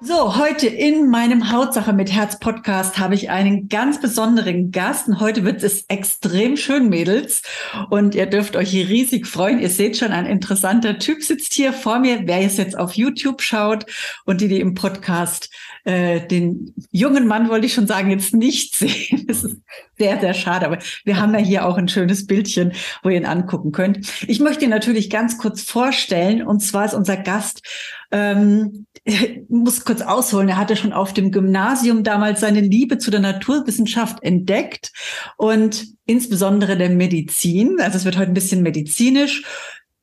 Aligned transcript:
So, 0.00 0.36
heute 0.36 0.68
in 0.68 1.10
meinem 1.10 1.50
Hautsache 1.50 1.92
mit 1.92 2.12
Herz 2.12 2.38
Podcast 2.38 3.00
habe 3.00 3.16
ich 3.16 3.30
einen 3.30 3.68
ganz 3.68 4.00
besonderen 4.00 4.70
Gast 4.70 5.08
und 5.08 5.18
heute 5.18 5.42
wird 5.42 5.64
es 5.64 5.86
extrem 5.88 6.56
schön, 6.56 6.88
Mädels. 6.88 7.42
Und 7.90 8.14
ihr 8.14 8.26
dürft 8.26 8.54
euch 8.54 8.70
hier 8.70 8.88
riesig 8.88 9.26
freuen. 9.26 9.58
Ihr 9.58 9.70
seht 9.70 9.96
schon, 9.96 10.12
ein 10.12 10.26
interessanter 10.26 11.00
Typ 11.00 11.24
sitzt 11.24 11.52
hier 11.52 11.72
vor 11.72 11.98
mir. 11.98 12.20
Wer 12.26 12.42
es 12.42 12.58
jetzt 12.58 12.78
auf 12.78 12.92
YouTube 12.92 13.42
schaut 13.42 13.86
und 14.24 14.40
die, 14.40 14.46
die 14.46 14.60
im 14.60 14.74
Podcast 14.74 15.50
äh, 15.82 16.20
den 16.20 16.74
jungen 16.92 17.26
Mann, 17.26 17.48
wollte 17.48 17.66
ich 17.66 17.74
schon 17.74 17.88
sagen, 17.88 18.10
jetzt 18.10 18.34
nicht 18.34 18.76
sehen. 18.76 19.24
Das 19.28 19.44
ist 19.44 19.58
sehr, 19.98 20.18
sehr 20.20 20.32
schade. 20.32 20.64
Aber 20.64 20.78
wir 21.04 21.20
haben 21.20 21.34
ja 21.34 21.40
hier 21.40 21.66
auch 21.66 21.76
ein 21.76 21.88
schönes 21.88 22.26
Bildchen, 22.26 22.72
wo 23.02 23.10
ihr 23.10 23.16
ihn 23.16 23.26
angucken 23.26 23.72
könnt. 23.72 24.06
Ich 24.28 24.38
möchte 24.40 24.64
ihn 24.64 24.70
natürlich 24.70 25.10
ganz 25.10 25.38
kurz 25.38 25.62
vorstellen. 25.62 26.46
Und 26.46 26.60
zwar 26.60 26.84
ist 26.86 26.94
unser 26.94 27.16
Gast 27.16 27.62
ähm, 28.10 28.86
muss 29.48 29.84
kurz 29.84 30.00
ausholen, 30.00 30.48
er 30.48 30.56
hatte 30.56 30.76
schon 30.76 30.92
auf 30.92 31.12
dem 31.12 31.30
Gymnasium 31.30 32.04
damals 32.04 32.40
seine 32.40 32.60
Liebe 32.60 32.98
zu 32.98 33.10
der 33.10 33.20
Naturwissenschaft 33.20 34.22
entdeckt 34.22 34.92
und 35.36 35.86
insbesondere 36.06 36.76
der 36.76 36.90
Medizin. 36.90 37.80
Also 37.80 37.98
es 37.98 38.04
wird 38.04 38.16
heute 38.16 38.30
ein 38.30 38.34
bisschen 38.34 38.62
medizinisch. 38.62 39.44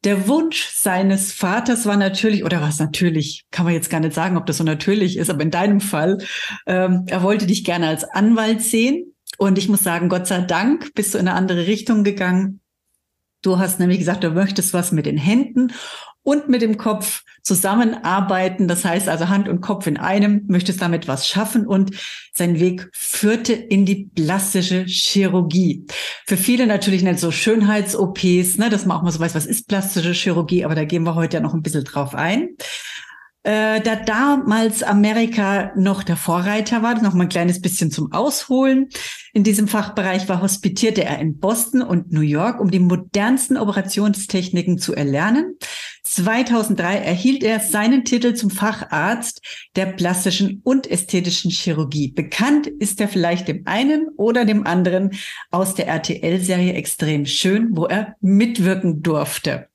Der 0.03 0.27
Wunsch 0.27 0.69
seines 0.71 1.31
Vaters 1.31 1.87
war 1.87 1.97
natürlich, 1.97 2.43
oder 2.43 2.61
was 2.61 2.77
natürlich, 2.77 3.45
kann 3.49 3.65
man 3.65 3.73
jetzt 3.73 3.89
gar 3.89 3.99
nicht 3.99 4.13
sagen, 4.13 4.37
ob 4.37 4.45
das 4.45 4.57
so 4.57 4.63
natürlich 4.63 5.17
ist, 5.17 5.31
aber 5.31 5.41
in 5.41 5.49
deinem 5.49 5.81
Fall, 5.81 6.19
ähm, 6.67 7.05
er 7.07 7.23
wollte 7.23 7.47
dich 7.47 7.63
gerne 7.63 7.87
als 7.87 8.03
Anwalt 8.03 8.61
sehen. 8.61 9.15
Und 9.37 9.57
ich 9.57 9.67
muss 9.67 9.83
sagen, 9.83 10.07
Gott 10.07 10.27
sei 10.27 10.41
Dank 10.41 10.93
bist 10.93 11.13
du 11.13 11.17
in 11.17 11.27
eine 11.27 11.35
andere 11.35 11.65
Richtung 11.65 12.03
gegangen. 12.03 12.61
Du 13.45 13.59
hast 13.59 13.79
nämlich 13.79 13.99
gesagt, 13.99 14.23
du 14.23 14.31
möchtest 14.31 14.73
was 14.73 14.91
mit 14.91 15.05
den 15.05 15.17
Händen 15.17 15.71
und 16.23 16.49
mit 16.49 16.63
dem 16.63 16.77
Kopf 16.77 17.23
zusammenarbeiten. 17.43 18.67
Das 18.67 18.83
heißt 18.83 19.07
also 19.07 19.29
Hand 19.29 19.47
und 19.47 19.61
Kopf 19.61 19.85
in 19.85 19.97
einem, 19.97 20.45
möchtest 20.47 20.81
damit 20.81 21.07
was 21.07 21.27
schaffen 21.27 21.67
und 21.67 21.91
sein 22.33 22.59
Weg 22.59 22.89
führte 22.91 23.53
in 23.53 23.85
die 23.85 24.09
plastische 24.15 24.85
Chirurgie. 24.85 25.85
Für 26.25 26.37
viele 26.37 26.65
natürlich 26.65 27.03
nicht 27.03 27.19
so 27.19 27.29
Schönheits-OPs, 27.29 28.57
ne, 28.57 28.71
dass 28.71 28.87
man 28.87 28.97
auch 28.97 29.03
mal 29.03 29.11
so 29.11 29.19
weiß, 29.19 29.35
was 29.35 29.45
ist 29.45 29.67
plastische 29.67 30.13
Chirurgie, 30.13 30.65
aber 30.65 30.73
da 30.73 30.83
gehen 30.83 31.03
wir 31.03 31.13
heute 31.13 31.37
ja 31.37 31.43
noch 31.43 31.53
ein 31.53 31.61
bisschen 31.61 31.83
drauf 31.83 32.15
ein. 32.15 32.49
Äh, 33.45 33.79
da 33.81 33.95
damals 33.95 34.81
Amerika 34.81 35.71
noch 35.75 36.01
der 36.01 36.17
Vorreiter 36.17 36.81
war, 36.81 36.99
noch 36.99 37.13
mal 37.13 37.25
ein 37.25 37.29
kleines 37.29 37.61
bisschen 37.61 37.91
zum 37.91 38.11
Ausholen. 38.11 38.89
In 39.33 39.43
diesem 39.43 39.67
Fachbereich 39.67 40.27
war, 40.27 40.41
hospitierte 40.41 41.03
er 41.03 41.19
in 41.19 41.37
Boston 41.37 41.83
und 41.83 42.11
New 42.11 42.21
York, 42.21 42.59
um 42.59 42.71
die 42.71 42.79
modernsten 42.79 43.57
Operationstechniken 43.57 44.79
zu 44.79 44.95
erlernen. 44.95 45.59
2003 46.05 46.97
erhielt 46.97 47.43
er 47.43 47.59
seinen 47.59 48.03
Titel 48.03 48.33
zum 48.33 48.49
Facharzt 48.49 49.41
der 49.75 49.85
plastischen 49.87 50.61
und 50.63 50.89
ästhetischen 50.89 51.51
Chirurgie. 51.51 52.07
Bekannt 52.07 52.65
ist 52.65 52.99
er 52.99 53.07
vielleicht 53.07 53.47
dem 53.47 53.61
einen 53.65 54.07
oder 54.17 54.45
dem 54.45 54.65
anderen 54.65 55.11
aus 55.51 55.75
der 55.75 55.87
RTL-Serie 55.87 56.73
Extrem 56.73 57.27
Schön, 57.27 57.77
wo 57.77 57.85
er 57.85 58.15
mitwirken 58.21 59.03
durfte. 59.03 59.67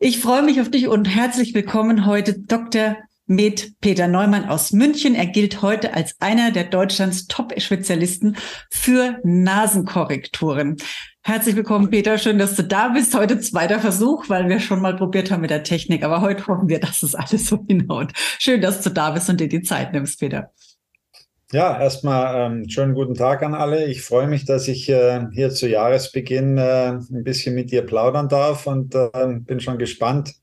Ich 0.00 0.20
freue 0.20 0.44
mich 0.44 0.60
auf 0.60 0.70
dich 0.70 0.86
und 0.86 1.06
herzlich 1.06 1.54
willkommen 1.54 2.06
heute 2.06 2.38
Dr. 2.38 2.98
Med 3.26 3.80
Peter 3.80 4.06
Neumann 4.06 4.48
aus 4.48 4.70
München. 4.70 5.16
Er 5.16 5.26
gilt 5.26 5.60
heute 5.60 5.92
als 5.92 6.14
einer 6.20 6.52
der 6.52 6.62
Deutschlands 6.62 7.26
Top-Spezialisten 7.26 8.36
für 8.70 9.18
Nasenkorrekturen. 9.24 10.76
Herzlich 11.22 11.56
willkommen, 11.56 11.90
Peter. 11.90 12.16
Schön, 12.16 12.38
dass 12.38 12.54
du 12.54 12.62
da 12.62 12.90
bist. 12.90 13.12
Heute 13.16 13.40
zweiter 13.40 13.80
Versuch, 13.80 14.28
weil 14.28 14.48
wir 14.48 14.60
schon 14.60 14.80
mal 14.80 14.94
probiert 14.94 15.32
haben 15.32 15.40
mit 15.40 15.50
der 15.50 15.64
Technik. 15.64 16.04
Aber 16.04 16.20
heute 16.20 16.46
hoffen 16.46 16.68
wir, 16.68 16.78
dass 16.78 17.02
es 17.02 17.16
alles 17.16 17.46
so 17.46 17.64
hinhaut. 17.66 18.12
Schön, 18.38 18.60
dass 18.60 18.82
du 18.82 18.90
da 18.90 19.10
bist 19.10 19.28
und 19.28 19.40
dir 19.40 19.48
die 19.48 19.62
Zeit 19.62 19.92
nimmst, 19.92 20.20
Peter. 20.20 20.52
Ja, 21.50 21.80
erstmal 21.80 22.52
ähm, 22.52 22.68
schönen 22.68 22.92
guten 22.92 23.14
Tag 23.14 23.42
an 23.42 23.54
alle. 23.54 23.86
Ich 23.86 24.02
freue 24.02 24.26
mich, 24.26 24.44
dass 24.44 24.68
ich 24.68 24.86
äh, 24.90 25.24
hier 25.32 25.48
zu 25.48 25.66
Jahresbeginn 25.66 26.58
äh, 26.58 26.98
ein 27.10 27.24
bisschen 27.24 27.54
mit 27.54 27.70
dir 27.70 27.86
plaudern 27.86 28.28
darf 28.28 28.66
und 28.66 28.94
äh, 28.94 29.08
bin 29.40 29.58
schon 29.58 29.78
gespannt, 29.78 30.34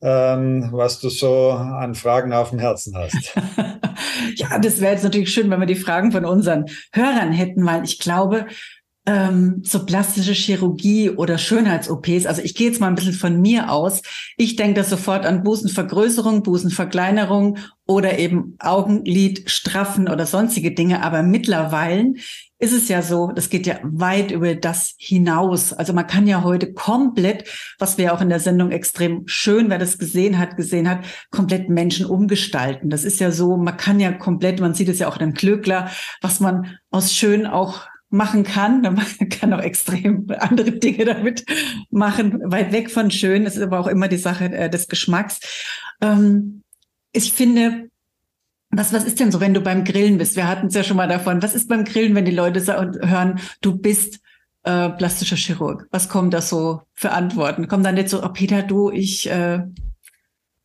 ähm, 0.00 0.70
was 0.72 0.98
du 0.98 1.10
so 1.10 1.50
an 1.50 1.94
Fragen 1.94 2.32
auf 2.32 2.50
dem 2.50 2.58
Herzen 2.58 2.96
hast. 2.96 3.36
ja, 4.34 4.58
das 4.58 4.80
wäre 4.80 4.94
jetzt 4.94 5.04
natürlich 5.04 5.32
schön, 5.32 5.48
wenn 5.48 5.60
wir 5.60 5.66
die 5.66 5.76
Fragen 5.76 6.10
von 6.10 6.24
unseren 6.24 6.64
Hörern 6.92 7.30
hätten, 7.30 7.64
weil 7.64 7.84
ich 7.84 8.00
glaube, 8.00 8.46
ähm, 9.04 9.62
so 9.64 9.84
plastische 9.84 10.32
Chirurgie 10.32 11.10
oder 11.10 11.36
Schönheits-OPs. 11.38 12.26
Also 12.26 12.42
ich 12.42 12.54
gehe 12.54 12.68
jetzt 12.68 12.80
mal 12.80 12.86
ein 12.86 12.94
bisschen 12.94 13.12
von 13.12 13.40
mir 13.40 13.70
aus. 13.70 14.02
Ich 14.36 14.56
denke 14.56 14.74
da 14.74 14.84
sofort 14.84 15.26
an 15.26 15.42
Busenvergrößerung, 15.42 16.42
Busenverkleinerung 16.42 17.58
oder 17.86 18.18
eben 18.18 18.54
Augenlid 18.60 19.50
straffen 19.50 20.08
oder 20.08 20.24
sonstige 20.26 20.72
Dinge. 20.72 21.02
Aber 21.02 21.22
mittlerweile 21.24 22.14
ist 22.60 22.72
es 22.72 22.88
ja 22.88 23.02
so, 23.02 23.32
das 23.34 23.50
geht 23.50 23.66
ja 23.66 23.80
weit 23.82 24.30
über 24.30 24.54
das 24.54 24.94
hinaus. 24.96 25.72
Also 25.72 25.92
man 25.92 26.06
kann 26.06 26.28
ja 26.28 26.44
heute 26.44 26.72
komplett, 26.72 27.48
was 27.80 27.98
wir 27.98 28.14
auch 28.14 28.20
in 28.20 28.28
der 28.28 28.38
Sendung 28.38 28.70
extrem 28.70 29.24
schön, 29.26 29.68
wer 29.68 29.78
das 29.78 29.98
gesehen 29.98 30.38
hat, 30.38 30.56
gesehen 30.56 30.88
hat, 30.88 31.00
komplett 31.32 31.68
Menschen 31.68 32.06
umgestalten. 32.06 32.88
Das 32.88 33.02
ist 33.02 33.18
ja 33.18 33.32
so, 33.32 33.56
man 33.56 33.76
kann 33.76 33.98
ja 33.98 34.12
komplett, 34.12 34.60
man 34.60 34.74
sieht 34.74 34.88
es 34.88 35.00
ja 35.00 35.08
auch 35.08 35.18
in 35.18 35.34
Klöckler, 35.34 35.90
was 36.20 36.38
man 36.38 36.78
aus 36.92 37.12
schön 37.12 37.48
auch 37.48 37.88
machen 38.12 38.44
kann. 38.44 38.82
Man 38.82 39.04
kann 39.30 39.52
auch 39.52 39.60
extrem 39.60 40.26
andere 40.38 40.72
Dinge 40.72 41.04
damit 41.04 41.44
machen, 41.90 42.40
weit 42.44 42.72
weg 42.72 42.90
von 42.90 43.10
schön. 43.10 43.46
Es 43.46 43.56
ist 43.56 43.62
aber 43.62 43.80
auch 43.80 43.86
immer 43.86 44.08
die 44.08 44.18
Sache 44.18 44.44
äh, 44.44 44.70
des 44.70 44.88
Geschmacks. 44.88 45.40
Ähm, 46.00 46.62
ich 47.12 47.32
finde, 47.32 47.88
was, 48.70 48.92
was 48.92 49.04
ist 49.04 49.20
denn 49.20 49.32
so, 49.32 49.40
wenn 49.40 49.54
du 49.54 49.60
beim 49.60 49.84
Grillen 49.84 50.18
bist? 50.18 50.36
Wir 50.36 50.48
hatten 50.48 50.68
es 50.68 50.74
ja 50.74 50.84
schon 50.84 50.96
mal 50.96 51.08
davon. 51.08 51.42
Was 51.42 51.54
ist 51.54 51.68
beim 51.68 51.84
Grillen, 51.84 52.14
wenn 52.14 52.24
die 52.24 52.32
Leute 52.32 52.64
hören, 52.66 53.40
du 53.60 53.76
bist 53.76 54.20
äh, 54.62 54.88
plastischer 54.90 55.36
Chirurg? 55.36 55.86
Was 55.90 56.08
kommt 56.08 56.32
da 56.34 56.40
so 56.40 56.82
für 56.94 57.12
Antworten? 57.12 57.68
Kommt 57.68 57.84
dann 57.84 57.96
nicht 57.96 58.08
so, 58.08 58.22
oh 58.22 58.28
Peter, 58.28 58.62
du, 58.62 58.90
ich 58.90 59.28
äh, 59.28 59.60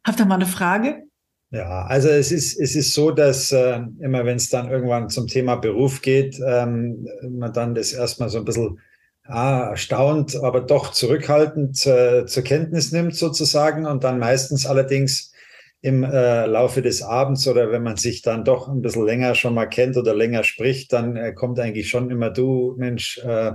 habe 0.06 0.18
da 0.18 0.26
mal 0.26 0.36
eine 0.36 0.46
Frage? 0.46 1.07
Ja, 1.50 1.86
also 1.86 2.10
es 2.10 2.32
ist, 2.32 2.60
es 2.60 2.76
ist 2.76 2.94
so, 2.94 3.12
dass 3.12 3.54
äh, 3.54 3.80
immer 4.02 4.26
wenn 4.26 4.36
es 4.36 4.50
dann 4.50 4.70
irgendwann 4.70 5.10
zum 5.10 5.28
Thema 5.28 5.56
Beruf 5.56 6.02
geht, 6.02 6.38
ähm, 6.46 7.08
man 7.30 7.54
dann 7.54 7.74
das 7.74 7.94
erstmal 7.94 8.28
so 8.30 8.40
ein 8.40 8.46
bisschen 8.46 8.80
ah, 9.24 9.70
erstaunt, 9.70 10.36
aber 10.36 10.60
doch 10.62 10.92
zurückhaltend 10.92 11.86
äh, 11.86 12.26
zur 12.26 12.44
Kenntnis 12.44 12.92
nimmt 12.92 13.16
sozusagen 13.16 13.86
und 13.86 14.04
dann 14.04 14.20
meistens 14.20 14.66
allerdings 14.66 15.32
im 15.82 16.04
äh, 16.04 16.46
Laufe 16.48 16.82
des 16.82 17.02
Abends 17.02 17.48
oder 17.48 17.72
wenn 17.72 17.84
man 17.84 17.96
sich 17.96 18.22
dann 18.22 18.44
doch 18.44 18.68
ein 18.68 18.82
bisschen 18.82 19.06
länger 19.06 19.34
schon 19.36 19.54
mal 19.54 19.68
kennt 19.68 19.96
oder 19.96 20.14
länger 20.14 20.44
spricht, 20.44 20.92
dann 20.92 21.16
äh, 21.16 21.34
kommt 21.34 21.60
eigentlich 21.62 21.88
schon 21.90 22.12
immer 22.12 22.30
du, 22.30 22.76
Mensch, 22.78 23.20
äh, 23.20 23.54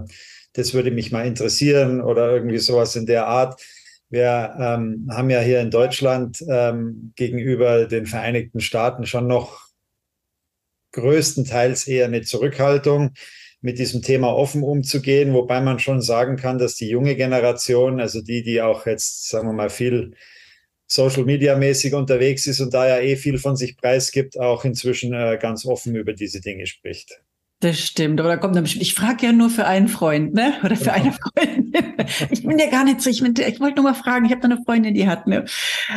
das 0.55 0.73
würde 0.73 0.91
mich 0.93 1.13
mal 1.13 1.27
interessieren 1.27 2.01
oder 2.01 2.31
irgendwie 2.33 2.59
sowas 2.59 2.97
in 2.97 3.05
der 3.07 3.27
Art. 3.27 3.61
Wir 4.13 4.55
ähm, 4.61 5.09
haben 5.11 5.31
ja 5.31 5.41
hier 5.41 5.61
in 5.61 5.71
Deutschland 5.71 6.45
ähm, 6.47 7.15
gegenüber 7.17 7.87
den 7.87 8.05
Vereinigten 8.05 8.61
Staaten 8.61 9.07
schon 9.07 9.27
noch 9.27 9.69
größtenteils 10.93 11.89
eher 11.89 12.05
eine 12.05 12.21
Zurückhaltung, 12.21 13.15
mit 13.63 13.79
diesem 13.79 14.03
Thema 14.03 14.35
offen 14.35 14.63
umzugehen, 14.63 15.33
wobei 15.33 15.63
man 15.63 15.79
schon 15.79 16.03
sagen 16.03 16.37
kann, 16.37 16.59
dass 16.59 16.75
die 16.75 16.91
junge 16.91 17.17
Generation, 17.17 18.01
also 18.01 18.21
die, 18.21 18.43
die 18.43 18.61
auch 18.61 18.85
jetzt, 18.85 19.31
sagen 19.31 19.49
wir 19.49 19.55
mal, 19.55 19.71
viel 19.71 20.13
Social 20.87 21.25
Media 21.25 21.57
mäßig 21.57 21.95
unterwegs 21.95 22.47
ist 22.47 22.61
und 22.61 22.75
da 22.75 22.87
ja 22.87 22.99
eh 22.99 23.17
viel 23.17 23.39
von 23.39 23.57
sich 23.57 23.79
preisgibt, 23.79 24.39
auch 24.39 24.67
inzwischen 24.67 25.15
äh, 25.15 25.39
ganz 25.41 25.65
offen 25.65 25.95
über 25.95 26.13
diese 26.13 26.43
Dinge 26.43 26.67
spricht. 26.67 27.23
Das 27.63 27.79
stimmt, 27.79 28.19
aber 28.19 28.29
da 28.29 28.37
kommt 28.39 28.57
dann 28.57 28.65
bestimmt, 28.65 28.83
ich 28.83 28.93
frage 28.93 29.27
ja 29.27 29.33
nur 29.33 29.49
für 29.49 29.65
einen 29.65 29.87
Freund, 29.87 30.35
ne? 30.35 30.55
Oder 30.65 30.75
für 30.75 30.93
eine 30.93 31.13
Freundin. 31.13 31.73
Ich 32.31 32.43
bin 32.43 32.59
ja 32.59 32.69
gar 32.69 32.83
nicht 32.83 33.01
so, 33.01 33.09
ich, 33.09 33.23
bin, 33.23 33.35
ich 33.37 33.61
wollte 33.61 33.77
nur 33.77 33.85
mal 33.85 33.95
fragen, 33.95 34.25
ich 34.25 34.33
habe 34.33 34.41
da 34.41 34.49
eine 34.49 34.65
Freundin, 34.65 34.95
die 34.95 35.07
hat, 35.07 35.29
ne? 35.29 35.45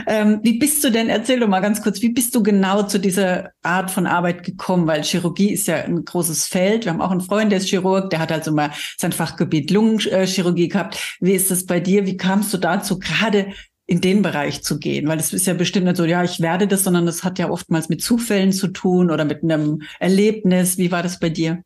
Ähm, 0.06 0.42
wie 0.44 0.60
bist 0.60 0.84
du 0.84 0.92
denn, 0.92 1.10
erzähl 1.10 1.40
doch 1.40 1.48
mal 1.48 1.62
ganz 1.62 1.82
kurz, 1.82 2.04
wie 2.04 2.10
bist 2.10 2.36
du 2.36 2.44
genau 2.44 2.84
zu 2.84 3.00
dieser 3.00 3.50
Art 3.64 3.90
von 3.90 4.06
Arbeit 4.06 4.44
gekommen? 4.44 4.86
Weil 4.86 5.02
Chirurgie 5.02 5.54
ist 5.54 5.66
ja 5.68 5.78
ein 5.78 6.06
großes 6.06 6.46
Feld. 6.46 6.86
Wir 6.86 6.92
haben 6.94 7.02
auch 7.02 7.10
einen 7.10 7.22
Freund, 7.22 7.52
der 7.52 7.58
ist 7.58 7.68
Chirurg, 7.68 8.12
der 8.12 8.20
hat 8.20 8.32
also 8.32 8.52
mal 8.52 8.70
sein 8.98 9.12
Fachgebiet 9.12 9.72
Lungenchirurgie 9.72 10.68
gehabt. 10.68 11.18
Wie 11.20 11.34
ist 11.34 11.50
das 11.50 11.66
bei 11.66 11.80
dir? 11.80 12.06
Wie 12.06 12.16
kamst 12.16 12.54
du 12.54 12.60
dazu, 12.60 13.00
gerade 13.00 13.48
in 13.88 14.02
den 14.02 14.22
Bereich 14.22 14.64
zu 14.64 14.80
gehen? 14.80 15.08
Weil 15.08 15.20
es 15.20 15.34
ist 15.34 15.48
ja 15.48 15.54
bestimmt 15.54 15.86
nicht 15.86 15.98
so, 15.98 16.06
ja, 16.06 16.24
ich 16.24 16.40
werde 16.40 16.68
das, 16.68 16.84
sondern 16.84 17.06
das 17.06 17.24
hat 17.24 17.40
ja 17.40 17.50
oftmals 17.50 17.90
mit 17.90 18.02
Zufällen 18.02 18.52
zu 18.52 18.68
tun 18.68 19.12
oder 19.12 19.26
mit 19.26 19.44
einem 19.44 19.82
Erlebnis. 20.00 20.78
Wie 20.78 20.92
war 20.92 21.04
das 21.04 21.20
bei 21.20 21.30
dir? 21.30 21.62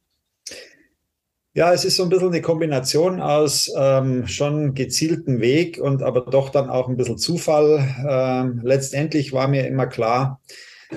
Ja, 1.54 1.74
es 1.74 1.84
ist 1.84 1.96
so 1.96 2.04
ein 2.04 2.10
bisschen 2.10 2.30
eine 2.30 2.42
Kombination 2.42 3.20
aus 3.22 3.72
ähm, 3.76 4.28
schon 4.28 4.76
gezielten 4.76 5.42
Weg 5.42 5.80
und 5.80 6.04
aber 6.04 6.22
doch 6.22 6.50
dann 6.50 6.70
auch 6.70 6.88
ein 6.88 6.96
bisschen 6.96 7.18
Zufall. 7.18 7.96
Ähm, 8.08 8.62
letztendlich 8.64 9.34
war 9.34 9.48
mir 9.48 9.68
immer 9.68 9.88
klar, 9.88 10.40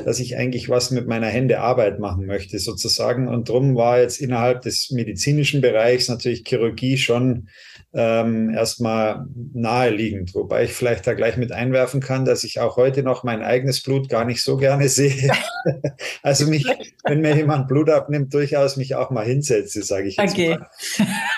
dass 0.04 0.20
ich 0.20 0.36
eigentlich 0.36 0.68
was 0.68 0.90
mit 0.90 1.06
meiner 1.06 1.26
Hände 1.26 1.60
Arbeit 1.60 1.98
machen 2.00 2.26
möchte, 2.26 2.58
sozusagen. 2.58 3.28
Und 3.28 3.48
drum 3.48 3.76
war 3.76 4.00
jetzt 4.00 4.20
innerhalb 4.20 4.62
des 4.62 4.90
medizinischen 4.90 5.60
Bereichs 5.60 6.08
natürlich 6.08 6.44
Chirurgie 6.46 6.96
schon 6.96 7.48
ähm, 7.94 8.50
erstmal 8.50 9.26
naheliegend. 9.52 10.34
Wobei 10.34 10.64
ich 10.64 10.72
vielleicht 10.72 11.06
da 11.06 11.14
gleich 11.14 11.36
mit 11.36 11.52
einwerfen 11.52 12.00
kann, 12.00 12.24
dass 12.24 12.44
ich 12.44 12.60
auch 12.60 12.76
heute 12.76 13.02
noch 13.02 13.22
mein 13.22 13.42
eigenes 13.42 13.82
Blut 13.82 14.08
gar 14.08 14.24
nicht 14.24 14.42
so 14.42 14.56
gerne 14.56 14.88
sehe. 14.88 15.32
also 16.22 16.46
mich, 16.46 16.64
wenn 17.04 17.20
mir 17.20 17.36
jemand 17.36 17.68
Blut 17.68 17.90
abnimmt, 17.90 18.32
durchaus 18.32 18.76
mich 18.76 18.94
auch 18.94 19.10
mal 19.10 19.26
hinsetze, 19.26 19.82
sage 19.82 20.08
ich 20.08 20.16
jetzt 20.16 20.32
okay. 20.32 20.56
mal. 20.56 20.68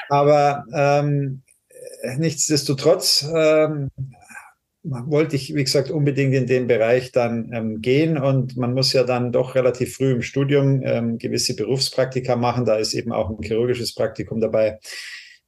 Aber 0.08 0.64
ähm, 0.72 1.42
nichtsdestotrotz 2.18 3.26
ähm, 3.34 3.90
wollte 4.84 5.34
ich, 5.34 5.54
wie 5.54 5.64
gesagt, 5.64 5.90
unbedingt 5.90 6.34
in 6.34 6.46
den 6.46 6.66
Bereich 6.66 7.10
dann 7.10 7.50
ähm, 7.52 7.80
gehen 7.80 8.18
und 8.18 8.56
man 8.56 8.74
muss 8.74 8.92
ja 8.92 9.02
dann 9.02 9.32
doch 9.32 9.54
relativ 9.54 9.96
früh 9.96 10.12
im 10.12 10.22
Studium 10.22 10.82
ähm, 10.84 11.18
gewisse 11.18 11.56
Berufspraktika 11.56 12.36
machen. 12.36 12.66
Da 12.66 12.76
ist 12.76 12.92
eben 12.92 13.10
auch 13.10 13.30
ein 13.30 13.42
chirurgisches 13.42 13.94
Praktikum 13.94 14.40
dabei. 14.40 14.78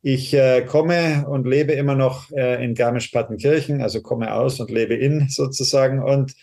Ich 0.09 0.33
äh, 0.35 0.63
komme 0.63 1.27
und 1.29 1.49
lebe 1.49 1.73
immer 1.73 1.97
noch 1.97 2.31
äh, 2.31 2.65
in 2.65 2.77
Garmisch-Partenkirchen, 2.77 3.83
also 3.83 4.03
komme 4.03 4.33
aus 4.33 4.61
und 4.61 4.71
lebe 4.71 4.95
in 4.95 5.29
sozusagen. 5.29 6.01
Und 6.01 6.37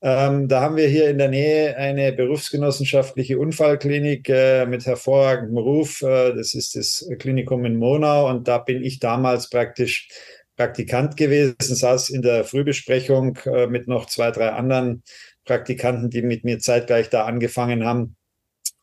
ähm, 0.00 0.48
da 0.48 0.62
haben 0.62 0.76
wir 0.76 0.88
hier 0.88 1.10
in 1.10 1.18
der 1.18 1.28
Nähe 1.28 1.76
eine 1.76 2.14
berufsgenossenschaftliche 2.14 3.38
Unfallklinik 3.38 4.30
äh, 4.30 4.64
mit 4.64 4.86
hervorragendem 4.86 5.58
Ruf. 5.58 6.00
Äh, 6.00 6.32
das 6.32 6.54
ist 6.54 6.74
das 6.74 7.06
Klinikum 7.18 7.66
in 7.66 7.76
Monau 7.76 8.30
und 8.30 8.48
da 8.48 8.56
bin 8.56 8.82
ich 8.82 8.98
damals 8.98 9.50
praktisch 9.50 10.08
Praktikant 10.56 11.18
gewesen, 11.18 11.56
saß 11.58 12.08
in 12.08 12.22
der 12.22 12.44
Frühbesprechung 12.44 13.38
äh, 13.44 13.66
mit 13.66 13.88
noch 13.88 14.06
zwei, 14.06 14.30
drei 14.30 14.52
anderen 14.52 15.02
Praktikanten, 15.44 16.08
die 16.08 16.22
mit 16.22 16.44
mir 16.44 16.60
zeitgleich 16.60 17.10
da 17.10 17.26
angefangen 17.26 17.84
haben. 17.84 18.16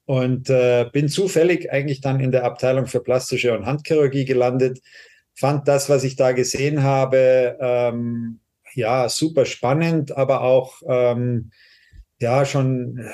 Und 0.09 0.49
äh, 0.49 0.89
bin 0.91 1.07
zufällig 1.07 1.71
eigentlich 1.71 2.01
dann 2.01 2.19
in 2.19 2.31
der 2.31 2.43
Abteilung 2.43 2.87
für 2.87 2.99
plastische 2.99 3.55
und 3.55 3.67
Handchirurgie 3.67 4.25
gelandet. 4.25 4.79
Fand 5.35 5.67
das, 5.67 5.87
was 5.87 6.03
ich 6.03 6.15
da 6.15 6.31
gesehen 6.31 6.81
habe, 6.81 7.55
ähm, 7.61 8.39
ja, 8.73 9.07
super 9.07 9.45
spannend, 9.45 10.17
aber 10.17 10.41
auch 10.41 10.81
ähm, 10.87 11.51
ja 12.19 12.43
schon 12.43 13.07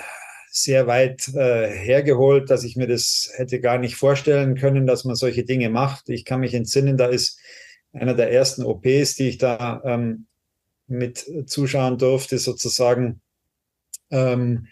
sehr 0.49 0.87
weit 0.87 1.27
äh, 1.35 1.67
hergeholt, 1.69 2.49
dass 2.49 2.63
ich 2.63 2.77
mir 2.77 2.87
das 2.87 3.29
hätte 3.35 3.59
gar 3.59 3.77
nicht 3.77 3.97
vorstellen 3.97 4.55
können, 4.55 4.87
dass 4.87 5.03
man 5.03 5.17
solche 5.17 5.43
Dinge 5.43 5.69
macht. 5.69 6.07
Ich 6.07 6.23
kann 6.23 6.39
mich 6.39 6.53
entsinnen, 6.53 6.95
da 6.95 7.07
ist 7.07 7.41
einer 7.91 8.13
der 8.13 8.31
ersten 8.31 8.63
OPs, 8.63 9.15
die 9.15 9.27
ich 9.27 9.37
da 9.37 9.81
ähm, 9.83 10.27
mit 10.87 11.25
zuschauen 11.47 11.97
durfte, 11.97 12.37
sozusagen. 12.37 13.19
Ähm, 14.11 14.67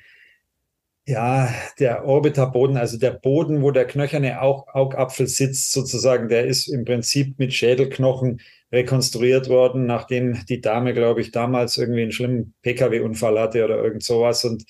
ja, 1.06 1.54
der 1.80 2.06
Orbiterboden, 2.06 2.78
also 2.78 2.98
der 2.98 3.12
Boden, 3.12 3.62
wo 3.62 3.72
der 3.72 3.86
knöcherne 3.86 4.42
Augapfel 4.42 5.28
sitzt, 5.28 5.74
sozusagen, 5.74 6.30
der 6.30 6.46
ist 6.46 6.68
im 6.68 6.86
Prinzip 6.86 7.38
mit 7.40 7.54
Schädelknochen 7.54 8.40
rekonstruiert 8.72 9.50
worden, 9.50 9.86
nachdem 9.86 10.46
die 10.46 10.62
Dame, 10.62 10.94
glaube 10.94 11.22
ich, 11.22 11.32
damals 11.32 11.78
irgendwie 11.78 12.04
einen 12.04 12.12
schlimmen 12.12 12.54
Pkw-Unfall 12.62 13.40
hatte 13.40 13.66
oder 13.66 13.84
irgend 13.84 14.04
sowas. 14.04 14.46
Und 14.46 14.64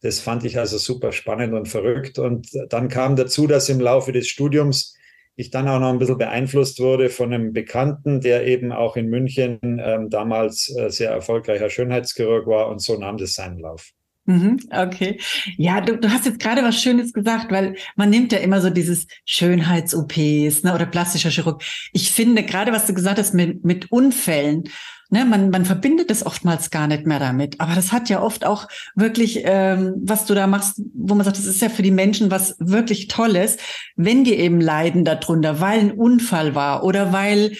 das 0.00 0.20
fand 0.20 0.44
ich 0.44 0.58
also 0.58 0.78
super 0.78 1.12
spannend 1.12 1.54
und 1.54 1.66
verrückt. 1.68 2.18
Und 2.18 2.48
dann 2.68 2.88
kam 2.88 3.16
dazu, 3.16 3.46
dass 3.46 3.68
im 3.68 3.80
Laufe 3.80 4.12
des 4.12 4.28
Studiums 4.28 4.96
ich 5.36 5.50
dann 5.50 5.68
auch 5.68 5.80
noch 5.80 5.90
ein 5.90 5.98
bisschen 5.98 6.18
beeinflusst 6.18 6.78
wurde 6.78 7.10
von 7.10 7.32
einem 7.32 7.52
Bekannten, 7.52 8.20
der 8.20 8.46
eben 8.46 8.70
auch 8.70 8.96
in 8.96 9.08
München 9.08 9.58
ähm, 9.62 10.08
damals 10.08 10.74
äh, 10.76 10.90
sehr 10.90 11.10
erfolgreicher 11.10 11.68
Schönheitschirurg 11.68 12.46
war 12.46 12.68
und 12.68 12.80
so 12.80 12.96
nahm 12.96 13.16
das 13.16 13.34
seinen 13.34 13.58
Lauf. 13.58 13.93
Mhm, 14.26 14.58
okay. 14.70 15.20
Ja, 15.58 15.80
du, 15.82 15.98
du 15.98 16.10
hast 16.10 16.24
jetzt 16.24 16.38
gerade 16.38 16.62
was 16.62 16.80
Schönes 16.80 17.12
gesagt, 17.12 17.52
weil 17.52 17.76
man 17.94 18.08
nimmt 18.08 18.32
ja 18.32 18.38
immer 18.38 18.60
so 18.60 18.70
dieses 18.70 19.06
Schönheits-OPs 19.26 20.62
ne, 20.62 20.74
oder 20.74 20.86
plastischer 20.86 21.30
Chirurg. 21.30 21.62
Ich 21.92 22.10
finde, 22.10 22.42
gerade 22.42 22.72
was 22.72 22.86
du 22.86 22.94
gesagt 22.94 23.18
hast 23.18 23.34
mit, 23.34 23.64
mit 23.64 23.92
Unfällen, 23.92 24.64
ne, 25.10 25.26
man, 25.26 25.50
man 25.50 25.66
verbindet 25.66 26.10
es 26.10 26.24
oftmals 26.24 26.70
gar 26.70 26.86
nicht 26.86 27.06
mehr 27.06 27.18
damit. 27.18 27.60
Aber 27.60 27.74
das 27.74 27.92
hat 27.92 28.08
ja 28.08 28.22
oft 28.22 28.46
auch 28.46 28.66
wirklich, 28.94 29.42
ähm, 29.44 29.94
was 29.98 30.24
du 30.24 30.34
da 30.34 30.46
machst, 30.46 30.80
wo 30.94 31.14
man 31.14 31.24
sagt, 31.24 31.36
das 31.36 31.44
ist 31.44 31.60
ja 31.60 31.68
für 31.68 31.82
die 31.82 31.90
Menschen 31.90 32.30
was 32.30 32.56
wirklich 32.58 33.08
Tolles, 33.08 33.58
wenn 33.96 34.24
die 34.24 34.34
eben 34.34 34.60
leiden 34.60 35.04
darunter, 35.04 35.60
weil 35.60 35.80
ein 35.80 35.92
Unfall 35.92 36.54
war 36.54 36.82
oder 36.82 37.12
weil 37.12 37.52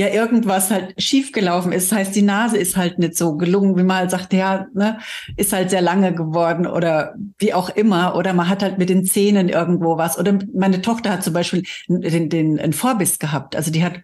ja 0.00 0.08
irgendwas 0.08 0.70
halt 0.70 0.94
schiefgelaufen 0.96 1.72
ist. 1.72 1.92
Das 1.92 1.98
heißt, 1.98 2.16
die 2.16 2.22
Nase 2.22 2.56
ist 2.56 2.78
halt 2.78 2.98
nicht 2.98 3.18
so 3.18 3.36
gelungen, 3.36 3.76
wie 3.76 3.82
man 3.82 3.98
halt 3.98 4.10
sagt, 4.10 4.32
ja, 4.32 4.66
ne, 4.72 4.98
ist 5.36 5.52
halt 5.52 5.68
sehr 5.68 5.82
lange 5.82 6.14
geworden 6.14 6.66
oder 6.66 7.14
wie 7.38 7.52
auch 7.52 7.68
immer. 7.68 8.16
Oder 8.16 8.32
man 8.32 8.48
hat 8.48 8.62
halt 8.62 8.78
mit 8.78 8.88
den 8.88 9.04
Zähnen 9.04 9.50
irgendwo 9.50 9.98
was. 9.98 10.18
Oder 10.18 10.38
meine 10.54 10.80
Tochter 10.80 11.10
hat 11.10 11.22
zum 11.22 11.34
Beispiel 11.34 11.64
den, 11.86 12.30
den, 12.30 12.58
einen 12.58 12.72
Vorbiss 12.72 13.18
gehabt. 13.18 13.54
Also 13.54 13.70
die 13.70 13.84
hat 13.84 14.00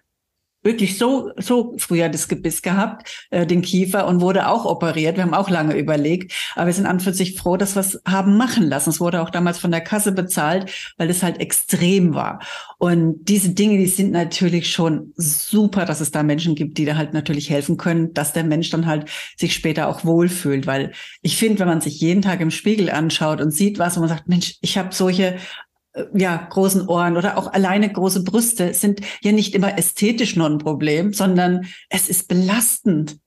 wirklich 0.67 0.97
so, 0.97 1.31
so 1.37 1.75
früher 1.79 2.09
das 2.09 2.27
Gebiss 2.27 2.61
gehabt, 2.61 3.27
äh, 3.31 3.47
den 3.47 3.61
Kiefer 3.61 4.05
und 4.05 4.21
wurde 4.21 4.47
auch 4.49 4.65
operiert. 4.65 5.15
Wir 5.15 5.23
haben 5.23 5.33
auch 5.33 5.49
lange 5.49 5.75
überlegt, 5.75 6.33
aber 6.55 6.67
wir 6.67 6.73
sind 6.73 6.85
an 6.85 6.99
für 6.99 7.13
sich 7.13 7.35
froh, 7.35 7.57
dass 7.57 7.75
wir 7.75 7.79
es 7.79 7.99
haben 8.05 8.37
machen 8.37 8.67
lassen. 8.67 8.91
Es 8.91 8.99
wurde 8.99 9.21
auch 9.21 9.29
damals 9.29 9.57
von 9.57 9.71
der 9.71 9.81
Kasse 9.81 10.11
bezahlt, 10.11 10.71
weil 10.97 11.09
es 11.09 11.23
halt 11.23 11.39
extrem 11.39 12.13
war. 12.13 12.39
Und 12.77 13.25
diese 13.29 13.49
Dinge, 13.49 13.77
die 13.77 13.87
sind 13.87 14.11
natürlich 14.11 14.69
schon 14.69 15.13
super, 15.15 15.85
dass 15.85 16.01
es 16.01 16.11
da 16.11 16.21
Menschen 16.21 16.53
gibt, 16.53 16.77
die 16.77 16.85
da 16.85 16.95
halt 16.95 17.13
natürlich 17.13 17.49
helfen 17.49 17.77
können, 17.77 18.13
dass 18.13 18.33
der 18.33 18.43
Mensch 18.43 18.69
dann 18.69 18.85
halt 18.85 19.09
sich 19.37 19.53
später 19.53 19.87
auch 19.87 20.05
wohlfühlt. 20.05 20.67
Weil 20.67 20.91
ich 21.21 21.37
finde, 21.37 21.59
wenn 21.59 21.67
man 21.67 21.81
sich 21.81 21.99
jeden 22.01 22.21
Tag 22.21 22.41
im 22.41 22.51
Spiegel 22.51 22.91
anschaut 22.91 23.41
und 23.41 23.51
sieht 23.51 23.79
was 23.79 23.95
und 23.95 24.01
man 24.01 24.09
sagt, 24.09 24.27
Mensch, 24.27 24.57
ich 24.61 24.77
habe 24.77 24.93
solche 24.93 25.37
ja, 26.13 26.47
großen 26.49 26.87
Ohren 26.87 27.17
oder 27.17 27.37
auch 27.37 27.51
alleine 27.53 27.91
große 27.91 28.23
Brüste 28.23 28.73
sind 28.73 29.01
ja 29.21 29.31
nicht 29.31 29.55
immer 29.55 29.77
ästhetisch 29.77 30.35
nur 30.35 30.47
ein 30.47 30.57
Problem, 30.57 31.13
sondern 31.13 31.65
es 31.89 32.09
ist 32.09 32.27
belastend. 32.27 33.17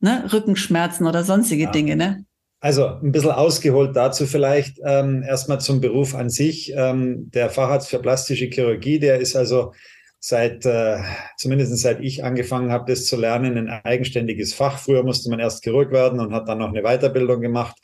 Ne? 0.00 0.28
Rückenschmerzen 0.32 1.06
oder 1.06 1.24
sonstige 1.24 1.64
ja. 1.64 1.70
Dinge, 1.70 1.96
ne? 1.96 2.24
Also 2.60 2.86
ein 2.86 3.12
bisschen 3.12 3.30
ausgeholt 3.30 3.94
dazu 3.94 4.26
vielleicht 4.26 4.78
ähm, 4.84 5.22
erstmal 5.22 5.60
zum 5.60 5.82
Beruf 5.82 6.14
an 6.14 6.30
sich. 6.30 6.72
Ähm, 6.74 7.30
der 7.30 7.50
Facharzt 7.50 7.90
für 7.90 7.98
plastische 7.98 8.46
Chirurgie, 8.46 8.98
der 8.98 9.20
ist 9.20 9.36
also 9.36 9.72
seit, 10.18 10.64
äh, 10.64 10.96
zumindest 11.36 11.76
seit 11.76 12.00
ich 12.00 12.24
angefangen 12.24 12.72
habe, 12.72 12.90
das 12.90 13.04
zu 13.04 13.16
lernen, 13.16 13.58
ein 13.58 13.68
eigenständiges 13.68 14.54
Fach. 14.54 14.78
Früher 14.78 15.02
musste 15.02 15.28
man 15.28 15.40
erst 15.40 15.62
Chirurg 15.62 15.92
werden 15.92 16.20
und 16.20 16.32
hat 16.32 16.48
dann 16.48 16.58
noch 16.58 16.70
eine 16.70 16.82
Weiterbildung 16.82 17.42
gemacht. 17.42 17.76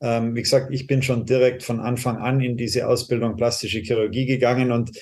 Ähm, 0.00 0.34
wie 0.34 0.42
gesagt, 0.42 0.72
ich 0.72 0.86
bin 0.86 1.02
schon 1.02 1.26
direkt 1.26 1.62
von 1.62 1.80
Anfang 1.80 2.18
an 2.18 2.40
in 2.40 2.56
diese 2.56 2.86
Ausbildung 2.86 3.36
plastische 3.36 3.80
Chirurgie 3.80 4.26
gegangen 4.26 4.70
und 4.72 4.92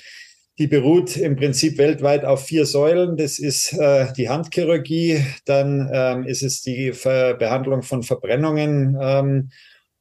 die 0.58 0.66
beruht 0.66 1.18
im 1.18 1.36
Prinzip 1.36 1.76
weltweit 1.76 2.24
auf 2.24 2.46
vier 2.46 2.64
Säulen. 2.64 3.16
Das 3.16 3.38
ist 3.38 3.74
äh, 3.74 4.06
die 4.16 4.30
Handchirurgie, 4.30 5.22
dann 5.44 5.90
ähm, 5.92 6.24
ist 6.24 6.42
es 6.42 6.62
die 6.62 6.92
Ver 6.92 7.34
Behandlung 7.34 7.82
von 7.82 8.02
Verbrennungen, 8.02 8.96
ähm, 9.00 9.50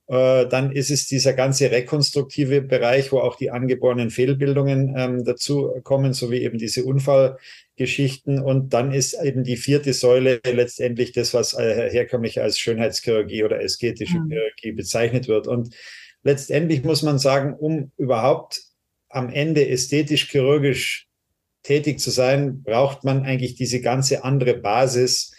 äh, 0.07 0.47
dann 0.47 0.71
ist 0.71 0.91
es 0.91 1.07
dieser 1.07 1.33
ganze 1.33 1.71
rekonstruktive 1.71 2.61
Bereich, 2.61 3.11
wo 3.11 3.19
auch 3.19 3.37
die 3.37 3.49
angeborenen 3.51 4.11
Fehlbildungen 4.11 4.93
ähm, 4.95 5.23
dazu 5.23 5.71
kommen, 5.83 6.13
sowie 6.13 6.39
eben 6.39 6.57
diese 6.57 6.83
Unfall, 6.83 7.37
Geschichten. 7.75 8.39
Und 8.39 8.73
dann 8.73 8.93
ist 8.93 9.13
eben 9.13 9.43
die 9.43 9.57
vierte 9.57 9.93
Säule 9.93 10.39
letztendlich 10.45 11.11
das, 11.11 11.33
was 11.33 11.53
äh, 11.53 11.89
herkömmlich 11.91 12.41
als 12.41 12.59
Schönheitschirurgie 12.59 13.43
oder 13.43 13.61
ästhetische 13.61 14.19
mhm. 14.19 14.29
Chirurgie 14.29 14.71
bezeichnet 14.71 15.27
wird. 15.27 15.47
Und 15.47 15.75
letztendlich 16.23 16.83
muss 16.83 17.01
man 17.01 17.19
sagen, 17.19 17.53
um 17.53 17.91
überhaupt 17.97 18.61
am 19.09 19.29
Ende 19.29 19.67
ästhetisch-chirurgisch 19.67 21.07
tätig 21.63 21.99
zu 21.99 22.11
sein, 22.11 22.61
braucht 22.63 23.03
man 23.03 23.23
eigentlich 23.23 23.55
diese 23.55 23.81
ganze 23.81 24.23
andere 24.23 24.53
Basis. 24.53 25.34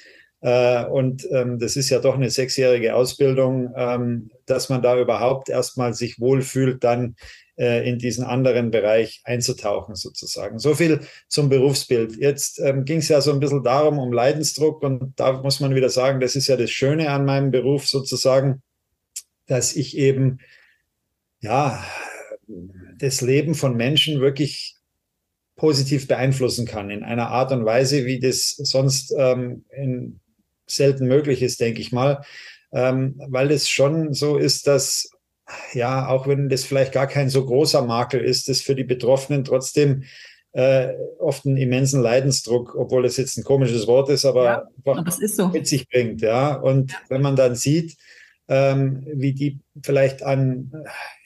Äh, 0.46 0.84
und 0.84 1.26
ähm, 1.32 1.58
das 1.58 1.74
ist 1.74 1.90
ja 1.90 1.98
doch 1.98 2.14
eine 2.14 2.30
sechsjährige 2.30 2.94
Ausbildung, 2.94 3.72
ähm, 3.74 4.30
dass 4.46 4.68
man 4.68 4.80
da 4.80 4.96
überhaupt 4.96 5.48
erstmal 5.48 5.92
sich 5.92 6.20
wohlfühlt, 6.20 6.84
dann 6.84 7.16
äh, 7.56 7.88
in 7.88 7.98
diesen 7.98 8.22
anderen 8.22 8.70
Bereich 8.70 9.22
einzutauchen 9.24 9.96
sozusagen. 9.96 10.60
So 10.60 10.76
viel 10.76 11.00
zum 11.26 11.48
Berufsbild. 11.48 12.16
Jetzt 12.16 12.60
ähm, 12.60 12.84
ging 12.84 12.98
es 12.98 13.08
ja 13.08 13.20
so 13.20 13.32
ein 13.32 13.40
bisschen 13.40 13.64
darum, 13.64 13.98
um 13.98 14.12
Leidensdruck 14.12 14.84
und 14.84 15.18
da 15.18 15.32
muss 15.42 15.58
man 15.58 15.74
wieder 15.74 15.88
sagen, 15.88 16.20
das 16.20 16.36
ist 16.36 16.46
ja 16.46 16.56
das 16.56 16.70
Schöne 16.70 17.10
an 17.10 17.24
meinem 17.24 17.50
Beruf 17.50 17.88
sozusagen, 17.88 18.62
dass 19.46 19.74
ich 19.74 19.96
eben, 19.96 20.38
ja, 21.40 21.84
das 22.98 23.20
Leben 23.20 23.56
von 23.56 23.76
Menschen 23.76 24.20
wirklich 24.20 24.76
positiv 25.56 26.06
beeinflussen 26.06 26.66
kann 26.66 26.90
in 26.90 27.02
einer 27.02 27.30
Art 27.30 27.50
und 27.50 27.64
Weise, 27.64 28.06
wie 28.06 28.20
das 28.20 28.50
sonst 28.50 29.12
ähm, 29.18 29.64
in 29.70 30.20
selten 30.66 31.06
möglich 31.06 31.42
ist, 31.42 31.60
denke 31.60 31.80
ich 31.80 31.92
mal, 31.92 32.22
ähm, 32.72 33.20
weil 33.28 33.50
es 33.50 33.68
schon 33.68 34.12
so 34.12 34.36
ist, 34.36 34.66
dass 34.66 35.10
ja, 35.74 36.08
auch 36.08 36.26
wenn 36.26 36.48
das 36.48 36.64
vielleicht 36.64 36.92
gar 36.92 37.06
kein 37.06 37.30
so 37.30 37.44
großer 37.44 37.82
Makel 37.82 38.20
ist, 38.20 38.48
das 38.48 38.60
für 38.60 38.74
die 38.74 38.84
Betroffenen 38.84 39.44
trotzdem 39.44 40.04
äh, 40.52 40.94
oft 41.18 41.46
einen 41.46 41.56
immensen 41.56 42.00
Leidensdruck, 42.00 42.74
obwohl 42.74 43.02
das 43.02 43.16
jetzt 43.16 43.36
ein 43.36 43.44
komisches 43.44 43.86
Wort 43.86 44.08
ist, 44.08 44.24
aber 44.24 44.44
ja, 44.44 44.94
einfach 44.94 45.12
so. 45.12 45.48
mit 45.48 45.66
sich 45.66 45.88
bringt. 45.88 46.22
Ja, 46.22 46.54
und 46.54 46.92
ja. 46.92 46.98
wenn 47.08 47.22
man 47.22 47.36
dann 47.36 47.54
sieht, 47.54 47.96
ähm, 48.48 49.06
wie 49.12 49.34
die 49.34 49.58
vielleicht 49.82 50.22
an, 50.22 50.72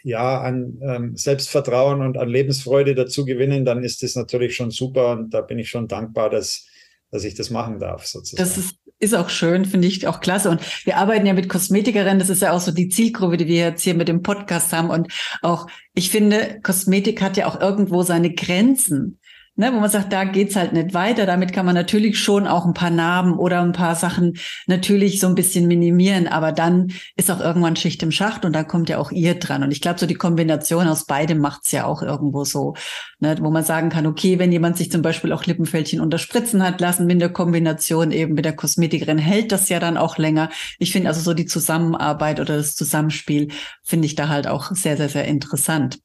ja, 0.02 0.40
an 0.40 0.78
ähm, 0.82 1.16
Selbstvertrauen 1.16 2.00
und 2.00 2.16
an 2.16 2.28
Lebensfreude 2.28 2.94
dazu 2.94 3.24
gewinnen, 3.24 3.64
dann 3.64 3.84
ist 3.84 4.02
das 4.02 4.16
natürlich 4.16 4.56
schon 4.56 4.70
super 4.70 5.12
und 5.12 5.32
da 5.32 5.42
bin 5.42 5.58
ich 5.58 5.68
schon 5.70 5.86
dankbar, 5.86 6.30
dass, 6.30 6.66
dass 7.10 7.24
ich 7.24 7.34
das 7.34 7.50
machen 7.50 7.78
darf, 7.78 8.06
sozusagen. 8.06 8.42
Das 8.42 8.58
ist, 8.58 8.76
ist 9.00 9.14
auch 9.14 9.30
schön, 9.30 9.64
finde 9.64 9.88
ich 9.88 10.06
auch 10.06 10.20
klasse. 10.20 10.50
Und 10.50 10.60
wir 10.86 10.98
arbeiten 10.98 11.26
ja 11.26 11.32
mit 11.32 11.48
Kosmetikerinnen, 11.48 12.18
das 12.18 12.28
ist 12.28 12.42
ja 12.42 12.52
auch 12.52 12.60
so 12.60 12.70
die 12.70 12.90
Zielgruppe, 12.90 13.38
die 13.38 13.46
wir 13.46 13.56
jetzt 13.56 13.82
hier 13.82 13.94
mit 13.94 14.08
dem 14.08 14.22
Podcast 14.22 14.72
haben. 14.72 14.90
Und 14.90 15.10
auch, 15.42 15.66
ich 15.94 16.10
finde, 16.10 16.60
Kosmetik 16.62 17.22
hat 17.22 17.36
ja 17.36 17.46
auch 17.46 17.60
irgendwo 17.60 18.02
seine 18.02 18.32
Grenzen 18.32 19.18
ne, 19.60 19.74
wo 19.74 19.78
man 19.78 19.90
sagt, 19.90 20.10
da 20.10 20.24
geht's 20.24 20.56
halt 20.56 20.72
nicht 20.72 20.94
weiter. 20.94 21.26
Damit 21.26 21.52
kann 21.52 21.66
man 21.66 21.74
natürlich 21.74 22.18
schon 22.18 22.46
auch 22.46 22.64
ein 22.64 22.72
paar 22.72 22.88
Narben 22.88 23.38
oder 23.38 23.60
ein 23.60 23.72
paar 23.72 23.94
Sachen 23.94 24.38
natürlich 24.66 25.20
so 25.20 25.26
ein 25.26 25.34
bisschen 25.34 25.68
minimieren, 25.68 26.26
aber 26.26 26.50
dann 26.50 26.92
ist 27.14 27.30
auch 27.30 27.40
irgendwann 27.40 27.76
Schicht 27.76 28.02
im 28.02 28.10
Schacht 28.10 28.46
und 28.46 28.54
dann 28.54 28.66
kommt 28.66 28.88
ja 28.88 28.96
auch 28.96 29.12
ihr 29.12 29.34
dran. 29.34 29.62
Und 29.62 29.70
ich 29.70 29.82
glaube, 29.82 30.00
so 30.00 30.06
die 30.06 30.14
Kombination 30.14 30.88
aus 30.88 31.04
beidem 31.04 31.38
macht's 31.38 31.72
ja 31.72 31.84
auch 31.84 32.02
irgendwo 32.02 32.44
so, 32.44 32.74
ne, 33.18 33.36
wo 33.38 33.50
man 33.50 33.62
sagen 33.62 33.90
kann, 33.90 34.06
okay, 34.06 34.38
wenn 34.38 34.50
jemand 34.50 34.78
sich 34.78 34.90
zum 34.90 35.02
Beispiel 35.02 35.30
auch 35.30 35.44
Lippenfältchen 35.44 36.00
unterspritzen 36.00 36.62
hat 36.62 36.80
lassen, 36.80 37.06
mit 37.06 37.20
der 37.20 37.28
Kombination 37.28 38.12
eben 38.12 38.32
mit 38.32 38.46
der 38.46 38.56
Kosmetikerin, 38.56 39.18
hält 39.18 39.52
das 39.52 39.68
ja 39.68 39.78
dann 39.78 39.98
auch 39.98 40.16
länger. 40.16 40.48
Ich 40.78 40.90
finde 40.90 41.08
also 41.08 41.20
so 41.20 41.34
die 41.34 41.44
Zusammenarbeit 41.44 42.40
oder 42.40 42.56
das 42.56 42.76
Zusammenspiel 42.76 43.48
finde 43.82 44.06
ich 44.06 44.14
da 44.14 44.28
halt 44.28 44.46
auch 44.46 44.74
sehr, 44.74 44.96
sehr, 44.96 45.10
sehr 45.10 45.26
interessant. 45.26 45.98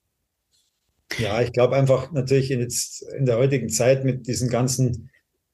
Ja, 1.18 1.42
ich 1.42 1.52
glaube 1.54 1.76
einfach 1.76 2.12
natürlich 2.12 2.52
in, 2.52 2.60
jetzt 2.62 3.04
in 3.18 3.26
der 3.26 3.38
heutigen 3.38 3.70
Zeit 3.70 4.04
mit 4.04 4.28
diesen 4.28 4.50
ganzen 4.50 5.10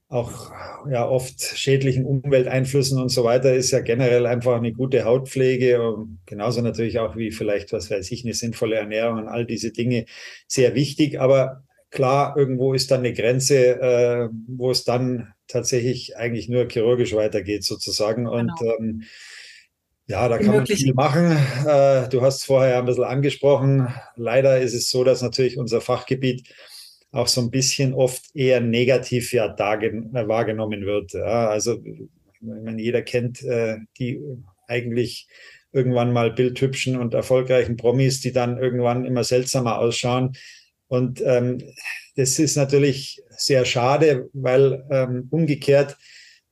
auch 0.08 0.52
ja 0.90 1.08
oft 1.08 1.42
schädlichen 1.42 2.06
Umwelteinflüssen 2.06 3.00
und 3.00 3.10
so 3.10 3.24
weiter 3.24 3.54
ist 3.54 3.72
ja 3.72 3.80
generell 3.80 4.26
einfach 4.26 4.58
eine 4.58 4.74
gute 4.74 5.06
Hautpflege, 5.06 5.96
genauso 6.26 6.62
natürlich 6.62 7.00
auch 7.00 7.16
wie 7.16 7.32
vielleicht, 7.32 7.72
was 7.72 7.90
weiß 7.90 8.12
ich, 8.12 8.26
eine 8.26 8.34
sinnvolle 8.34 8.76
Ernährung 8.76 9.20
und 9.20 9.28
all 9.30 9.46
diese 9.46 9.72
Dinge 9.72 10.06
sehr 10.48 10.76
wichtig. 10.76 11.22
Aber 11.22 11.64
klar, 11.92 12.36
irgendwo 12.36 12.74
ist 12.74 12.92
dann 12.92 13.00
eine 13.00 13.14
Grenze, 13.14 13.80
äh, 13.80 14.30
wo 14.48 14.72
es 14.72 14.84
dann 14.84 15.34
tatsächlich 15.48 16.18
eigentlich 16.18 16.50
nur 16.50 16.68
chirurgisch 16.70 17.14
weitergeht 17.14 17.64
sozusagen. 17.64 18.28
Und 18.28 18.52
genau. 18.60 18.76
ähm, 18.80 19.04
ja, 20.08 20.28
da 20.28 20.38
kann 20.38 20.56
man 20.56 20.66
viel 20.66 20.94
machen. 20.94 21.38
Äh, 21.66 22.10
du 22.10 22.22
hast 22.22 22.46
vorher 22.46 22.80
ein 22.80 22.86
bisschen 22.86 23.04
angesprochen. 23.04 23.94
Leider 24.16 24.60
ist 24.60 24.74
es 24.74 24.90
so, 24.90 25.04
dass 25.04 25.22
natürlich 25.22 25.58
unser 25.58 25.82
Fachgebiet 25.82 26.48
auch 27.12 27.28
so 27.28 27.42
ein 27.42 27.52
bisschen 27.52 27.94
oft 27.94 28.24
eher 28.34 28.62
negativ 28.62 29.34
ja 29.34 29.48
äh, 29.48 30.28
wahrgenommen 30.28 30.86
wird. 30.86 31.14
Ja, 31.14 31.50
also 31.50 31.82
man, 32.42 32.80
jeder 32.80 33.02
kennt 33.02 33.44
äh, 33.44 33.78
die 34.00 34.20
eigentlich 34.68 35.28
irgendwann 35.72 36.12
mal 36.12 36.32
bildhübschen 36.32 36.98
und 36.98 37.14
erfolgreichen 37.14 37.78
Promis, 37.78 38.22
die 38.22 38.32
dann 38.32 38.58
irgendwann 38.58 39.06
immer 39.06 39.24
seltsamer 39.24 39.80
ausschauen. 39.80 40.34
Und 40.88 41.22
ähm, 41.26 41.60
das 42.16 42.40
ist 42.40 42.58
natürlich 42.58 43.22
sehr 43.30 43.64
schade, 43.64 44.30
weil 44.34 44.86
ähm, 44.92 45.28
umgekehrt 45.32 45.98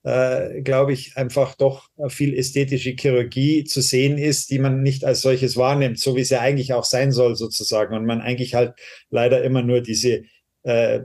äh, 0.03 0.61
glaube 0.61 0.93
ich, 0.93 1.17
einfach 1.17 1.55
doch 1.55 1.87
viel 2.07 2.33
ästhetische 2.33 2.91
Chirurgie 2.91 3.63
zu 3.63 3.81
sehen 3.81 4.17
ist, 4.17 4.49
die 4.49 4.59
man 4.59 4.81
nicht 4.81 5.03
als 5.03 5.21
solches 5.21 5.57
wahrnimmt, 5.57 5.99
so 5.99 6.15
wie 6.15 6.21
ja 6.21 6.39
eigentlich 6.39 6.73
auch 6.73 6.85
sein 6.85 7.11
soll 7.11 7.35
sozusagen. 7.35 7.95
Und 7.95 8.05
man 8.05 8.21
eigentlich 8.21 8.55
halt 8.55 8.73
leider 9.09 9.43
immer 9.43 9.61
nur 9.61 9.81
diese 9.81 10.23
äh, 10.63 11.01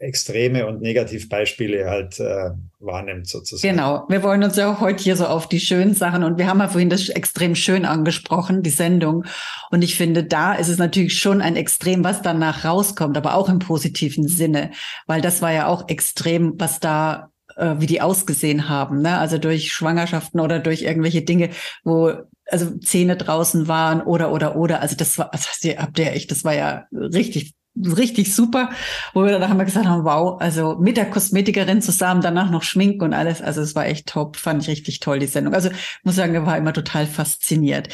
extreme 0.00 0.66
und 0.66 0.80
Negativbeispiele 0.80 1.90
halt 1.90 2.20
äh, 2.20 2.50
wahrnimmt 2.78 3.26
sozusagen. 3.26 3.74
Genau. 3.74 4.04
Wir 4.08 4.22
wollen 4.22 4.44
uns 4.44 4.56
ja 4.56 4.72
auch 4.72 4.80
heute 4.80 5.02
hier 5.02 5.16
so 5.16 5.26
auf 5.26 5.48
die 5.48 5.58
schönen 5.58 5.94
Sachen 5.94 6.22
und 6.22 6.38
wir 6.38 6.46
haben 6.46 6.60
ja 6.60 6.68
vorhin 6.68 6.90
das 6.90 7.08
extrem 7.08 7.56
schön 7.56 7.84
angesprochen, 7.84 8.62
die 8.62 8.70
Sendung. 8.70 9.24
Und 9.70 9.82
ich 9.82 9.96
finde, 9.96 10.22
da 10.22 10.54
ist 10.54 10.68
es 10.68 10.78
natürlich 10.78 11.18
schon 11.18 11.42
ein 11.42 11.56
Extrem, 11.56 12.04
was 12.04 12.22
danach 12.22 12.64
rauskommt, 12.64 13.16
aber 13.16 13.34
auch 13.34 13.48
im 13.48 13.58
positiven 13.58 14.28
Sinne, 14.28 14.70
weil 15.08 15.20
das 15.20 15.42
war 15.42 15.52
ja 15.52 15.66
auch 15.66 15.88
extrem, 15.88 16.54
was 16.58 16.78
da 16.78 17.32
äh, 17.58 17.74
wie 17.78 17.86
die 17.86 18.00
ausgesehen 18.00 18.68
haben. 18.68 19.02
Ne? 19.02 19.18
Also 19.18 19.38
durch 19.38 19.72
Schwangerschaften 19.72 20.40
oder 20.40 20.58
durch 20.58 20.82
irgendwelche 20.82 21.22
Dinge, 21.22 21.50
wo 21.84 22.12
also 22.50 22.78
Zähne 22.78 23.16
draußen 23.16 23.68
waren 23.68 24.00
oder 24.00 24.32
oder 24.32 24.56
oder. 24.56 24.80
Also 24.80 24.96
das 24.96 25.18
war, 25.18 25.32
also 25.32 25.48
habt 25.76 25.98
ihr 25.98 26.12
echt, 26.12 26.30
das 26.30 26.44
war 26.44 26.54
ja 26.54 26.86
richtig 26.92 27.54
richtig 27.76 28.34
super, 28.34 28.70
wo 29.14 29.24
wir 29.24 29.38
dann 29.38 29.48
haben 29.48 29.58
wir 29.58 29.64
gesagt 29.64 29.86
haben, 29.86 30.04
wow, 30.04 30.40
also 30.40 30.76
mit 30.78 30.96
der 30.96 31.10
Kosmetikerin 31.10 31.82
zusammen, 31.82 32.22
danach 32.22 32.50
noch 32.50 32.62
Schminken 32.62 33.04
und 33.04 33.14
alles, 33.14 33.40
also 33.40 33.60
es 33.60 33.74
war 33.74 33.86
echt 33.86 34.08
top, 34.08 34.36
fand 34.36 34.62
ich 34.62 34.68
richtig 34.68 35.00
toll, 35.00 35.18
die 35.18 35.26
Sendung. 35.26 35.54
Also 35.54 35.70
muss 36.02 36.16
sagen, 36.16 36.34
er 36.34 36.46
war 36.46 36.58
immer 36.58 36.72
total 36.72 37.06
fasziniert. 37.06 37.88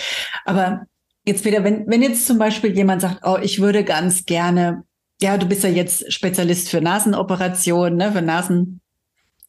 Aber 0.45 0.87
jetzt 1.27 1.45
wieder, 1.45 1.65
wenn, 1.65 1.87
wenn 1.87 2.03
jetzt 2.03 2.27
zum 2.27 2.39
Beispiel 2.39 2.75
jemand 2.75 3.03
sagt, 3.03 3.21
oh, 3.25 3.39
ich 3.43 3.61
würde 3.61 3.85
ganz 3.85 4.25
gerne, 4.25 4.85
ja, 5.21 5.37
du 5.39 5.47
bist 5.47 5.65
ja 5.65 5.71
jetzt 5.71 6.13
Spezialist 6.13 6.71
für 6.71 6.81
Nasenoperationen, 6.81 7.99
ne, 7.99 8.13
für 8.13 8.23
Nasen, 8.23 8.81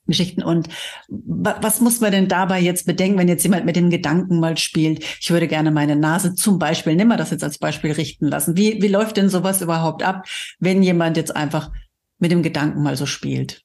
Geschichten. 0.08 0.44
Und 0.44 0.68
was 1.10 1.82
muss 1.82 2.00
man 2.00 2.12
denn 2.12 2.28
dabei 2.28 2.60
jetzt 2.60 2.86
bedenken, 2.86 3.18
wenn 3.18 3.28
jetzt 3.28 3.44
jemand 3.44 3.66
mit 3.66 3.76
dem 3.76 3.90
Gedanken 3.90 4.40
mal 4.40 4.58
spielt, 4.58 5.04
ich 5.20 5.32
würde 5.32 5.48
gerne 5.48 5.72
meine 5.72 5.96
Nase 5.96 6.36
zum 6.36 6.60
Beispiel, 6.60 6.96
nimm 6.96 7.08
mal 7.08 7.18
das 7.18 7.32
jetzt 7.32 7.44
als 7.44 7.58
Beispiel 7.58 7.92
richten 7.92 8.28
lassen. 8.28 8.56
Wie, 8.56 8.82
wie 8.82 8.88
läuft 8.88 9.18
denn 9.18 9.30
sowas 9.30 9.62
überhaupt 9.62 10.04
ab, 10.04 10.26
wenn 10.60 10.84
jemand 10.84 11.18
jetzt 11.18 11.36
einfach 11.36 11.72
mit 12.20 12.32
dem 12.32 12.44
Gedanken 12.44 12.84
mal 12.84 12.96
so 12.96 13.06
spielt? 13.06 13.64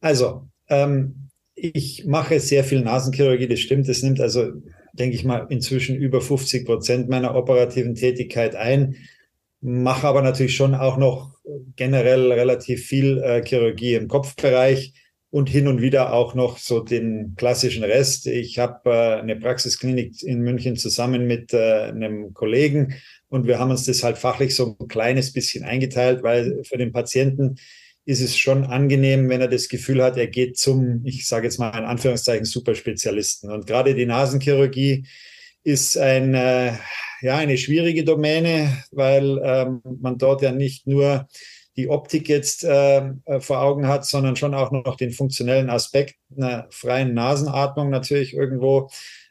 Also, 0.00 0.48
ähm, 0.68 1.28
ich 1.54 2.04
mache 2.04 2.38
sehr 2.38 2.64
viel 2.64 2.82
Nasenchirurgie, 2.82 3.48
das 3.48 3.60
stimmt. 3.60 3.88
Das 3.88 4.02
nimmt 4.02 4.20
also, 4.20 4.52
denke 4.92 5.16
ich 5.16 5.24
mal, 5.24 5.46
inzwischen 5.48 5.96
über 5.96 6.20
50 6.20 6.66
Prozent 6.66 7.08
meiner 7.08 7.34
operativen 7.34 7.94
Tätigkeit 7.94 8.54
ein 8.54 8.96
mache 9.66 10.06
aber 10.06 10.22
natürlich 10.22 10.54
schon 10.54 10.76
auch 10.76 10.96
noch 10.96 11.34
generell 11.74 12.30
relativ 12.30 12.86
viel 12.86 13.18
äh, 13.18 13.44
Chirurgie 13.44 13.94
im 13.94 14.06
Kopfbereich 14.06 14.92
und 15.30 15.50
hin 15.50 15.66
und 15.66 15.82
wieder 15.82 16.12
auch 16.12 16.34
noch 16.34 16.58
so 16.58 16.78
den 16.78 17.34
klassischen 17.36 17.82
Rest. 17.82 18.28
Ich 18.28 18.60
habe 18.60 18.88
äh, 18.90 19.20
eine 19.20 19.34
Praxisklinik 19.34 20.22
in 20.22 20.42
München 20.42 20.76
zusammen 20.76 21.26
mit 21.26 21.52
äh, 21.52 21.88
einem 21.88 22.32
Kollegen 22.32 22.94
und 23.28 23.48
wir 23.48 23.58
haben 23.58 23.72
uns 23.72 23.84
das 23.84 24.04
halt 24.04 24.18
fachlich 24.18 24.54
so 24.54 24.76
ein 24.78 24.86
kleines 24.86 25.32
bisschen 25.32 25.64
eingeteilt, 25.64 26.22
weil 26.22 26.62
für 26.62 26.78
den 26.78 26.92
Patienten 26.92 27.56
ist 28.04 28.20
es 28.20 28.38
schon 28.38 28.62
angenehm, 28.66 29.28
wenn 29.28 29.40
er 29.40 29.48
das 29.48 29.68
Gefühl 29.68 30.00
hat, 30.00 30.16
er 30.16 30.28
geht 30.28 30.56
zum, 30.56 31.00
ich 31.04 31.26
sage 31.26 31.46
jetzt 31.46 31.58
mal 31.58 31.76
in 31.76 31.84
Anführungszeichen, 31.84 32.44
Superspezialisten. 32.44 33.50
Und 33.50 33.66
gerade 33.66 33.96
die 33.96 34.06
Nasenchirurgie 34.06 35.06
ist 35.66 35.98
ein, 35.98 36.34
äh, 36.34 36.74
ja, 37.22 37.36
eine 37.36 37.58
schwierige 37.58 38.04
Domäne, 38.04 38.84
weil 38.92 39.40
ähm, 39.42 39.82
man 40.00 40.16
dort 40.16 40.40
ja 40.42 40.52
nicht 40.52 40.86
nur 40.86 41.26
die 41.76 41.88
Optik 41.88 42.28
jetzt 42.28 42.62
äh, 42.62 43.10
vor 43.40 43.60
Augen 43.60 43.88
hat, 43.88 44.06
sondern 44.06 44.36
schon 44.36 44.54
auch 44.54 44.70
noch 44.70 44.96
den 44.96 45.10
funktionellen 45.10 45.68
Aspekt 45.68 46.14
einer 46.34 46.68
freien 46.70 47.14
Nasenatmung 47.14 47.90
natürlich 47.90 48.32
irgendwo 48.32 48.88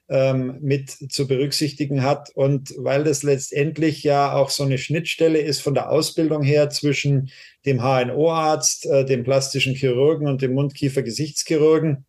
ähm, 0.10 0.58
mit 0.62 0.90
zu 0.90 1.26
berücksichtigen 1.26 2.04
hat. 2.04 2.30
Und 2.36 2.74
weil 2.78 3.06
das 3.06 3.24
letztendlich 3.24 4.04
ja 4.04 4.34
auch 4.34 4.50
so 4.50 4.64
eine 4.64 4.78
Schnittstelle 4.78 5.40
ist 5.40 5.62
von 5.62 5.74
der 5.74 5.90
Ausbildung 5.90 6.44
her 6.44 6.70
zwischen 6.70 7.32
dem 7.66 7.82
HNO-Arzt, 7.82 8.86
äh, 8.88 9.06
dem 9.06 9.24
plastischen 9.24 9.74
Chirurgen 9.74 10.28
und 10.28 10.42
dem 10.42 10.54
Mundkiefer-Gesichtschirurgen, 10.54 12.06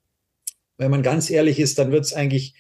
wenn 0.79 0.91
man 0.91 1.03
ganz 1.03 1.31
ehrlich 1.31 1.61
ist, 1.61 1.79
dann 1.79 1.93
wird 1.93 2.05
es 2.05 2.13
eigentlich 2.13 2.55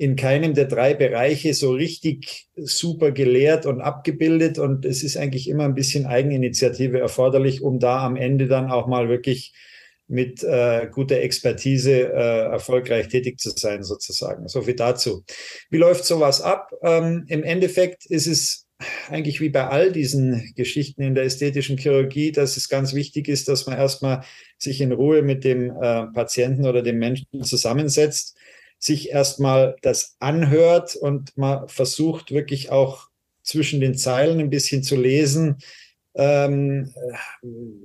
in 0.00 0.16
keinem 0.16 0.54
der 0.54 0.64
drei 0.64 0.94
Bereiche 0.94 1.52
so 1.52 1.72
richtig 1.72 2.48
super 2.56 3.10
gelehrt 3.12 3.66
und 3.66 3.82
abgebildet. 3.82 4.58
Und 4.58 4.86
es 4.86 5.02
ist 5.02 5.18
eigentlich 5.18 5.46
immer 5.46 5.64
ein 5.64 5.74
bisschen 5.74 6.06
Eigeninitiative 6.06 6.98
erforderlich, 6.98 7.60
um 7.60 7.78
da 7.78 7.98
am 8.06 8.16
Ende 8.16 8.48
dann 8.48 8.70
auch 8.70 8.86
mal 8.86 9.10
wirklich 9.10 9.52
mit 10.08 10.42
äh, 10.42 10.88
guter 10.90 11.18
Expertise 11.18 11.92
äh, 11.92 12.46
erfolgreich 12.50 13.08
tätig 13.08 13.40
zu 13.40 13.50
sein, 13.50 13.82
sozusagen. 13.82 14.48
So 14.48 14.62
viel 14.62 14.74
dazu. 14.74 15.22
Wie 15.68 15.76
läuft 15.76 16.06
sowas 16.06 16.40
ab? 16.40 16.72
Ähm, 16.82 17.26
Im 17.28 17.42
Endeffekt 17.42 18.06
ist 18.06 18.26
es 18.26 18.66
eigentlich 19.10 19.42
wie 19.42 19.50
bei 19.50 19.66
all 19.68 19.92
diesen 19.92 20.54
Geschichten 20.56 21.02
in 21.02 21.14
der 21.14 21.24
ästhetischen 21.24 21.76
Chirurgie, 21.76 22.32
dass 22.32 22.56
es 22.56 22.70
ganz 22.70 22.94
wichtig 22.94 23.28
ist, 23.28 23.48
dass 23.48 23.66
man 23.66 23.76
erstmal 23.76 24.24
sich 24.56 24.80
in 24.80 24.92
Ruhe 24.92 25.20
mit 25.20 25.44
dem 25.44 25.70
äh, 25.70 26.06
Patienten 26.06 26.64
oder 26.64 26.80
dem 26.80 26.98
Menschen 26.98 27.26
zusammensetzt 27.42 28.38
sich 28.80 29.10
erstmal 29.10 29.76
das 29.82 30.16
anhört 30.18 30.96
und 30.96 31.36
man 31.36 31.68
versucht 31.68 32.32
wirklich 32.32 32.70
auch 32.70 33.08
zwischen 33.42 33.80
den 33.80 33.94
Zeilen 33.94 34.40
ein 34.40 34.50
bisschen 34.50 34.82
zu 34.82 34.96
lesen, 34.96 35.58
ähm, 36.14 36.92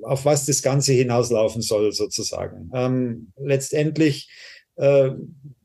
auf 0.04 0.26
was 0.26 0.46
das 0.46 0.62
Ganze 0.62 0.94
hinauslaufen 0.94 1.62
soll, 1.62 1.92
sozusagen. 1.92 2.72
Ähm, 2.74 3.32
letztendlich 3.38 4.32
äh, 4.78 5.12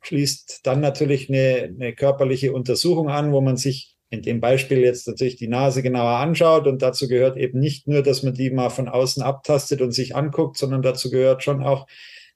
schließt 0.03 0.61
dann 0.65 0.81
natürlich 0.81 1.29
eine, 1.31 1.75
eine 1.75 1.95
körperliche 1.95 2.53
Untersuchung 2.53 3.09
an, 3.09 3.33
wo 3.33 3.41
man 3.41 3.57
sich 3.57 3.97
in 4.11 4.23
dem 4.23 4.41
Beispiel 4.41 4.79
jetzt 4.79 5.07
natürlich 5.07 5.37
die 5.37 5.49
Nase 5.49 5.83
genauer 5.83 6.19
anschaut. 6.19 6.67
Und 6.67 6.83
dazu 6.83 7.07
gehört 7.07 7.37
eben 7.37 7.61
nicht 7.61 7.87
nur, 7.87 8.03
dass 8.03 8.25
man 8.25 8.35
die 8.35 8.51
mal 8.51 8.71
von 8.71 8.89
außen 8.89 9.23
abtastet 9.23 9.81
und 9.81 9.93
sich 9.93 10.17
anguckt, 10.17 10.57
sondern 10.57 10.83
dazu 10.83 11.11
gehört 11.11 11.45
schon 11.45 11.63
auch, 11.63 11.87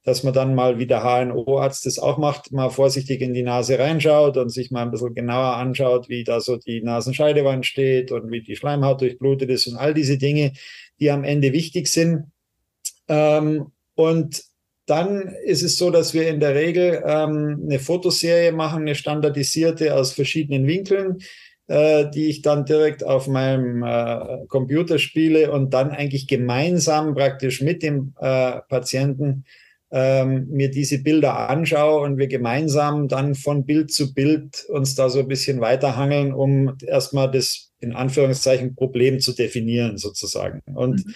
dass 0.04 0.23
man 0.23 0.34
dann 0.34 0.54
mal, 0.54 0.78
wie 0.78 0.87
der 0.87 1.02
HNO-Arzt 1.02 1.87
das 1.87 1.99
auch 1.99 2.18
macht, 2.18 2.52
mal 2.52 2.68
vorsichtig 2.68 3.23
in 3.23 3.32
die 3.32 3.42
Nase 3.42 3.78
reinschaut 3.78 4.37
und 4.37 4.50
sich 4.50 4.70
mal 4.70 4.82
ein 4.82 4.90
bisschen 4.90 5.14
genauer 5.14 5.56
anschaut, 5.56 6.11
wie 6.11 6.25
da 6.25 6.40
so 6.40 6.56
die 6.56 6.82
Nasenscheidewand 6.82 7.64
steht 7.64 8.12
und 8.12 8.30
wie 8.30 8.42
die 8.42 8.54
Schleimhaut 8.54 9.00
durchblutet 9.00 9.49
ist 9.49 9.66
und 9.66 9.76
all 9.76 9.94
diese 9.94 10.18
Dinge, 10.18 10.52
die 11.00 11.11
am 11.11 11.25
Ende 11.25 11.52
wichtig 11.54 11.88
sind. 11.88 12.26
Ähm, 13.08 13.73
und 13.94 14.42
dann 14.87 15.34
ist 15.44 15.62
es 15.62 15.78
so, 15.78 15.90
dass 15.90 16.12
wir 16.12 16.28
in 16.28 16.40
der 16.40 16.54
Regel 16.54 17.02
ähm, 17.06 17.62
eine 17.64 17.78
Fotoserie 17.78 18.52
machen, 18.52 18.82
eine 18.82 18.94
standardisierte 18.94 19.94
aus 19.94 20.12
verschiedenen 20.12 20.66
Winkeln, 20.66 21.18
äh, 21.66 22.11
die 22.11 22.26
ich 22.26 22.42
dann 22.42 22.66
direkt 22.66 23.02
auf 23.02 23.26
meinem 23.26 23.82
äh, 23.82 24.44
Computer 24.49 24.99
spiele 24.99 25.50
und 25.50 25.73
dann 25.73 25.90
eigentlich 25.90 26.26
gemeinsam 26.26 27.14
praktisch 27.14 27.62
mit 27.62 27.82
dem 27.82 28.12
äh, 28.20 28.61
Patienten 28.68 29.46
ähm, 29.97 30.49
mir 30.51 30.73
diese 30.73 30.99
Bilder 30.99 31.49
anschaue 31.49 32.03
und 32.03 32.19
wir 32.19 32.27
gemeinsam 32.27 33.07
dann 33.07 33.37
von 33.37 33.65
Bild 33.65 33.93
zu 33.93 34.13
Bild 34.13 34.65
uns 34.69 34.97
da 34.97 35.09
so 35.09 35.21
ein 35.21 35.29
bisschen 35.29 35.61
weiterhangeln, 35.61 36.33
um 36.35 36.77
erstmal 36.85 37.31
das 37.31 37.71
in 37.79 37.93
Anführungszeichen 37.93 38.75
Problem 38.75 39.21
zu 39.21 39.33
definieren 39.33 39.97
sozusagen. 39.97 40.63
Und 40.75 41.07
mhm. 41.07 41.15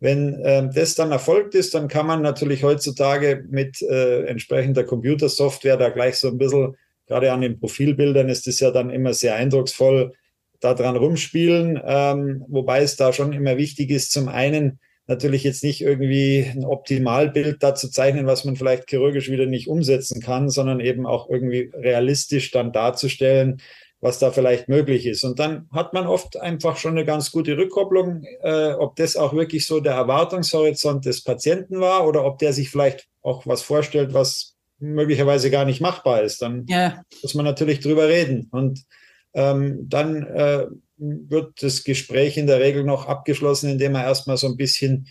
Wenn 0.00 0.34
äh, 0.42 0.68
das 0.72 0.94
dann 0.94 1.10
erfolgt 1.10 1.56
ist, 1.56 1.74
dann 1.74 1.88
kann 1.88 2.06
man 2.06 2.22
natürlich 2.22 2.62
heutzutage 2.62 3.44
mit 3.50 3.82
äh, 3.82 4.26
entsprechender 4.26 4.84
Computersoftware 4.84 5.76
da 5.76 5.88
gleich 5.88 6.16
so 6.18 6.28
ein 6.28 6.38
bisschen, 6.38 6.76
gerade 7.08 7.32
an 7.32 7.40
den 7.40 7.58
Profilbildern 7.58 8.28
ist 8.28 8.46
es 8.46 8.60
ja 8.60 8.70
dann 8.70 8.90
immer 8.90 9.12
sehr 9.12 9.34
eindrucksvoll, 9.34 10.12
da 10.60 10.74
dran 10.74 10.96
rumspielen, 10.96 11.80
ähm, 11.84 12.44
wobei 12.48 12.82
es 12.82 12.94
da 12.94 13.12
schon 13.12 13.32
immer 13.32 13.56
wichtig 13.56 13.90
ist, 13.90 14.12
zum 14.12 14.28
einen 14.28 14.78
natürlich 15.08 15.42
jetzt 15.42 15.64
nicht 15.64 15.80
irgendwie 15.80 16.46
ein 16.54 16.64
Optimalbild 16.64 17.62
da 17.62 17.74
zu 17.74 17.90
zeichnen, 17.90 18.26
was 18.26 18.44
man 18.44 18.56
vielleicht 18.56 18.88
chirurgisch 18.88 19.30
wieder 19.30 19.46
nicht 19.46 19.66
umsetzen 19.66 20.20
kann, 20.20 20.50
sondern 20.50 20.80
eben 20.80 21.06
auch 21.06 21.28
irgendwie 21.30 21.72
realistisch 21.74 22.50
dann 22.50 22.72
darzustellen, 22.72 23.60
was 24.00 24.18
da 24.18 24.30
vielleicht 24.30 24.68
möglich 24.68 25.06
ist. 25.06 25.24
Und 25.24 25.38
dann 25.38 25.66
hat 25.72 25.94
man 25.94 26.06
oft 26.06 26.38
einfach 26.38 26.76
schon 26.76 26.92
eine 26.92 27.06
ganz 27.06 27.32
gute 27.32 27.56
Rückkopplung, 27.56 28.22
äh, 28.42 28.72
ob 28.72 28.96
das 28.96 29.16
auch 29.16 29.32
wirklich 29.32 29.66
so 29.66 29.80
der 29.80 29.94
Erwartungshorizont 29.94 31.06
des 31.06 31.24
Patienten 31.24 31.80
war 31.80 32.06
oder 32.06 32.24
ob 32.24 32.38
der 32.38 32.52
sich 32.52 32.70
vielleicht 32.70 33.08
auch 33.22 33.46
was 33.46 33.62
vorstellt, 33.62 34.12
was 34.12 34.56
möglicherweise 34.78 35.50
gar 35.50 35.64
nicht 35.64 35.80
machbar 35.80 36.22
ist. 36.22 36.42
Dann 36.42 36.66
ja. 36.68 37.02
muss 37.22 37.34
man 37.34 37.46
natürlich 37.46 37.80
drüber 37.80 38.08
reden. 38.08 38.48
Und 38.52 38.84
ähm, 39.32 39.86
dann 39.88 40.22
äh, 40.26 40.66
wird 40.98 41.62
das 41.62 41.84
Gespräch 41.84 42.36
in 42.36 42.46
der 42.46 42.60
Regel 42.60 42.84
noch 42.84 43.06
abgeschlossen, 43.06 43.70
indem 43.70 43.92
man 43.92 44.02
erstmal 44.02 44.36
so 44.36 44.46
ein 44.48 44.56
bisschen 44.56 45.08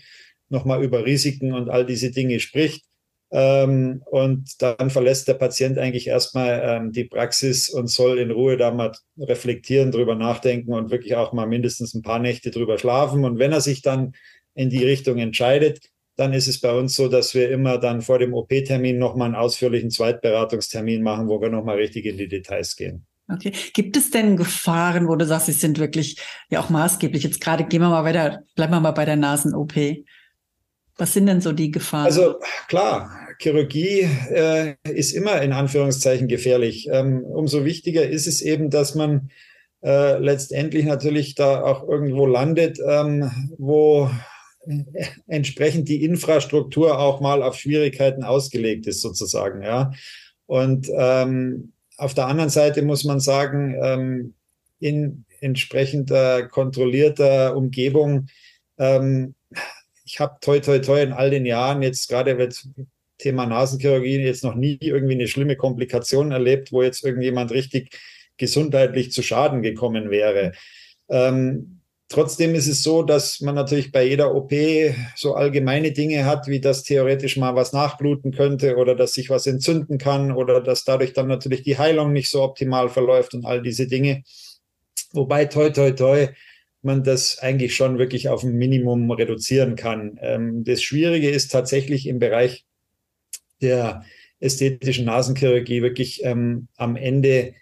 nochmal 0.48 0.82
über 0.82 1.04
Risiken 1.04 1.52
und 1.52 1.68
all 1.68 1.86
diese 1.86 2.10
Dinge 2.10 2.40
spricht. 2.40 2.84
Ähm, 3.30 4.02
und 4.10 4.62
dann 4.62 4.88
verlässt 4.88 5.28
der 5.28 5.34
Patient 5.34 5.78
eigentlich 5.78 6.06
erstmal 6.06 6.62
ähm, 6.64 6.92
die 6.92 7.04
Praxis 7.04 7.68
und 7.68 7.88
soll 7.88 8.18
in 8.18 8.30
Ruhe 8.30 8.56
da 8.56 8.70
mal 8.70 8.92
reflektieren, 9.18 9.90
drüber 9.90 10.14
nachdenken 10.14 10.72
und 10.72 10.90
wirklich 10.90 11.14
auch 11.14 11.34
mal 11.34 11.46
mindestens 11.46 11.94
ein 11.94 12.02
paar 12.02 12.20
Nächte 12.20 12.50
drüber 12.50 12.78
schlafen. 12.78 13.24
Und 13.24 13.38
wenn 13.38 13.52
er 13.52 13.60
sich 13.60 13.82
dann 13.82 14.14
in 14.54 14.70
die 14.70 14.84
Richtung 14.84 15.18
entscheidet, 15.18 15.90
dann 16.16 16.32
ist 16.32 16.48
es 16.48 16.60
bei 16.60 16.72
uns 16.72 16.96
so, 16.96 17.08
dass 17.08 17.34
wir 17.34 17.50
immer 17.50 17.78
dann 17.78 18.00
vor 18.00 18.18
dem 18.18 18.34
OP-Termin 18.34 18.98
nochmal 18.98 19.26
einen 19.26 19.36
ausführlichen 19.36 19.90
Zweitberatungstermin 19.90 21.02
machen, 21.02 21.28
wo 21.28 21.40
wir 21.40 21.50
nochmal 21.50 21.76
richtig 21.76 22.06
in 22.06 22.16
die 22.16 22.28
Details 22.28 22.76
gehen. 22.76 23.06
Okay. 23.30 23.52
Gibt 23.74 23.96
es 23.96 24.10
denn 24.10 24.36
Gefahren, 24.36 25.06
wo 25.06 25.14
du 25.16 25.26
sagst, 25.26 25.46
sie 25.46 25.52
sind 25.52 25.78
wirklich 25.78 26.18
ja 26.50 26.60
auch 26.60 26.70
maßgeblich? 26.70 27.22
Jetzt 27.22 27.40
gerade 27.40 27.64
gehen 27.64 27.82
wir 27.82 27.90
mal 27.90 28.04
weiter, 28.04 28.42
bleiben 28.54 28.72
wir 28.72 28.80
mal 28.80 28.92
bei 28.92 29.04
der 29.04 29.16
Nasen-OP. 29.16 29.74
Was 30.96 31.12
sind 31.12 31.26
denn 31.26 31.40
so 31.40 31.52
die 31.52 31.70
Gefahren? 31.70 32.06
Also 32.06 32.36
klar, 32.68 33.10
Chirurgie 33.38 34.08
äh, 34.30 34.74
ist 34.84 35.12
immer 35.12 35.40
in 35.42 35.52
Anführungszeichen 35.52 36.26
gefährlich. 36.26 36.88
Ähm, 36.90 37.22
umso 37.22 37.64
wichtiger 37.64 38.08
ist 38.08 38.26
es 38.26 38.40
eben, 38.40 38.70
dass 38.70 38.94
man 38.94 39.30
äh, 39.84 40.18
letztendlich 40.18 40.86
natürlich 40.86 41.34
da 41.34 41.62
auch 41.62 41.86
irgendwo 41.86 42.26
landet, 42.26 42.80
ähm, 42.84 43.30
wo 43.58 44.10
entsprechend 45.26 45.88
die 45.88 46.02
Infrastruktur 46.02 46.98
auch 46.98 47.20
mal 47.20 47.42
auf 47.42 47.56
Schwierigkeiten 47.56 48.24
ausgelegt 48.24 48.86
ist, 48.86 49.00
sozusagen. 49.00 49.62
Ja. 49.62 49.92
Und 50.46 50.88
ähm, 50.94 51.72
auf 51.98 52.14
der 52.14 52.26
anderen 52.26 52.50
Seite 52.50 52.82
muss 52.82 53.04
man 53.04 53.20
sagen, 53.20 53.76
ähm, 53.82 54.34
in 54.80 55.24
entsprechender 55.40 56.48
kontrollierter 56.48 57.56
Umgebung 57.56 58.28
ähm, 58.78 59.34
ich 60.04 60.20
habe 60.20 60.38
toi 60.40 60.60
toi 60.60 60.78
toi 60.78 61.02
in 61.02 61.12
all 61.12 61.30
den 61.30 61.44
Jahren 61.44 61.82
jetzt 61.82 62.08
gerade 62.08 62.34
mit 62.34 62.66
Thema 63.18 63.46
Nasenchirurgie 63.46 64.18
jetzt 64.20 64.44
noch 64.44 64.54
nie 64.54 64.78
irgendwie 64.80 65.14
eine 65.14 65.28
schlimme 65.28 65.56
Komplikation 65.56 66.32
erlebt, 66.32 66.72
wo 66.72 66.82
jetzt 66.82 67.04
irgendjemand 67.04 67.50
richtig 67.50 67.98
gesundheitlich 68.36 69.10
zu 69.12 69.22
Schaden 69.22 69.62
gekommen 69.62 70.10
wäre. 70.10 70.52
Ähm, 71.08 71.77
trotzdem 72.08 72.54
ist 72.54 72.66
es 72.66 72.82
so, 72.82 73.02
dass 73.02 73.40
man 73.40 73.54
natürlich 73.54 73.92
bei 73.92 74.04
jeder 74.04 74.34
OP 74.34 74.52
so 75.14 75.34
allgemeine 75.34 75.92
Dinge 75.92 76.24
hat, 76.24 76.48
wie 76.48 76.60
dass 76.60 76.82
theoretisch 76.82 77.36
mal 77.36 77.54
was 77.54 77.72
nachbluten 77.72 78.32
könnte 78.32 78.76
oder 78.76 78.94
dass 78.94 79.14
sich 79.14 79.30
was 79.30 79.46
entzünden 79.46 79.98
kann 79.98 80.32
oder 80.32 80.60
dass 80.60 80.84
dadurch 80.84 81.12
dann 81.12 81.28
natürlich 81.28 81.62
die 81.62 81.78
Heilung 81.78 82.12
nicht 82.12 82.30
so 82.30 82.42
optimal 82.42 82.88
verläuft 82.88 83.34
und 83.34 83.44
all 83.44 83.62
diese 83.62 83.86
Dinge. 83.86 84.22
Wobei 85.12 85.46
toi 85.46 85.70
toi 85.70 85.92
toi 85.92 86.28
man 86.82 87.02
das 87.02 87.38
eigentlich 87.38 87.74
schon 87.74 87.98
wirklich 87.98 88.28
auf 88.28 88.44
ein 88.44 88.52
Minimum 88.52 89.10
reduzieren 89.10 89.76
kann. 89.76 90.18
Ähm, 90.22 90.64
das 90.64 90.82
Schwierige 90.82 91.28
ist 91.30 91.50
tatsächlich 91.50 92.06
im 92.06 92.18
Bereich 92.18 92.64
der 93.60 94.04
ästhetischen 94.40 95.06
Nasenchirurgie 95.06 95.82
wirklich 95.82 96.24
ähm, 96.24 96.68
am 96.76 96.96
Ende 96.96 97.54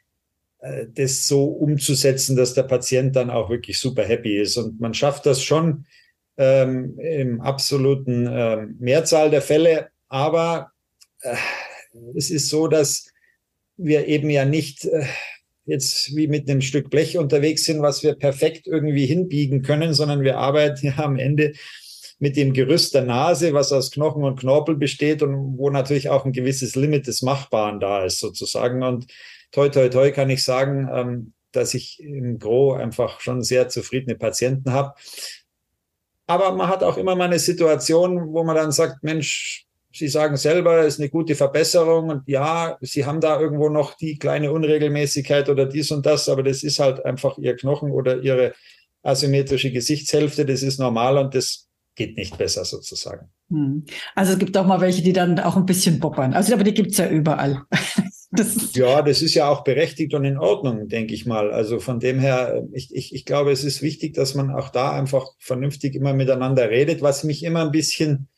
das 0.95 1.29
so 1.29 1.45
umzusetzen, 1.45 2.35
dass 2.35 2.55
der 2.55 2.65
Patient 2.65 3.15
dann 3.15 3.31
auch 3.31 3.51
wirklich 3.51 3.79
super 3.79 4.05
happy 4.05 4.41
ist. 4.41 4.57
Und 4.57 4.81
man 4.81 4.95
schafft 4.95 5.27
das 5.27 5.43
schon 5.43 5.87
ähm, 6.39 6.99
im 6.99 7.41
absoluten 7.41 8.27
äh, 8.27 8.67
Mehrzahl 8.79 9.31
der 9.31 9.43
Fälle, 9.43 9.89
aber 10.09 10.73
äh, 11.21 11.37
es 12.17 12.31
ist 12.31 12.49
so, 12.49 12.69
dass 12.69 13.11
wir 13.77 14.07
eben 14.07 14.31
ja 14.31 14.45
nicht 14.45 14.85
äh, 14.85 15.07
jetzt 15.67 16.15
wie 16.15 16.29
mit 16.29 16.49
einem 16.49 16.61
Stück 16.61 16.91
Blech 16.91 17.19
unterwegs 17.19 17.65
sind, 17.65 17.83
was 17.83 18.03
wir 18.03 18.15
perfekt 18.15 18.67
irgendwie 18.67 19.07
hinbiegen 19.07 19.63
können, 19.63 19.95
sondern 19.95 20.23
wir 20.23 20.39
arbeiten 20.39 20.87
ja 20.87 20.99
am 20.99 21.19
Ende 21.19 21.53
mit 22.19 22.37
dem 22.37 22.55
Gerüst 22.55 22.95
der 22.95 23.03
Nase, 23.03 23.53
was 23.53 23.73
aus 23.73 23.91
Knochen 23.91 24.25
und 24.25 24.41
Knorpel 24.41 24.77
besteht 24.77 25.23
und 25.23 25.59
wo 25.59 25.69
natürlich 25.69 26.09
auch 26.09 26.25
ein 26.25 26.33
gewisses 26.33 26.75
Limit 26.75 27.07
des 27.07 27.21
Machbaren 27.21 27.79
da 27.79 28.05
ist, 28.05 28.21
sozusagen. 28.21 28.83
Und 28.83 29.07
toi, 29.53 29.69
toi, 29.69 29.89
toi 29.89 30.11
kann 30.13 30.31
ich 30.31 30.45
sagen, 30.45 30.89
ähm, 30.93 31.33
dass 31.53 31.75
ich 31.75 32.01
im 32.01 32.39
Gro 32.39 32.75
einfach 32.75 33.21
schon 33.21 33.43
sehr 33.43 33.69
zufriedene 33.69 34.17
Patienten 34.17 34.73
habe. 34.73 34.95
Aber 36.27 36.53
man 36.55 36.69
hat 36.69 36.83
auch 36.83 36.97
immer 36.97 37.15
mal 37.15 37.25
eine 37.25 37.39
Situation, 37.39 38.33
wo 38.33 38.45
man 38.45 38.57
dann 38.57 38.73
sagt, 38.73 39.03
Mensch, 39.03 39.67
Sie 39.93 40.09
sagen 40.09 40.37
selber, 40.37 40.81
es 40.81 40.95
ist 40.95 41.01
eine 41.01 41.09
gute 41.09 41.35
Verbesserung 41.35 42.11
und 42.11 42.29
ja, 42.29 42.77
Sie 42.83 43.07
haben 43.07 43.21
da 43.23 43.41
irgendwo 43.41 43.71
noch 43.71 43.95
die 43.95 44.19
kleine 44.19 44.53
Unregelmäßigkeit 44.53 45.49
oder 45.49 45.65
dies 45.65 45.91
und 45.91 46.05
das, 46.05 46.29
aber 46.29 46.43
das 46.43 46.63
ist 46.63 46.79
halt 46.79 47.03
einfach 47.07 47.39
Ihr 47.39 47.57
Knochen 47.57 47.91
oder 47.91 48.21
Ihre 48.21 48.53
asymmetrische 49.03 49.73
Gesichtshälfte, 49.73 50.45
das 50.45 50.63
ist 50.63 50.79
normal 50.79 51.17
und 51.17 51.35
das 51.35 51.69
geht 51.95 52.19
nicht 52.19 52.37
besser 52.37 52.67
sozusagen. 52.67 53.31
Hm. 53.49 53.87
Also 54.15 54.35
es 54.35 54.39
gibt 54.39 54.57
auch 54.59 54.67
mal 54.67 54.83
welche, 54.83 55.03
die 55.03 55.15
dann 55.15 55.41
auch 55.41 55.57
ein 55.57 55.65
bisschen 55.65 55.99
boppern. 55.99 56.35
Also 56.35 56.53
aber 56.53 56.65
die 56.65 56.75
gibt 56.75 56.91
es 56.91 56.99
ja 56.99 57.09
überall. 57.09 57.63
Das 58.37 58.75
ja, 58.75 59.03
das 59.03 59.23
ist 59.23 59.35
ja 59.35 59.49
auch 59.49 59.65
berechtigt 59.65 60.15
und 60.15 60.25
in 60.25 60.39
Ordnung, 60.39 60.89
denke 60.89 61.15
ich 61.15 61.27
mal. 61.27 61.51
Also 61.51 61.81
von 61.81 62.01
dem 62.01 62.19
her, 62.19 62.65
ich, 62.73 62.95
ich, 62.95 63.15
ich 63.15 63.25
glaube, 63.25 63.51
es 63.51 63.65
ist 63.65 63.83
wichtig, 63.83 64.15
dass 64.15 64.35
man 64.35 64.51
auch 64.51 64.69
da 64.69 64.93
einfach 64.93 65.33
vernünftig 65.39 65.95
immer 65.95 66.13
miteinander 66.13 66.71
redet. 66.71 67.03
Was 67.03 67.25
mich 67.25 67.43
immer 67.43 67.63
ein 67.63 67.73
bisschen 67.73 68.29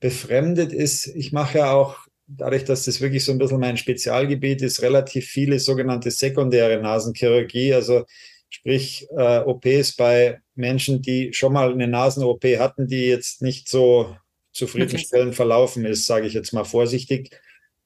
befremdet 0.00 0.72
ist, 0.72 1.06
ich 1.06 1.32
mache 1.32 1.58
ja 1.58 1.72
auch, 1.72 1.96
dadurch, 2.26 2.64
dass 2.64 2.84
das 2.84 3.00
wirklich 3.00 3.24
so 3.24 3.32
ein 3.32 3.38
bisschen 3.38 3.60
mein 3.60 3.76
Spezialgebiet 3.76 4.62
ist, 4.62 4.82
relativ 4.82 5.26
viele 5.26 5.58
sogenannte 5.58 6.10
sekundäre 6.10 6.80
Nasenchirurgie, 6.80 7.74
also 7.74 8.04
sprich 8.48 9.06
äh, 9.16 9.38
OPs 9.38 9.96
bei 9.96 10.40
Menschen, 10.54 11.02
die 11.02 11.32
schon 11.32 11.52
mal 11.52 11.72
eine 11.72 11.88
Nasen-OP 11.88 12.44
hatten, 12.58 12.86
die 12.86 13.06
jetzt 13.06 13.42
nicht 13.42 13.68
so 13.68 14.16
zufriedenstellend 14.52 15.34
verlaufen 15.34 15.84
ist, 15.84 16.06
sage 16.06 16.26
ich 16.26 16.34
jetzt 16.34 16.52
mal 16.52 16.64
vorsichtig, 16.64 17.30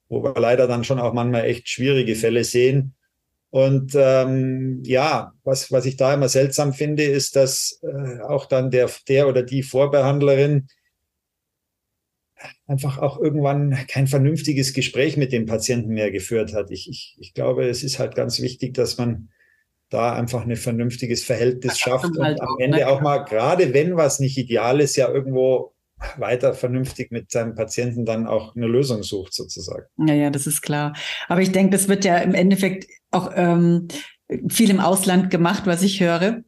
wo 0.08 0.22
wir 0.22 0.34
leider 0.40 0.66
dann 0.66 0.84
schon 0.84 0.98
auch 0.98 1.12
manchmal 1.12 1.44
echt 1.44 1.68
schwierige 1.68 2.14
Fälle 2.14 2.44
sehen. 2.44 2.94
Und 3.50 3.92
ähm, 3.94 4.82
ja, 4.84 5.32
was, 5.44 5.70
was 5.70 5.86
ich 5.86 5.96
da 5.96 6.12
immer 6.12 6.28
seltsam 6.28 6.72
finde, 6.72 7.04
ist, 7.04 7.36
dass 7.36 7.80
äh, 7.82 8.20
auch 8.20 8.46
dann 8.46 8.70
der, 8.70 8.90
der 9.08 9.28
oder 9.28 9.42
die 9.42 9.62
Vorbehandlerin 9.62 10.66
einfach 12.66 12.98
auch 12.98 13.20
irgendwann 13.20 13.86
kein 13.88 14.06
vernünftiges 14.06 14.72
Gespräch 14.72 15.16
mit 15.16 15.32
dem 15.32 15.46
Patienten 15.46 15.94
mehr 15.94 16.10
geführt 16.10 16.52
hat. 16.54 16.70
Ich, 16.70 16.88
ich, 16.88 17.16
ich 17.18 17.34
glaube, 17.34 17.68
es 17.68 17.82
ist 17.82 17.98
halt 17.98 18.14
ganz 18.14 18.40
wichtig, 18.40 18.74
dass 18.74 18.98
man 18.98 19.30
da 19.90 20.14
einfach 20.14 20.42
ein 20.44 20.56
vernünftiges 20.56 21.22
Verhältnis 21.22 21.78
schafft 21.78 22.06
und 22.06 22.24
halt 22.24 22.40
am 22.40 22.56
Ende 22.58 22.78
ne? 22.78 22.88
auch 22.88 23.00
mal, 23.00 23.18
gerade 23.18 23.72
wenn 23.74 23.96
was 23.96 24.18
nicht 24.18 24.38
ideal 24.38 24.80
ist, 24.80 24.96
ja 24.96 25.08
irgendwo 25.08 25.73
weiter 26.16 26.54
vernünftig 26.54 27.10
mit 27.10 27.30
seinem 27.30 27.54
Patienten 27.54 28.04
dann 28.04 28.26
auch 28.26 28.54
eine 28.56 28.66
Lösung 28.66 29.02
sucht, 29.02 29.34
sozusagen. 29.34 29.84
Ja, 29.98 30.14
ja, 30.14 30.30
das 30.30 30.46
ist 30.46 30.62
klar. 30.62 30.94
Aber 31.28 31.40
ich 31.40 31.52
denke, 31.52 31.72
das 31.72 31.88
wird 31.88 32.04
ja 32.04 32.18
im 32.18 32.34
Endeffekt 32.34 32.86
auch 33.10 33.30
ähm, 33.34 33.88
viel 34.48 34.70
im 34.70 34.80
Ausland 34.80 35.30
gemacht, 35.30 35.62
was 35.66 35.82
ich 35.82 36.00
höre. 36.00 36.42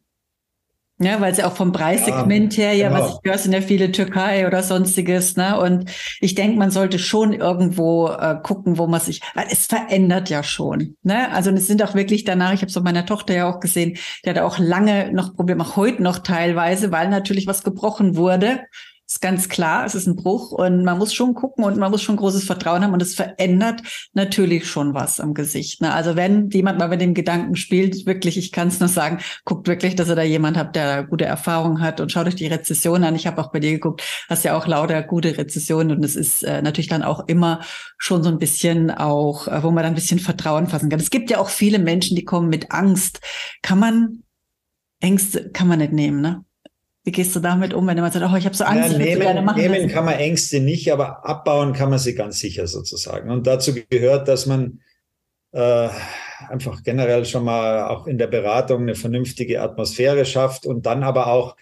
Ja, 0.99 1.21
weil 1.21 1.31
es 1.31 1.37
ja 1.37 1.47
auch 1.47 1.55
vom 1.55 1.71
Preissegment 1.71 2.57
ja, 2.57 2.63
her, 2.63 2.73
ja, 2.73 2.89
genau. 2.89 3.01
was 3.01 3.11
ich 3.11 3.19
höre, 3.23 3.37
sind 3.37 3.53
ja 3.53 3.61
viele 3.61 3.91
Türkei 3.91 4.47
oder 4.47 4.63
sonstiges, 4.63 5.37
ne? 5.37 5.59
Und 5.59 5.91
ich 6.21 6.33
denke, 6.33 6.57
man 6.57 6.71
sollte 6.71 6.97
schon 6.97 7.33
irgendwo 7.33 8.07
äh, 8.07 8.35
gucken, 8.41 8.79
wo 8.79 8.87
man 8.87 8.99
sich, 8.99 9.21
weil 9.35 9.45
es 9.51 9.67
verändert 9.67 10.31
ja 10.31 10.41
schon, 10.41 10.95
ne? 11.03 11.31
Also 11.31 11.51
es 11.51 11.67
sind 11.67 11.83
auch 11.83 11.93
wirklich 11.93 12.23
danach, 12.23 12.51
ich 12.53 12.61
habe 12.61 12.69
es 12.69 12.73
bei 12.73 12.81
meiner 12.81 13.05
Tochter 13.05 13.35
ja 13.35 13.47
auch 13.47 13.59
gesehen, 13.59 13.95
die 14.25 14.29
hat 14.29 14.39
auch 14.39 14.57
lange 14.57 15.13
noch 15.13 15.35
Probleme, 15.35 15.63
auch 15.63 15.75
heute 15.75 16.01
noch 16.01 16.17
teilweise, 16.17 16.91
weil 16.91 17.09
natürlich 17.09 17.45
was 17.45 17.63
gebrochen 17.63 18.15
wurde 18.15 18.61
ist 19.07 19.21
ganz 19.21 19.47
klar, 19.47 19.85
es 19.85 19.95
ist 19.95 20.05
ein 20.05 20.17
Bruch 20.17 20.51
und 20.51 20.83
man 20.83 20.97
muss 20.97 21.13
schon 21.13 21.33
gucken 21.33 21.63
und 21.63 21.77
man 21.77 21.91
muss 21.91 22.01
schon 22.01 22.17
großes 22.17 22.43
Vertrauen 22.43 22.83
haben 22.83 22.91
und 22.91 23.01
es 23.01 23.15
verändert 23.15 23.81
natürlich 24.13 24.67
schon 24.67 24.93
was 24.93 25.21
am 25.21 25.33
Gesicht. 25.33 25.81
Ne? 25.81 25.93
Also 25.93 26.17
wenn 26.17 26.49
jemand 26.49 26.77
mal 26.77 26.89
mit 26.89 26.99
dem 26.99 27.13
Gedanken 27.13 27.55
spielt, 27.55 28.05
wirklich, 28.05 28.37
ich 28.37 28.51
kann 28.51 28.67
es 28.67 28.81
nur 28.81 28.89
sagen, 28.89 29.19
guckt 29.45 29.67
wirklich, 29.67 29.95
dass 29.95 30.09
er 30.09 30.17
da 30.17 30.23
jemand 30.23 30.57
hat, 30.57 30.75
der 30.75 31.03
gute 31.03 31.23
Erfahrung 31.23 31.79
hat 31.79 32.01
und 32.01 32.11
schaut 32.11 32.27
euch 32.27 32.35
die 32.35 32.47
Rezession 32.47 33.05
an. 33.05 33.15
Ich 33.15 33.27
habe 33.27 33.41
auch 33.41 33.51
bei 33.51 33.61
dir 33.61 33.71
geguckt, 33.71 34.03
hast 34.27 34.43
ja 34.43 34.57
auch 34.57 34.67
lauter 34.67 35.01
gute 35.03 35.37
Rezessionen 35.37 35.95
und 35.95 36.03
es 36.03 36.17
ist 36.17 36.43
äh, 36.43 36.61
natürlich 36.61 36.89
dann 36.89 37.03
auch 37.03 37.27
immer 37.27 37.61
schon 37.97 38.23
so 38.23 38.29
ein 38.29 38.39
bisschen 38.39 38.91
auch, 38.91 39.47
äh, 39.47 39.63
wo 39.63 39.71
man 39.71 39.83
dann 39.83 39.93
ein 39.93 39.95
bisschen 39.95 40.19
Vertrauen 40.19 40.67
fassen 40.67 40.89
kann. 40.89 40.99
Es 40.99 41.11
gibt 41.11 41.29
ja 41.29 41.39
auch 41.39 41.49
viele 41.49 41.79
Menschen, 41.79 42.17
die 42.17 42.25
kommen 42.25 42.49
mit 42.49 42.71
Angst. 42.71 43.21
Kann 43.61 43.79
man 43.79 44.23
Ängste 44.99 45.49
kann 45.51 45.67
man 45.67 45.79
nicht 45.79 45.93
nehmen, 45.93 46.21
ne? 46.21 46.43
Wie 47.07 47.11
gehst 47.11 47.33
du 47.37 47.39
damit 47.39 47.73
um, 47.73 47.87
wenn 47.87 47.95
jemand 47.95 48.13
sagt, 48.13 48.29
oh, 48.29 48.35
ich 48.35 48.43
habe 48.43 48.53
so 48.53 48.65
Angst, 48.65 48.91
ja, 48.91 48.97
nehmen, 48.97 49.21
gerne 49.21 49.41
machen? 49.41 49.61
Nehmen 49.61 49.87
kann 49.87 50.03
man 50.03 50.15
Ängste 50.15 50.59
nicht, 50.59 50.91
aber 50.91 51.25
abbauen 51.25 51.71
kann 51.71 51.89
man 51.89 51.99
sie 51.99 52.15
ganz 52.15 52.37
sicher 52.37 52.67
sozusagen. 52.67 53.31
Und 53.31 53.47
dazu 53.47 53.73
gehört, 53.73 54.27
dass 54.27 54.45
man 54.45 54.81
äh, 55.53 55.87
einfach 56.49 56.83
generell 56.83 57.23
schon 57.23 57.45
mal 57.45 57.87
auch 57.87 58.07
in 58.07 58.17
der 58.17 58.27
Beratung 58.27 58.81
eine 58.81 58.95
vernünftige 58.95 59.61
Atmosphäre 59.61 60.25
schafft 60.25 60.65
und 60.65 60.85
dann 60.85 61.01
aber 61.01 61.27
auch 61.27 61.55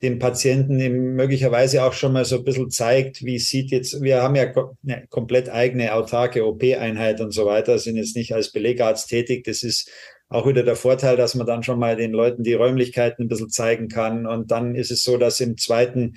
dem 0.00 0.20
Patienten 0.20 0.76
möglicherweise 1.16 1.82
auch 1.82 1.92
schon 1.92 2.12
mal 2.12 2.24
so 2.24 2.36
ein 2.36 2.44
bisschen 2.44 2.70
zeigt, 2.70 3.24
wie 3.24 3.40
sieht 3.40 3.72
jetzt, 3.72 4.00
wir 4.00 4.22
haben 4.22 4.36
ja 4.36 4.44
eine 4.86 5.08
komplett 5.08 5.48
eigene 5.48 5.92
autarke 5.92 6.46
OP-Einheit 6.46 7.20
und 7.20 7.32
so 7.32 7.46
weiter, 7.46 7.80
sind 7.80 7.96
jetzt 7.96 8.14
nicht 8.14 8.32
als 8.32 8.52
Belegarzt 8.52 9.08
tätig. 9.08 9.42
Das 9.42 9.64
ist 9.64 9.90
auch 10.28 10.46
wieder 10.46 10.62
der 10.62 10.76
Vorteil, 10.76 11.16
dass 11.16 11.34
man 11.34 11.46
dann 11.46 11.62
schon 11.62 11.78
mal 11.78 11.96
den 11.96 12.12
Leuten 12.12 12.42
die 12.42 12.54
Räumlichkeiten 12.54 13.24
ein 13.24 13.28
bisschen 13.28 13.50
zeigen 13.50 13.88
kann. 13.88 14.26
Und 14.26 14.50
dann 14.50 14.74
ist 14.74 14.90
es 14.90 15.04
so, 15.04 15.16
dass 15.16 15.40
im 15.40 15.56
zweiten 15.56 16.14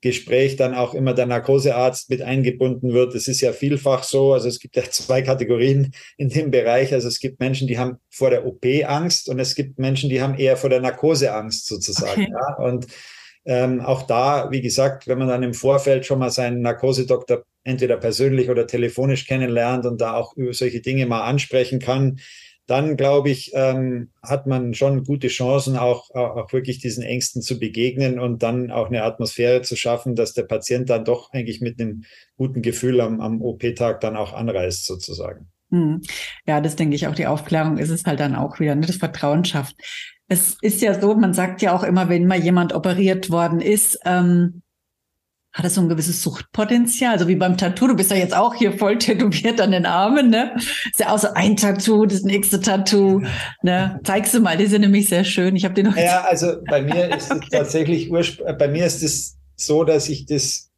Gespräch 0.00 0.54
dann 0.54 0.74
auch 0.74 0.94
immer 0.94 1.12
der 1.12 1.26
Narkosearzt 1.26 2.08
mit 2.08 2.22
eingebunden 2.22 2.92
wird. 2.92 3.14
Es 3.16 3.26
ist 3.26 3.40
ja 3.40 3.52
vielfach 3.52 4.04
so, 4.04 4.32
also 4.32 4.46
es 4.46 4.60
gibt 4.60 4.76
ja 4.76 4.82
zwei 4.90 5.22
Kategorien 5.22 5.92
in 6.16 6.28
dem 6.28 6.50
Bereich. 6.50 6.92
Also 6.92 7.08
es 7.08 7.18
gibt 7.18 7.40
Menschen, 7.40 7.66
die 7.66 7.78
haben 7.78 7.98
vor 8.10 8.30
der 8.30 8.46
OP 8.46 8.64
Angst 8.84 9.28
und 9.28 9.40
es 9.40 9.54
gibt 9.54 9.78
Menschen, 9.78 10.08
die 10.08 10.22
haben 10.22 10.34
eher 10.34 10.56
vor 10.56 10.70
der 10.70 10.80
Narkose 10.80 11.32
Angst 11.32 11.66
sozusagen. 11.66 12.22
Okay. 12.22 12.32
Ja? 12.32 12.64
Und 12.64 12.86
ähm, 13.44 13.80
auch 13.80 14.02
da, 14.02 14.50
wie 14.50 14.60
gesagt, 14.60 15.08
wenn 15.08 15.18
man 15.18 15.28
dann 15.28 15.42
im 15.42 15.54
Vorfeld 15.54 16.06
schon 16.06 16.18
mal 16.18 16.30
seinen 16.30 16.60
Narkosedoktor 16.60 17.44
entweder 17.64 17.96
persönlich 17.96 18.50
oder 18.50 18.66
telefonisch 18.66 19.26
kennenlernt 19.26 19.84
und 19.84 20.00
da 20.00 20.14
auch 20.14 20.36
über 20.36 20.52
solche 20.52 20.80
Dinge 20.80 21.06
mal 21.06 21.22
ansprechen 21.22 21.80
kann, 21.80 22.20
dann 22.68 22.98
glaube 22.98 23.30
ich, 23.30 23.52
ähm, 23.54 24.10
hat 24.22 24.46
man 24.46 24.74
schon 24.74 25.02
gute 25.02 25.28
Chancen, 25.28 25.78
auch, 25.78 26.10
auch 26.14 26.52
wirklich 26.52 26.78
diesen 26.78 27.02
Ängsten 27.02 27.40
zu 27.40 27.58
begegnen 27.58 28.20
und 28.20 28.42
dann 28.42 28.70
auch 28.70 28.88
eine 28.88 29.04
Atmosphäre 29.04 29.62
zu 29.62 29.74
schaffen, 29.74 30.14
dass 30.14 30.34
der 30.34 30.42
Patient 30.42 30.90
dann 30.90 31.04
doch 31.04 31.32
eigentlich 31.32 31.62
mit 31.62 31.80
einem 31.80 32.04
guten 32.36 32.60
Gefühl 32.60 33.00
am, 33.00 33.22
am 33.22 33.40
OP-Tag 33.40 34.02
dann 34.02 34.16
auch 34.16 34.34
anreist, 34.34 34.84
sozusagen. 34.84 35.48
Hm. 35.70 36.02
Ja, 36.46 36.60
das 36.60 36.76
denke 36.76 36.94
ich 36.94 37.06
auch. 37.06 37.14
Die 37.14 37.26
Aufklärung 37.26 37.78
ist 37.78 37.90
es 37.90 38.04
halt 38.04 38.20
dann 38.20 38.36
auch 38.36 38.60
wieder, 38.60 38.74
ne? 38.74 38.86
das 38.86 38.96
Vertrauen 38.96 39.46
schafft. 39.46 39.76
Es 40.28 40.58
ist 40.60 40.82
ja 40.82 41.00
so, 41.00 41.14
man 41.14 41.32
sagt 41.32 41.62
ja 41.62 41.74
auch 41.74 41.82
immer, 41.82 42.10
wenn 42.10 42.26
mal 42.26 42.38
jemand 42.38 42.74
operiert 42.74 43.30
worden 43.30 43.62
ist, 43.62 43.98
ähm, 44.04 44.60
hat 45.52 45.64
das 45.64 45.74
so 45.74 45.80
ein 45.80 45.88
gewisses 45.88 46.22
Suchtpotenzial? 46.22 47.12
Also 47.12 47.26
wie 47.28 47.34
beim 47.34 47.56
Tattoo, 47.56 47.88
du 47.88 47.96
bist 47.96 48.10
ja 48.10 48.16
jetzt 48.16 48.36
auch 48.36 48.54
hier 48.54 48.72
voll 48.72 48.98
tätowiert 48.98 49.60
an 49.60 49.72
den 49.72 49.86
Armen, 49.86 50.30
ne? 50.30 50.54
Ist 50.56 51.00
ja 51.00 51.10
auch 51.12 51.18
so 51.18 51.28
ein 51.34 51.56
Tattoo, 51.56 52.06
das 52.06 52.22
nächste 52.22 52.60
Tattoo, 52.60 53.22
ne? 53.62 54.00
Zeigst 54.04 54.34
du 54.34 54.40
mal, 54.40 54.56
die 54.56 54.66
sind 54.66 54.82
nämlich 54.82 55.08
sehr 55.08 55.24
schön. 55.24 55.56
Ich 55.56 55.64
habe 55.64 55.74
den 55.74 55.86
noch. 55.86 55.96
Ja, 55.96 56.22
also 56.22 56.56
bei 56.68 56.82
mir 56.82 57.14
ist 57.16 57.32
es 57.32 57.40
tatsächlich, 57.50 58.10
bei 58.10 58.68
mir 58.68 58.86
ist 58.86 59.02
es 59.02 59.38
so, 59.56 59.84
dass 59.84 60.08
ich 60.08 60.26
das 60.26 60.70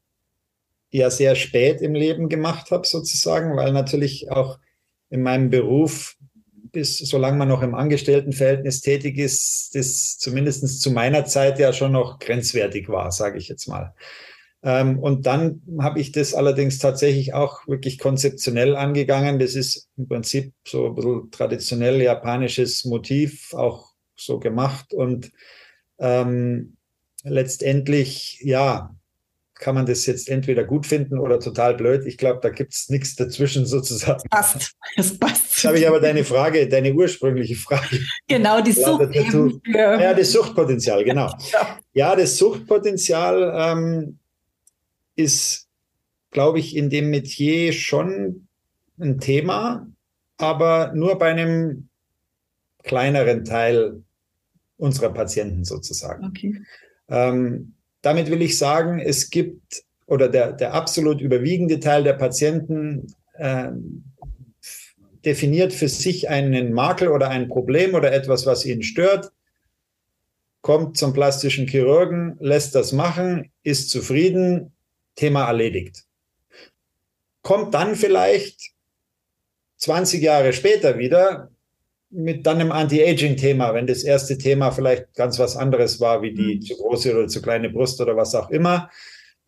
ja 0.90 1.11
sehr 1.11 1.35
spät 1.35 1.80
im 1.83 1.94
Leben 1.94 2.28
gemacht 2.28 2.70
habe, 2.70 2.87
sozusagen, 2.87 3.56
weil 3.56 3.72
natürlich 3.72 4.30
auch 4.30 4.59
in 5.09 5.22
meinem 5.22 5.50
Beruf 5.50 6.16
bis 6.72 6.98
solange 6.98 7.37
man 7.37 7.48
noch 7.48 7.62
im 7.62 7.74
Angestelltenverhältnis 7.74 8.80
tätig 8.80 9.18
ist, 9.18 9.74
das 9.74 10.18
zumindest 10.18 10.80
zu 10.80 10.90
meiner 10.90 11.24
Zeit 11.24 11.59
ja 11.59 11.72
schon 11.72 11.92
noch 11.92 12.18
grenzwertig 12.18 12.88
war, 12.88 13.11
sage 13.11 13.38
ich 13.38 13.48
jetzt 13.48 13.66
mal. 13.66 13.94
Ähm, 14.62 14.99
und 14.99 15.27
dann 15.27 15.62
habe 15.81 16.01
ich 16.01 16.12
das 16.12 16.35
allerdings 16.35 16.79
tatsächlich 16.79 17.33
auch 17.33 17.66
wirklich 17.66 17.99
konzeptionell 17.99 18.77
angegangen. 18.77 19.38
Das 19.38 19.55
ist 19.55 19.88
im 19.96 20.09
Prinzip 20.09 20.53
so 20.66 20.88
ein 20.88 20.94
bisschen 20.94 21.31
traditionell 21.31 22.03
japanisches 22.03 22.85
Motiv, 22.85 23.55
auch 23.55 23.92
so 24.16 24.38
gemacht. 24.38 24.92
Und 24.92 25.33
ähm, 25.99 26.77
letztendlich, 27.25 28.40
ja, 28.42 28.94
kann 29.55 29.75
man 29.75 29.87
das 29.87 30.07
jetzt 30.07 30.29
entweder 30.29 30.64
gut 30.64 30.87
finden 30.87 31.18
oder 31.18 31.38
total 31.38 31.75
blöd. 31.75 32.07
Ich 32.07 32.16
glaube, 32.16 32.40
da 32.42 32.49
gibt 32.49 32.73
es 32.73 32.88
nichts 32.88 33.14
dazwischen 33.14 33.66
sozusagen. 33.66 34.23
Das 34.31 34.53
passt. 34.53 34.73
Das 34.96 35.18
passt. 35.18 35.51
Jetzt 35.51 35.64
habe 35.64 35.79
ich 35.79 35.87
aber 35.87 36.01
deine 36.01 36.25
Frage, 36.25 36.68
deine 36.68 36.92
ursprüngliche 36.92 37.55
Frage. 37.57 38.01
Genau, 38.27 38.61
die 38.61 38.73
Sucht. 38.73 39.14
Ja, 39.66 40.14
das 40.14 40.33
Suchtpotenzial, 40.33 41.05
genau. 41.05 41.31
Ja, 41.92 42.16
das 42.16 42.37
Suchtpotenzial 42.37 43.53
ähm, 43.55 44.18
ist, 45.20 45.68
glaube 46.30 46.59
ich, 46.59 46.76
in 46.76 46.90
dem 46.90 47.11
Metier 47.11 47.72
schon 47.72 48.48
ein 48.98 49.18
Thema, 49.18 49.87
aber 50.37 50.92
nur 50.94 51.18
bei 51.18 51.30
einem 51.30 51.88
kleineren 52.83 53.44
Teil 53.44 54.02
unserer 54.76 55.12
Patienten 55.12 55.64
sozusagen. 55.64 56.26
Okay. 56.26 56.62
Ähm, 57.09 57.74
damit 58.02 58.30
will 58.30 58.42
ich 58.42 58.56
sagen, 58.56 58.98
es 58.98 59.30
gibt 59.30 59.85
oder 60.06 60.28
der, 60.28 60.52
der 60.52 60.74
absolut 60.74 61.20
überwiegende 61.20 61.78
Teil 61.78 62.02
der 62.02 62.14
Patienten 62.14 63.14
äh, 63.35 63.70
definiert 65.24 65.72
für 65.72 65.88
sich 65.88 66.28
einen 66.28 66.72
Makel 66.72 67.09
oder 67.09 67.28
ein 67.28 67.48
Problem 67.48 67.94
oder 67.94 68.12
etwas, 68.12 68.46
was 68.46 68.64
ihn 68.64 68.83
stört, 68.83 69.30
kommt 70.62 70.96
zum 70.96 71.12
plastischen 71.12 71.66
Chirurgen, 71.66 72.37
lässt 72.40 72.74
das 72.74 72.92
machen, 72.92 73.50
ist 73.62 73.90
zufrieden, 73.90 74.72
Thema 75.14 75.46
erledigt. 75.46 76.05
Kommt 77.42 77.75
dann 77.75 77.96
vielleicht 77.96 78.73
20 79.79 80.23
Jahre 80.23 80.53
später 80.53 80.99
wieder 80.99 81.51
mit 82.11 82.44
dann 82.44 82.61
einem 82.61 82.73
Anti-Aging-Thema, 82.73 83.73
wenn 83.73 83.87
das 83.87 84.03
erste 84.03 84.37
Thema 84.37 84.73
vielleicht 84.73 85.14
ganz 85.14 85.38
was 85.38 85.57
anderes 85.57 86.01
war, 86.01 86.23
wie 86.23 86.35
die 86.35 86.57
mhm. 86.57 86.62
zu 86.62 86.77
große 86.77 87.16
oder 87.16 87.29
zu 87.29 87.40
kleine 87.40 87.70
Brust 87.70 88.01
oder 88.01 88.16
was 88.16 88.35
auch 88.35 88.51
immer. 88.51 88.90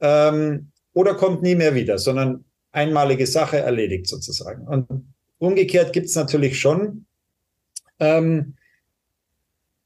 Ähm, 0.00 0.70
oder 0.94 1.14
kommt 1.14 1.42
nie 1.42 1.54
mehr 1.54 1.74
wieder, 1.74 1.98
sondern 1.98 2.44
einmalige 2.70 3.26
Sache 3.26 3.58
erledigt 3.58 4.06
sozusagen. 4.06 4.66
Und 4.66 5.12
umgekehrt 5.38 5.92
gibt 5.92 6.06
es 6.06 6.14
natürlich 6.14 6.60
schon 6.60 7.06
ähm, 7.98 8.54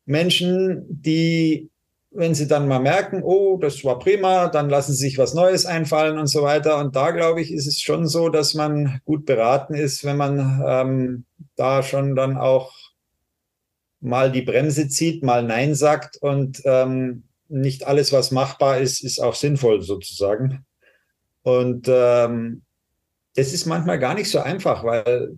Menschen, 0.04 0.84
die 0.88 1.70
wenn 2.16 2.34
sie 2.34 2.48
dann 2.48 2.66
mal 2.66 2.80
merken, 2.80 3.22
oh, 3.22 3.58
das 3.58 3.84
war 3.84 3.98
prima, 3.98 4.48
dann 4.48 4.70
lassen 4.70 4.92
sie 4.92 5.06
sich 5.06 5.18
was 5.18 5.34
Neues 5.34 5.66
einfallen 5.66 6.18
und 6.18 6.28
so 6.28 6.42
weiter. 6.42 6.78
Und 6.78 6.96
da, 6.96 7.10
glaube 7.10 7.40
ich, 7.40 7.52
ist 7.52 7.66
es 7.66 7.80
schon 7.80 8.06
so, 8.06 8.28
dass 8.28 8.54
man 8.54 9.00
gut 9.04 9.26
beraten 9.26 9.74
ist, 9.74 10.04
wenn 10.04 10.16
man 10.16 10.62
ähm, 10.66 11.24
da 11.56 11.82
schon 11.82 12.16
dann 12.16 12.36
auch 12.36 12.72
mal 14.00 14.32
die 14.32 14.42
Bremse 14.42 14.88
zieht, 14.88 15.22
mal 15.22 15.42
Nein 15.42 15.74
sagt 15.74 16.16
und 16.16 16.62
ähm, 16.64 17.24
nicht 17.48 17.86
alles, 17.86 18.12
was 18.12 18.30
machbar 18.30 18.78
ist, 18.78 19.04
ist 19.04 19.20
auch 19.20 19.34
sinnvoll 19.34 19.82
sozusagen. 19.82 20.64
Und 21.42 21.86
ähm, 21.88 22.62
das 23.34 23.52
ist 23.52 23.66
manchmal 23.66 23.98
gar 23.98 24.14
nicht 24.14 24.30
so 24.30 24.40
einfach, 24.40 24.82
weil 24.84 25.36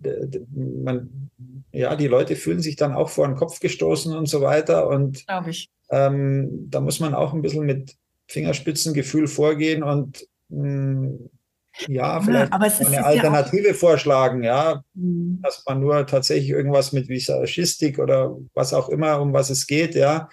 man, 0.55 1.29
ja, 1.71 1.95
die 1.95 2.07
Leute 2.07 2.35
fühlen 2.35 2.61
sich 2.61 2.77
dann 2.77 2.93
auch 2.93 3.09
vor 3.09 3.27
den 3.27 3.35
Kopf 3.35 3.59
gestoßen 3.59 4.15
und 4.15 4.27
so 4.27 4.41
weiter. 4.41 4.87
Und 4.87 5.27
glaube 5.27 5.51
ich 5.51 5.69
ähm, 5.91 6.67
da 6.69 6.79
muss 6.79 6.99
man 6.99 7.13
auch 7.13 7.33
ein 7.33 7.41
bisschen 7.41 7.65
mit 7.65 7.95
Fingerspitzengefühl 8.27 9.27
vorgehen 9.27 9.83
und 9.83 10.27
mh, 10.49 10.63
hm, 10.63 11.29
ja, 11.87 12.19
vielleicht 12.21 12.51
ja, 12.51 12.87
eine 12.87 13.05
Alternative 13.05 13.69
ja 13.69 13.73
vorschlagen, 13.73 14.43
ja, 14.43 14.83
mhm. 14.93 15.39
dass 15.41 15.63
man 15.65 15.79
nur 15.79 16.05
tatsächlich 16.05 16.49
irgendwas 16.49 16.91
mit 16.91 17.07
Visagistik 17.07 17.99
oder 17.99 18.35
was 18.53 18.73
auch 18.73 18.89
immer, 18.89 19.21
um 19.21 19.33
was 19.33 19.49
es 19.49 19.67
geht, 19.67 19.95
ja. 19.95 20.29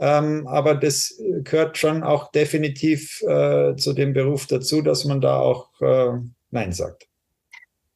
Ähm, 0.00 0.46
aber 0.46 0.76
das 0.76 1.20
gehört 1.42 1.76
schon 1.76 2.04
auch 2.04 2.30
definitiv 2.30 3.20
äh, 3.22 3.74
zu 3.74 3.92
dem 3.94 4.12
Beruf 4.12 4.46
dazu, 4.46 4.80
dass 4.80 5.04
man 5.04 5.20
da 5.20 5.38
auch 5.38 5.68
äh, 5.80 6.12
Nein 6.50 6.72
sagt. 6.72 7.07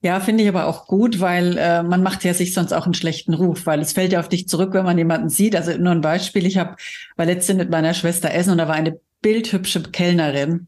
Ja, 0.05 0.19
finde 0.19 0.43
ich 0.43 0.49
aber 0.49 0.67
auch 0.67 0.87
gut, 0.87 1.21
weil 1.21 1.57
äh, 1.57 1.83
man 1.85 2.03
macht 2.03 2.25
ja 2.25 2.35
sich 2.35 2.53
sonst 2.53 2.73
auch 2.73 2.87
einen 2.87 2.95
schlechten 2.95 3.35
Ruf, 3.35 3.67
weil 3.67 3.81
es 3.81 3.93
fällt 3.93 4.13
ja 4.13 4.19
auf 4.19 4.29
dich 4.29 4.49
zurück, 4.49 4.75
wenn 4.75 4.85
man 4.85 4.99
jemanden 4.99 5.29
sieht. 5.29 5.55
Also 5.55 5.77
nur 5.79 5.93
ein 5.93 6.01
Beispiel, 6.01 6.45
ich 6.45 6.59
habe 6.59 6.75
war 7.17 7.25
letztens 7.25 7.59
mit 7.59 7.71
meiner 7.71 7.95
Schwester 7.95 8.35
essen 8.35 8.51
und 8.51 8.59
da 8.59 8.67
war 8.67 8.75
eine 8.75 8.99
bildhübsche 9.21 9.81
Kellnerin, 9.83 10.67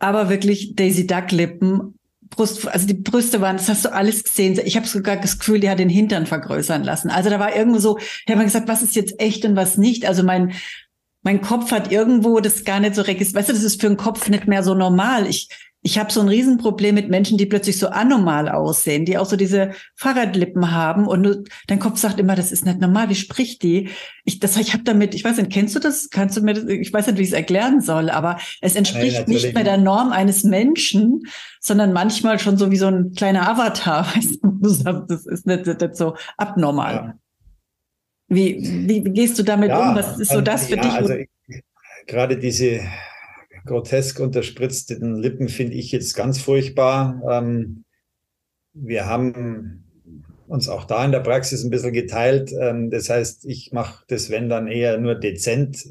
aber 0.00 0.28
wirklich 0.28 0.74
Daisy 0.74 1.06
Duck 1.06 1.30
Lippen, 1.30 1.96
Brust, 2.28 2.66
also 2.66 2.88
die 2.88 2.94
Brüste 2.94 3.40
waren, 3.40 3.56
das 3.56 3.68
hast 3.68 3.84
du 3.84 3.92
alles 3.92 4.24
gesehen. 4.24 4.58
Ich 4.64 4.76
habe 4.76 4.88
sogar 4.88 5.16
das 5.16 5.38
Gefühl, 5.38 5.60
die 5.60 5.70
hat 5.70 5.78
den 5.78 5.88
Hintern 5.88 6.26
vergrößern 6.26 6.82
lassen. 6.82 7.08
Also 7.08 7.30
da 7.30 7.38
war 7.38 7.54
irgendwo 7.54 7.78
so, 7.78 7.98
ich 7.98 8.26
habe 8.28 8.38
mir 8.38 8.44
gesagt, 8.46 8.66
was 8.66 8.82
ist 8.82 8.96
jetzt 8.96 9.20
echt 9.20 9.44
und 9.44 9.54
was 9.54 9.78
nicht. 9.78 10.06
Also 10.06 10.24
mein 10.24 10.54
mein 11.22 11.40
Kopf 11.40 11.72
hat 11.72 11.90
irgendwo 11.90 12.38
das 12.38 12.64
gar 12.64 12.78
nicht 12.78 12.94
so 12.94 13.02
registriert. 13.02 13.34
Weißt 13.34 13.48
du, 13.48 13.52
das 13.52 13.64
ist 13.64 13.80
für 13.80 13.88
einen 13.88 13.96
Kopf 13.96 14.28
nicht 14.28 14.46
mehr 14.46 14.62
so 14.62 14.74
normal. 14.74 15.26
Ich 15.26 15.48
ich 15.86 16.00
habe 16.00 16.12
so 16.12 16.20
ein 16.20 16.26
Riesenproblem 16.26 16.96
mit 16.96 17.10
Menschen, 17.10 17.38
die 17.38 17.46
plötzlich 17.46 17.78
so 17.78 17.86
anormal 17.86 18.48
aussehen, 18.48 19.04
die 19.04 19.18
auch 19.18 19.24
so 19.24 19.36
diese 19.36 19.70
Fahrradlippen 19.94 20.72
haben 20.72 21.06
und 21.06 21.22
nur, 21.22 21.44
dein 21.68 21.78
Kopf 21.78 21.98
sagt 21.98 22.18
immer, 22.18 22.34
das 22.34 22.50
ist 22.50 22.66
nicht 22.66 22.80
normal. 22.80 23.08
Wie 23.08 23.14
spricht 23.14 23.62
die? 23.62 23.90
Ich, 24.24 24.40
das, 24.40 24.56
ich 24.56 24.72
habe 24.72 24.82
damit, 24.82 25.14
ich 25.14 25.22
weiß 25.22 25.36
nicht, 25.36 25.52
kennst 25.52 25.76
du 25.76 25.78
das? 25.78 26.10
Kannst 26.10 26.36
du 26.36 26.40
mir 26.40 26.54
das? 26.54 26.64
Ich 26.64 26.92
weiß 26.92 27.06
nicht, 27.06 27.18
wie 27.18 27.22
ich 27.22 27.28
es 27.28 27.34
erklären 27.34 27.80
soll, 27.80 28.10
aber 28.10 28.36
es 28.60 28.74
entspricht 28.74 29.28
Nein, 29.28 29.28
nicht 29.28 29.54
mehr 29.54 29.62
der 29.62 29.76
Norm 29.76 30.10
eines 30.10 30.42
Menschen, 30.42 31.22
sondern 31.60 31.92
manchmal 31.92 32.40
schon 32.40 32.56
so 32.56 32.72
wie 32.72 32.78
so 32.78 32.88
ein 32.88 33.12
kleiner 33.12 33.48
Avatar. 33.48 34.06
Weißt 34.16 34.40
du, 34.42 35.04
das 35.06 35.24
ist 35.24 35.46
nicht, 35.46 35.66
nicht 35.66 35.96
so 35.96 36.16
abnormal. 36.36 36.94
Ja. 36.94 37.14
Wie, 38.26 38.88
wie, 38.88 39.02
gehst 39.04 39.38
du 39.38 39.44
damit 39.44 39.68
ja, 39.68 39.90
um? 39.90 39.94
Was 39.94 40.18
ist 40.18 40.32
so 40.32 40.40
das 40.40 40.66
für 40.66 40.78
ja, 40.78 40.82
dich? 40.82 40.92
Also 40.94 41.14
ich, 41.14 41.28
gerade 42.08 42.36
diese 42.36 42.80
grotesk 43.66 44.20
unterspritzten 44.20 45.16
Lippen 45.16 45.48
finde 45.48 45.74
ich 45.74 45.92
jetzt 45.92 46.14
ganz 46.14 46.40
furchtbar. 46.40 47.20
Ähm, 47.28 47.84
wir 48.72 49.06
haben 49.06 49.84
uns 50.48 50.68
auch 50.68 50.84
da 50.84 51.04
in 51.04 51.12
der 51.12 51.20
Praxis 51.20 51.64
ein 51.64 51.70
bisschen 51.70 51.92
geteilt. 51.92 52.52
Ähm, 52.58 52.90
das 52.90 53.10
heißt, 53.10 53.44
ich 53.46 53.72
mache 53.72 54.04
das, 54.08 54.30
wenn 54.30 54.48
dann 54.48 54.68
eher 54.68 54.98
nur 54.98 55.14
dezent, 55.14 55.84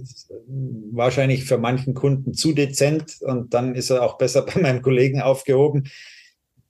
wahrscheinlich 0.92 1.46
für 1.46 1.58
manchen 1.58 1.94
Kunden 1.94 2.34
zu 2.34 2.54
dezent 2.54 3.18
und 3.22 3.54
dann 3.54 3.76
ist 3.76 3.90
er 3.90 4.04
auch 4.04 4.18
besser 4.18 4.46
bei 4.46 4.62
meinem 4.62 4.82
Kollegen 4.82 5.22
aufgehoben, 5.22 5.90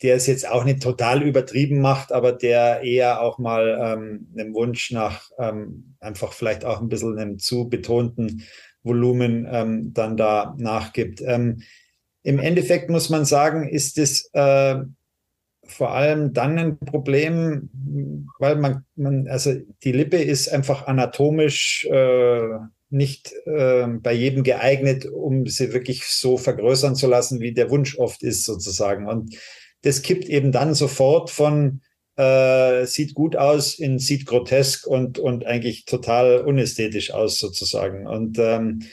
der 0.02 0.16
es 0.16 0.28
jetzt 0.28 0.50
auch 0.50 0.66
nicht 0.66 0.82
total 0.82 1.24
übertrieben 1.24 1.80
macht, 1.80 2.12
aber 2.12 2.32
der 2.32 2.82
eher 2.82 3.22
auch 3.22 3.38
mal 3.38 3.80
ähm, 3.82 4.28
einem 4.38 4.54
Wunsch 4.54 4.92
nach 4.92 5.30
ähm, 5.38 5.96
einfach 6.00 6.34
vielleicht 6.34 6.66
auch 6.66 6.82
ein 6.82 6.90
bisschen 6.90 7.18
einem 7.18 7.40
zu 7.40 7.70
betonten 7.70 8.44
Volumen 8.86 9.48
ähm, 9.52 9.94
dann 9.94 10.16
da 10.16 10.56
nachgibt. 10.58 11.22
Ähm, 11.22 11.64
Im 12.24 12.40
Endeffekt 12.40 12.90
muss 12.90 13.10
man 13.10 13.26
sagen, 13.26 13.68
ist 13.68 13.98
es 13.98 14.30
äh, 14.34 14.78
vor 15.68 15.92
allem 15.92 16.34
dann 16.34 16.58
ein 16.58 16.80
Problem, 16.80 17.70
weil 18.40 18.56
man, 18.56 18.86
man, 18.96 19.28
also 19.28 19.54
die 19.84 19.92
Lippe 19.92 20.18
ist 20.18 20.48
einfach 20.48 20.88
anatomisch 20.88 21.86
äh, 21.86 22.48
nicht 22.90 23.34
äh, 23.46 23.88
bei 23.88 24.14
jedem 24.14 24.44
geeignet, 24.44 25.06
um 25.06 25.48
sie 25.48 25.74
wirklich 25.74 26.06
so 26.06 26.38
vergrößern 26.38 26.96
zu 26.96 27.08
lassen, 27.08 27.40
wie 27.40 27.54
der 27.54 27.70
Wunsch 27.70 27.98
oft 27.98 28.24
ist, 28.24 28.46
sozusagen. 28.46 29.08
Und 29.08 29.36
das 29.82 30.02
kippt 30.02 30.26
eben 30.26 30.52
dann 30.52 30.74
sofort 30.74 31.30
von 31.30 31.82
äh, 32.18 32.86
sieht 32.86 33.14
gut 33.14 33.36
aus, 33.36 33.78
in, 33.78 34.00
sieht 34.00 34.26
grotesk 34.26 34.88
und, 34.88 35.20
und 35.20 35.46
eigentlich 35.46 35.86
total 35.86 36.42
unästhetisch 36.42 37.12
aus 37.12 37.40
sozusagen. 37.40 38.08
Und 38.08 38.40
ähm, 38.40 38.84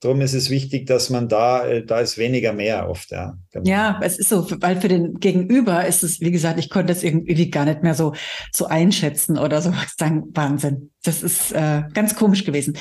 darum 0.00 0.20
ist 0.20 0.34
es 0.34 0.50
wichtig, 0.50 0.86
dass 0.86 1.10
man 1.10 1.28
da, 1.28 1.66
äh, 1.66 1.84
da 1.84 2.00
ist 2.00 2.18
weniger 2.18 2.52
mehr 2.52 2.88
oft. 2.88 3.10
Ja, 3.10 3.36
genau. 3.52 3.68
ja, 3.68 4.00
es 4.02 4.18
ist 4.18 4.28
so, 4.28 4.46
weil 4.60 4.80
für 4.80 4.88
den 4.88 5.20
Gegenüber 5.20 5.86
ist 5.86 6.02
es, 6.02 6.20
wie 6.20 6.30
gesagt, 6.30 6.58
ich 6.58 6.70
konnte 6.70 6.92
das 6.92 7.02
irgendwie 7.02 7.50
gar 7.50 7.64
nicht 7.64 7.82
mehr 7.82 7.94
so, 7.94 8.14
so 8.52 8.66
einschätzen 8.66 9.38
oder 9.38 9.60
so 9.62 9.72
sagen, 9.96 10.24
Wahnsinn. 10.32 10.90
Das 11.02 11.22
ist 11.22 11.52
äh, 11.52 11.82
ganz 11.92 12.16
komisch 12.16 12.44
gewesen. 12.44 12.76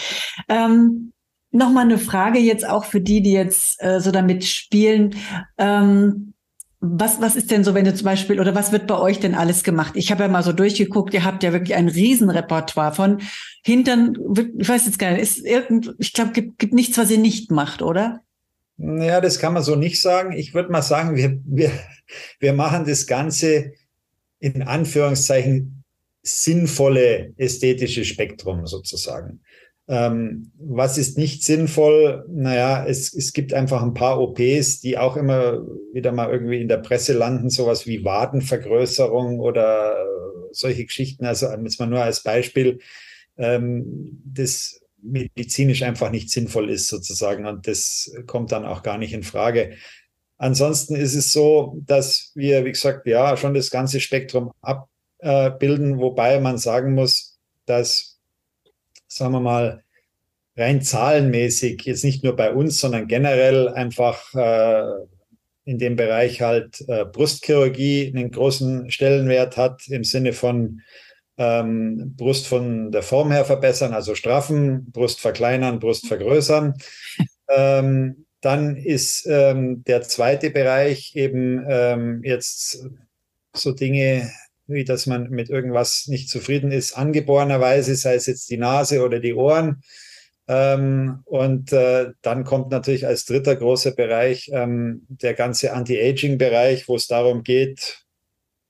Ähm, 0.50 1.12
Nochmal 1.54 1.84
eine 1.84 1.98
Frage 1.98 2.40
jetzt 2.40 2.66
auch 2.66 2.86
für 2.86 3.02
die, 3.02 3.22
die 3.22 3.34
jetzt 3.34 3.84
äh, 3.84 4.00
so 4.00 4.12
damit 4.12 4.46
spielen. 4.46 5.16
Ähm, 5.58 6.31
was, 6.84 7.22
was 7.22 7.36
ist 7.36 7.52
denn 7.52 7.64
so, 7.64 7.76
wenn 7.76 7.86
du 7.86 7.94
zum 7.94 8.06
Beispiel, 8.06 8.40
oder 8.40 8.56
was 8.56 8.72
wird 8.72 8.88
bei 8.88 8.98
euch 8.98 9.20
denn 9.20 9.36
alles 9.36 9.64
gemacht? 9.64 9.94
Ich 9.96 10.12
habe 10.12 10.24
ja 10.24 10.30
mal 10.30 10.42
so 10.42 10.52
durchgeguckt, 10.52 11.14
ihr 11.14 11.24
habt 11.24 11.44
ja 11.44 11.54
wirklich 11.54 11.76
ein 11.76 11.88
Riesenrepertoire 11.88 12.94
von 12.94 13.22
Hintern, 13.64 14.18
ich 14.58 14.68
weiß 14.68 14.88
jetzt 14.88 14.98
gar 14.98 15.12
nicht, 15.12 15.22
ist 15.22 15.46
irgend, 15.46 15.94
ich 16.00 16.12
glaube, 16.12 16.32
gibt, 16.32 16.58
gibt 16.58 16.74
nichts, 16.74 16.98
was 16.98 17.12
ihr 17.12 17.20
nicht 17.20 17.52
macht, 17.52 17.84
oder? 17.84 18.22
Ja, 18.78 19.22
das 19.22 19.38
kann 19.38 19.54
man 19.54 19.62
so 19.62 19.76
nicht 19.76 20.02
sagen. 20.02 20.32
Ich 20.32 20.56
würde 20.56 20.72
mal 20.72 20.82
sagen, 20.82 21.16
wir, 21.16 21.40
wir, 21.46 21.72
wir 22.40 22.54
machen 22.54 22.86
das 22.88 23.06
Ganze 23.06 23.74
in 24.40 24.64
Anführungszeichen 24.64 25.84
sinnvolle 26.24 27.34
ästhetische 27.38 28.06
Spektrum 28.06 28.66
sozusagen. 28.66 29.42
Ähm, 29.92 30.54
was 30.58 30.98
ist 30.98 31.18
nicht 31.18 31.44
sinnvoll? 31.44 32.24
Naja, 32.30 32.86
es, 32.88 33.14
es 33.14 33.34
gibt 33.34 33.54
einfach 33.54 33.84
ein 33.84 33.94
paar 33.94 34.22
OPs, 34.22 34.80
die 34.80 34.98
auch 34.98 35.18
immer 35.18 35.68
wieder 35.92 36.14
mal 36.14 36.32
irgendwie 36.32 36.62
in 36.62 36.70
der 36.70 36.78
Presse 36.78 37.12
landen, 37.12 37.50
sowas 37.50 37.86
wie 37.86 38.06
Wadenvergrößerung 38.06 39.42
oder 39.42 39.98
solche 40.54 40.86
Geschichten. 40.86 41.26
Also 41.26 41.48
jetzt 41.52 41.78
mal 41.78 41.88
nur 41.88 42.02
als 42.02 42.24
Beispiel, 42.24 42.80
ähm, 43.36 44.22
das 44.24 44.80
medizinisch 45.02 45.84
einfach 45.84 46.10
nicht 46.10 46.30
sinnvoll 46.30 46.70
ist 46.70 46.88
sozusagen 46.88 47.46
und 47.46 47.68
das 47.68 48.14
kommt 48.28 48.54
dann 48.54 48.64
auch 48.64 48.84
gar 48.84 48.98
nicht 48.98 49.12
in 49.12 49.24
Frage. 49.24 49.76
Ansonsten 50.38 50.96
ist 50.96 51.16
es 51.16 51.34
so, 51.34 51.78
dass 51.86 52.32
wir, 52.34 52.64
wie 52.64 52.72
gesagt, 52.72 53.08
ja, 53.08 53.36
schon 53.36 53.54
das 53.54 53.72
ganze 53.72 54.00
Spektrum 54.00 54.54
abbilden, 54.62 56.00
wobei 56.00 56.40
man 56.40 56.58
sagen 56.58 56.94
muss, 56.94 57.40
dass 57.66 58.11
sagen 59.12 59.34
wir 59.34 59.42
mal, 59.42 59.84
rein 60.56 60.82
zahlenmäßig, 60.82 61.84
jetzt 61.84 62.04
nicht 62.04 62.24
nur 62.24 62.36
bei 62.36 62.54
uns, 62.54 62.80
sondern 62.80 63.08
generell 63.08 63.68
einfach 63.70 64.34
äh, 64.34 64.84
in 65.66 65.78
dem 65.78 65.96
Bereich 65.96 66.42
halt 66.42 66.84
äh, 66.88 67.06
Brustchirurgie 67.06 68.12
einen 68.16 68.32
großen 68.32 68.90
Stellenwert 68.90 69.58
hat 69.58 69.88
im 69.88 70.04
Sinne 70.04 70.34
von 70.34 70.82
ähm, 71.38 72.16
Brust 72.16 72.48
von 72.48 72.92
der 72.92 73.04
Form 73.04 73.32
her 73.32 73.46
verbessern, 73.46 73.94
also 73.94 74.16
straffen, 74.16 74.92
Brust 74.92 75.20
verkleinern, 75.20 75.80
Brust 75.80 76.08
vergrößern. 76.08 76.76
ähm, 77.50 78.26
dann 78.42 78.76
ist 78.76 79.28
ähm, 79.30 79.84
der 79.84 80.02
zweite 80.02 80.50
Bereich 80.50 81.16
eben 81.16 81.64
ähm, 81.68 82.22
jetzt 82.24 82.86
so 83.54 83.72
Dinge 83.72 84.32
wie 84.72 84.84
dass 84.84 85.06
man 85.06 85.30
mit 85.30 85.50
irgendwas 85.50 86.08
nicht 86.08 86.30
zufrieden 86.30 86.72
ist, 86.72 86.98
angeborenerweise, 86.98 87.96
sei 87.96 88.16
es 88.16 88.26
jetzt 88.26 88.50
die 88.50 88.58
Nase 88.58 89.04
oder 89.04 89.20
die 89.20 89.34
Ohren. 89.34 89.84
Ähm, 90.48 91.22
und 91.26 91.72
äh, 91.72 92.12
dann 92.22 92.44
kommt 92.44 92.72
natürlich 92.72 93.08
als 93.08 93.26
dritter 93.26 93.56
großer 93.56 93.92
Bereich 93.92 94.50
ähm, 94.54 95.06
der 95.08 95.34
ganze 95.34 95.74
Anti-Aging-Bereich, 95.74 96.88
wo 96.88 96.96
es 96.96 97.08
darum 97.08 97.44
geht, 97.44 98.04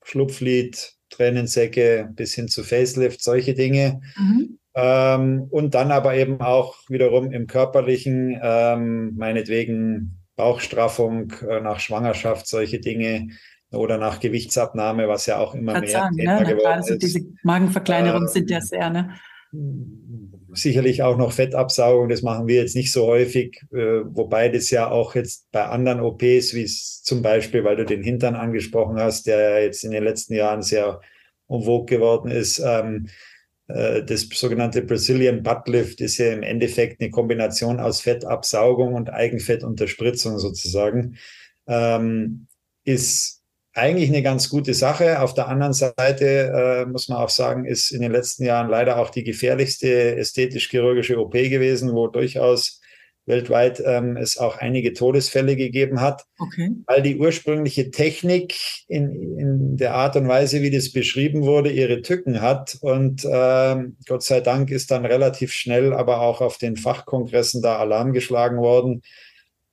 Schlupflid, 0.04 0.92
Tränensäcke 1.10 2.08
bis 2.12 2.34
hin 2.34 2.48
zu 2.48 2.62
Facelift, 2.62 3.22
solche 3.22 3.54
Dinge. 3.54 4.00
Mhm. 4.16 4.58
Ähm, 4.74 5.46
und 5.50 5.74
dann 5.74 5.92
aber 5.92 6.14
eben 6.14 6.40
auch 6.40 6.76
wiederum 6.88 7.30
im 7.32 7.46
körperlichen, 7.46 8.38
ähm, 8.42 9.14
meinetwegen 9.16 10.18
Bauchstraffung 10.36 11.32
äh, 11.48 11.60
nach 11.60 11.80
Schwangerschaft, 11.80 12.46
solche 12.46 12.80
Dinge 12.80 13.28
oder 13.72 13.98
nach 13.98 14.20
Gewichtsabnahme, 14.20 15.08
was 15.08 15.26
ja 15.26 15.38
auch 15.38 15.54
immer 15.54 15.80
mehr 15.80 15.88
sagen, 15.88 16.16
Thema 16.16 16.40
ne? 16.40 16.54
geworden 16.54 16.80
ist. 16.86 17.02
Diese 17.02 17.20
Magenverkleinerungen 17.42 18.28
äh, 18.28 18.30
sind 18.30 18.50
ja 18.50 18.60
sehr, 18.60 18.90
ne? 18.90 19.10
Sicherlich 20.54 21.02
auch 21.02 21.16
noch 21.16 21.32
Fettabsaugung, 21.32 22.08
das 22.08 22.22
machen 22.22 22.46
wir 22.46 22.56
jetzt 22.56 22.76
nicht 22.76 22.92
so 22.92 23.06
häufig, 23.06 23.62
äh, 23.72 24.00
wobei 24.04 24.48
das 24.48 24.70
ja 24.70 24.90
auch 24.90 25.14
jetzt 25.14 25.50
bei 25.50 25.64
anderen 25.64 26.00
OPs, 26.00 26.54
wie 26.54 26.62
es 26.62 27.02
zum 27.02 27.22
Beispiel, 27.22 27.64
weil 27.64 27.76
du 27.76 27.84
den 27.84 28.02
Hintern 28.02 28.34
angesprochen 28.34 28.98
hast, 28.98 29.26
der 29.26 29.62
jetzt 29.62 29.84
in 29.84 29.90
den 29.90 30.04
letzten 30.04 30.34
Jahren 30.34 30.62
sehr 30.62 31.00
vogue 31.48 31.86
geworden 31.86 32.30
ist, 32.30 32.62
ähm, 32.64 33.08
äh, 33.68 34.02
das 34.04 34.28
sogenannte 34.32 34.82
Brazilian 34.82 35.42
Butt 35.42 35.68
Lift 35.68 36.00
ist 36.00 36.18
ja 36.18 36.32
im 36.32 36.42
Endeffekt 36.42 37.00
eine 37.00 37.10
Kombination 37.10 37.80
aus 37.80 38.00
Fettabsaugung 38.00 38.94
und 38.94 39.10
Eigenfettunterspritzung 39.10 40.38
sozusagen. 40.38 41.16
Ähm, 41.66 42.46
ist 42.84 43.41
eigentlich 43.74 44.10
eine 44.10 44.22
ganz 44.22 44.48
gute 44.48 44.74
Sache. 44.74 45.20
Auf 45.20 45.34
der 45.34 45.48
anderen 45.48 45.72
Seite 45.72 46.84
äh, 46.84 46.86
muss 46.86 47.08
man 47.08 47.18
auch 47.18 47.30
sagen, 47.30 47.64
ist 47.64 47.90
in 47.90 48.02
den 48.02 48.12
letzten 48.12 48.44
Jahren 48.44 48.68
leider 48.68 48.98
auch 48.98 49.10
die 49.10 49.24
gefährlichste 49.24 50.16
ästhetisch-chirurgische 50.16 51.18
OP 51.18 51.32
gewesen, 51.32 51.92
wo 51.92 52.06
durchaus 52.06 52.80
weltweit 53.24 53.80
ähm, 53.84 54.16
es 54.16 54.36
auch 54.36 54.58
einige 54.58 54.92
Todesfälle 54.94 55.54
gegeben 55.56 56.00
hat, 56.00 56.24
okay. 56.38 56.70
weil 56.86 57.02
die 57.02 57.18
ursprüngliche 57.18 57.90
Technik 57.90 58.56
in, 58.88 59.38
in 59.38 59.76
der 59.76 59.94
Art 59.94 60.16
und 60.16 60.26
Weise, 60.26 60.60
wie 60.62 60.70
das 60.70 60.92
beschrieben 60.92 61.42
wurde, 61.42 61.70
ihre 61.70 62.02
Tücken 62.02 62.40
hat. 62.40 62.78
Und 62.80 63.24
ähm, 63.30 63.96
Gott 64.06 64.24
sei 64.24 64.40
Dank 64.40 64.70
ist 64.70 64.90
dann 64.90 65.06
relativ 65.06 65.52
schnell 65.52 65.92
aber 65.92 66.20
auch 66.20 66.40
auf 66.40 66.58
den 66.58 66.76
Fachkongressen 66.76 67.62
da 67.62 67.78
Alarm 67.78 68.12
geschlagen 68.12 68.58
worden. 68.58 69.02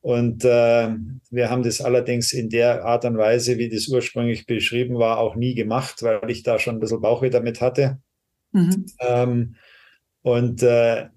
Und 0.01 0.45
äh, 0.45 0.95
wir 1.29 1.49
haben 1.49 1.63
das 1.63 1.81
allerdings 1.81 2.31
in 2.31 2.49
der 2.49 2.85
Art 2.85 3.03
und 3.03 3.17
Weise, 3.17 3.57
wie 3.57 3.69
das 3.69 3.87
ursprünglich 3.89 4.45
beschrieben 4.45 4.97
war, 4.97 5.17
auch 5.17 5.35
nie 5.35 5.55
gemacht, 5.55 6.01
weil 6.03 6.29
ich 6.29 6.43
da 6.43 6.57
schon 6.57 6.77
ein 6.77 6.79
bisschen 6.79 7.01
Bauchweh 7.01 7.29
damit 7.29 7.59
hatte. 7.59 7.99
Mhm. 8.53 8.85
Ähm, 8.99 9.55
und 10.21 10.63
äh, 10.63 11.07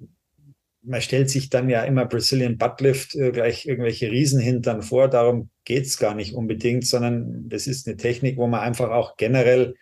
man 0.82 1.00
stellt 1.00 1.30
sich 1.30 1.48
dann 1.48 1.68
ja 1.70 1.84
immer 1.84 2.06
Brazilian 2.06 2.58
Buttlift 2.58 3.14
äh, 3.14 3.30
gleich 3.30 3.66
irgendwelche 3.66 4.10
Riesenhintern 4.10 4.82
vor. 4.82 5.08
Darum 5.08 5.50
geht 5.64 5.86
es 5.86 5.96
gar 5.96 6.14
nicht 6.14 6.34
unbedingt, 6.34 6.84
sondern 6.84 7.48
das 7.48 7.68
ist 7.68 7.86
eine 7.86 7.96
Technik, 7.96 8.36
wo 8.36 8.48
man 8.48 8.60
einfach 8.60 8.90
auch 8.90 9.16
generell 9.16 9.74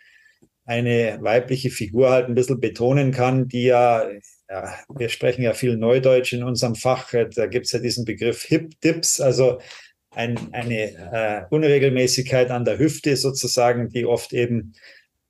eine 0.71 1.19
weibliche 1.21 1.69
Figur 1.71 2.11
halt 2.11 2.29
ein 2.29 2.37
bisschen 2.37 2.61
betonen 2.61 3.11
kann, 3.11 3.49
die 3.49 3.65
ja, 3.65 4.09
ja 4.49 4.73
wir 4.89 5.09
sprechen 5.09 5.43
ja 5.43 5.53
viel 5.53 5.77
Neudeutsch 5.77 6.33
in 6.33 6.45
unserem 6.45 6.77
Fach, 6.77 7.11
da 7.11 7.47
gibt 7.47 7.67
es 7.67 7.73
ja 7.73 7.81
diesen 7.81 8.05
Begriff 8.05 8.45
Hip-Dips, 8.45 9.21
also 9.21 9.61
ein, 10.15 10.39
eine 10.53 10.93
äh, 11.13 11.43
Unregelmäßigkeit 11.51 12.53
an 12.53 12.65
der 12.65 12.79
Hüfte 12.79 13.17
sozusagen, 13.17 13.89
die 13.89 14.07
oft 14.07 14.33
eben 14.33 14.75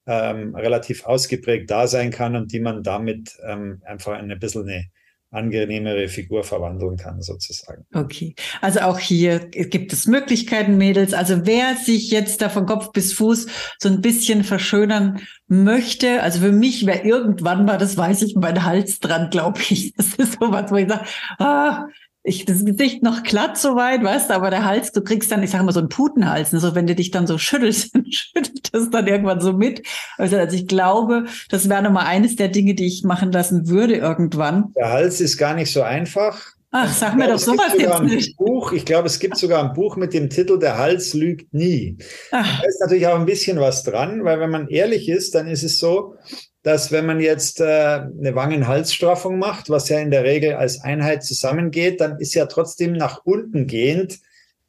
ähm, 0.07 0.55
relativ 0.55 1.07
ausgeprägt 1.07 1.71
da 1.71 1.87
sein 1.87 2.11
kann 2.11 2.37
und 2.37 2.53
die 2.53 2.61
man 2.61 2.83
damit 2.83 3.35
ähm, 3.47 3.81
einfach 3.87 4.13
ein 4.13 4.39
bisschen 4.39 4.69
eine 4.69 4.91
angenehmere 5.31 6.09
Figur 6.09 6.43
verwandeln 6.43 6.97
kann, 6.97 7.23
sozusagen. 7.23 7.87
Okay, 7.95 8.35
also 8.61 8.81
auch 8.81 8.99
hier 8.99 9.39
gibt 9.39 9.93
es 9.93 10.07
Möglichkeiten, 10.07 10.77
Mädels. 10.77 11.15
Also 11.15 11.47
wer 11.47 11.77
sich 11.77 12.11
jetzt 12.11 12.43
da 12.43 12.49
von 12.49 12.67
Kopf 12.67 12.93
bis 12.93 13.13
Fuß 13.13 13.47
so 13.79 13.89
ein 13.89 14.01
bisschen 14.01 14.43
verschönern 14.43 15.21
möchte, 15.47 16.23
also 16.23 16.41
für 16.41 16.53
mich 16.53 16.85
wäre 16.87 17.03
irgendwann 17.03 17.65
mal, 17.65 17.79
das 17.79 17.97
weiß 17.97 18.23
ich, 18.23 18.35
mein 18.37 18.65
Hals 18.65 18.99
dran, 18.99 19.31
glaube 19.31 19.61
ich. 19.71 19.95
Das 20.01 20.15
ist 20.15 20.39
so 20.41 20.51
was, 20.51 20.71
wo 20.71 20.77
ich 20.77 20.89
sage, 20.89 21.05
ah, 21.39 21.87
ich, 22.23 22.45
das 22.45 22.65
Gesicht 22.65 23.03
noch 23.03 23.23
glatt 23.23 23.57
soweit, 23.57 24.03
weißt 24.03 24.31
du, 24.31 24.35
aber 24.35 24.51
der 24.51 24.65
Hals, 24.65 24.93
du 24.93 25.03
kriegst 25.03 25.33
dann, 25.33 25.43
ich 25.43 25.51
sage 25.51 25.65
mal, 25.65 25.73
so 25.73 25.81
einen 25.81 25.89
Putenhals, 25.89 26.53
ne? 26.53 26.61
so 26.61 26.75
wenn 26.75 26.87
du 26.87 26.95
dich 26.95 27.11
dann 27.11 27.27
so 27.27 27.39
schüttelst, 27.39 27.93
schüttelt 28.11 28.75
das 28.75 28.91
dann 28.91 29.07
irgendwann 29.07 29.41
so 29.41 29.55
mit. 29.55 29.87
Also, 30.19 30.37
also 30.37 30.55
ich 30.55 30.67
glaube, 30.67 31.25
das 31.49 31.69
wäre 31.69 31.83
nochmal 31.83 32.07
eines 32.07 32.37
der 32.37 32.49
Dinge, 32.49 32.75
die 32.75 32.87
ich 32.87 33.05
machen 33.05 33.33
lassen 33.33 33.69
würde 33.69 33.97
irgendwann. 33.97 34.73
Der 34.77 34.91
Hals 34.91 35.21
ist 35.21 35.39
gar 35.39 35.55
nicht 35.55 35.73
so 35.73 35.83
einfach. 35.83 36.55
Ach, 36.73 36.93
sag 36.93 37.17
mir 37.17 37.27
doch 37.27 37.39
sowas 37.39 37.73
jetzt 37.77 38.03
nicht. 38.03 38.37
Buch, 38.37 38.73
ich 38.73 38.85
glaube, 38.85 39.09
es 39.09 39.19
gibt 39.19 39.37
sogar 39.37 39.65
ein 39.65 39.73
Buch 39.73 39.97
mit 39.97 40.15
dem 40.15 40.31
Titel 40.31 40.57
Der 40.59 40.79
Hals 40.79 41.15
lügt 41.15 41.53
nie. 41.53 41.99
Ach. 42.31 42.61
Da 42.61 42.69
ist 42.69 42.81
natürlich 42.81 43.09
auch 43.09 43.19
ein 43.19 43.27
bisschen 43.27 43.59
was 43.59 43.83
dran, 43.83 44.23
weil 44.25 44.39
wenn 44.39 44.51
man 44.51 44.69
ehrlich 44.69 45.09
ist, 45.09 45.35
dann 45.35 45.49
ist 45.49 45.65
es 45.65 45.79
so, 45.79 46.15
dass 46.63 46.93
wenn 46.93 47.07
man 47.07 47.21
jetzt 47.21 47.61
äh, 47.61 47.65
eine 47.65 48.35
Wangenhalsstraffung 48.35 49.39
macht, 49.39 49.71
was 49.71 49.89
ja 49.89 49.99
in 49.99 50.11
der 50.11 50.25
Regel 50.25 50.55
als 50.55 50.81
Einheit 50.83 51.25
zusammengeht, 51.25 52.01
dann 52.01 52.19
ist 52.19 52.35
ja 52.35 52.47
trotzdem 52.47 52.93
nach 52.93 53.25
unten 53.25 53.67
gehend 53.67 54.19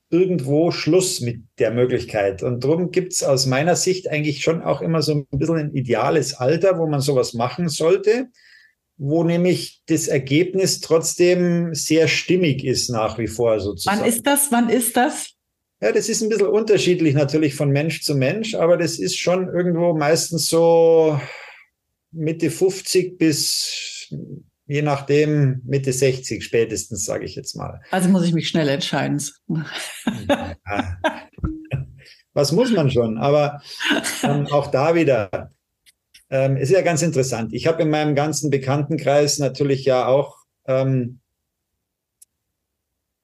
irgendwo 0.09 0.71
Schluss 0.71 1.21
mit 1.21 1.41
der 1.57 1.71
Möglichkeit. 1.71 2.43
Und 2.43 2.63
darum 2.63 2.91
gibt 2.91 3.13
es 3.13 3.23
aus 3.23 3.45
meiner 3.45 3.75
Sicht 3.75 4.09
eigentlich 4.09 4.43
schon 4.43 4.61
auch 4.61 4.81
immer 4.81 5.01
so 5.01 5.13
ein 5.13 5.25
bisschen 5.31 5.57
ein 5.57 5.73
ideales 5.73 6.33
Alter, 6.33 6.77
wo 6.77 6.87
man 6.87 6.99
sowas 6.99 7.33
machen 7.33 7.69
sollte, 7.69 8.27
wo 8.97 9.23
nämlich 9.23 9.81
das 9.87 10.07
Ergebnis 10.07 10.81
trotzdem 10.81 11.73
sehr 11.73 12.07
stimmig 12.07 12.65
ist 12.65 12.89
nach 12.89 13.17
wie 13.17 13.27
vor 13.27 13.59
sozusagen. 13.59 14.01
Wann 14.01 14.07
ist 14.07 14.27
das? 14.27 14.51
Wann 14.51 14.69
ist 14.69 14.95
das? 14.95 15.31
Ja, 15.81 15.91
das 15.91 16.09
ist 16.09 16.21
ein 16.21 16.29
bisschen 16.29 16.47
unterschiedlich 16.47 17.15
natürlich 17.15 17.55
von 17.55 17.69
Mensch 17.69 18.03
zu 18.03 18.13
Mensch, 18.13 18.53
aber 18.53 18.77
das 18.77 18.99
ist 18.99 19.17
schon 19.17 19.47
irgendwo 19.47 19.93
meistens 19.93 20.47
so 20.47 21.19
Mitte 22.11 22.51
50 22.51 23.17
bis 23.17 24.09
je 24.71 24.81
nachdem 24.81 25.61
Mitte 25.65 25.91
60 25.91 26.43
spätestens, 26.43 27.03
sage 27.03 27.25
ich 27.25 27.35
jetzt 27.35 27.55
mal. 27.55 27.81
Also 27.91 28.07
muss 28.07 28.23
ich 28.25 28.33
mich 28.33 28.47
schnell 28.47 28.69
entscheiden. 28.69 29.21
Was 32.33 32.53
muss 32.53 32.71
man 32.71 32.89
schon? 32.89 33.17
Aber 33.17 33.61
ähm, 34.23 34.47
auch 34.47 34.67
da 34.67 34.95
wieder, 34.95 35.51
ähm, 36.29 36.55
ist 36.55 36.71
ja 36.71 36.81
ganz 36.81 37.01
interessant. 37.01 37.53
Ich 37.53 37.67
habe 37.67 37.81
in 37.81 37.89
meinem 37.89 38.15
ganzen 38.15 38.49
Bekanntenkreis 38.49 39.39
natürlich 39.39 39.83
ja 39.83 40.07
auch 40.07 40.37
ähm, 40.65 41.19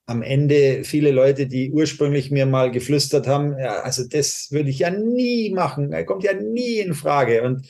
am 0.06 0.22
Ende 0.22 0.84
viele 0.84 1.12
Leute, 1.12 1.48
die 1.48 1.72
ursprünglich 1.72 2.30
mir 2.30 2.46
mal 2.46 2.72
geflüstert 2.72 3.26
haben, 3.28 3.58
ja, 3.58 3.82
also 3.82 4.06
das 4.06 4.48
würde 4.52 4.70
ich 4.70 4.80
ja 4.80 4.90
nie 4.90 5.52
machen, 5.54 5.94
er 5.94 6.06
kommt 6.06 6.24
ja 6.24 6.34
nie 6.34 6.80
in 6.80 6.94
Frage. 6.94 7.44
Und 7.44 7.68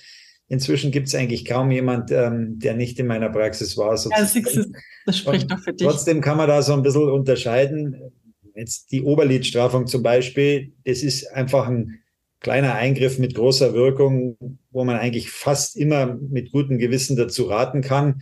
Inzwischen 0.50 0.92
gibt 0.92 1.08
es 1.08 1.16
eigentlich 1.16 1.44
kaum 1.44 1.72
jemand, 1.72 2.12
ähm, 2.12 2.58
der 2.60 2.74
nicht 2.74 3.00
in 3.00 3.08
meiner 3.08 3.30
Praxis 3.30 3.76
war. 3.76 3.96
Ja, 3.96 4.10
das, 4.18 4.34
das 5.06 5.18
spricht 5.18 5.52
doch 5.52 5.60
für 5.60 5.74
dich. 5.74 5.86
Trotzdem 5.86 6.22
kann 6.22 6.38
man 6.38 6.48
da 6.48 6.62
so 6.62 6.74
ein 6.74 6.84
bisschen 6.84 7.10
unterscheiden. 7.10 8.12
Jetzt 8.56 8.92
die 8.92 9.04
Oberlidstrafung 9.04 9.88
zum 9.88 10.04
Beispiel, 10.04 10.72
das 10.86 11.04
ist 11.04 11.32
einfach 11.34 11.68
ein 11.68 12.00
kleiner 12.40 12.76
Eingriff 12.76 13.20
mit 13.20 13.36
großer 13.36 13.74
Wirkung, 13.74 14.38
wo 14.72 14.86
man 14.86 14.96
eigentlich 14.96 15.30
fast 15.32 15.76
immer 15.76 16.16
mit 16.16 16.52
gutem 16.52 16.78
Gewissen 16.78 17.18
dazu 17.18 17.44
raten 17.44 17.82
kann. 17.82 18.22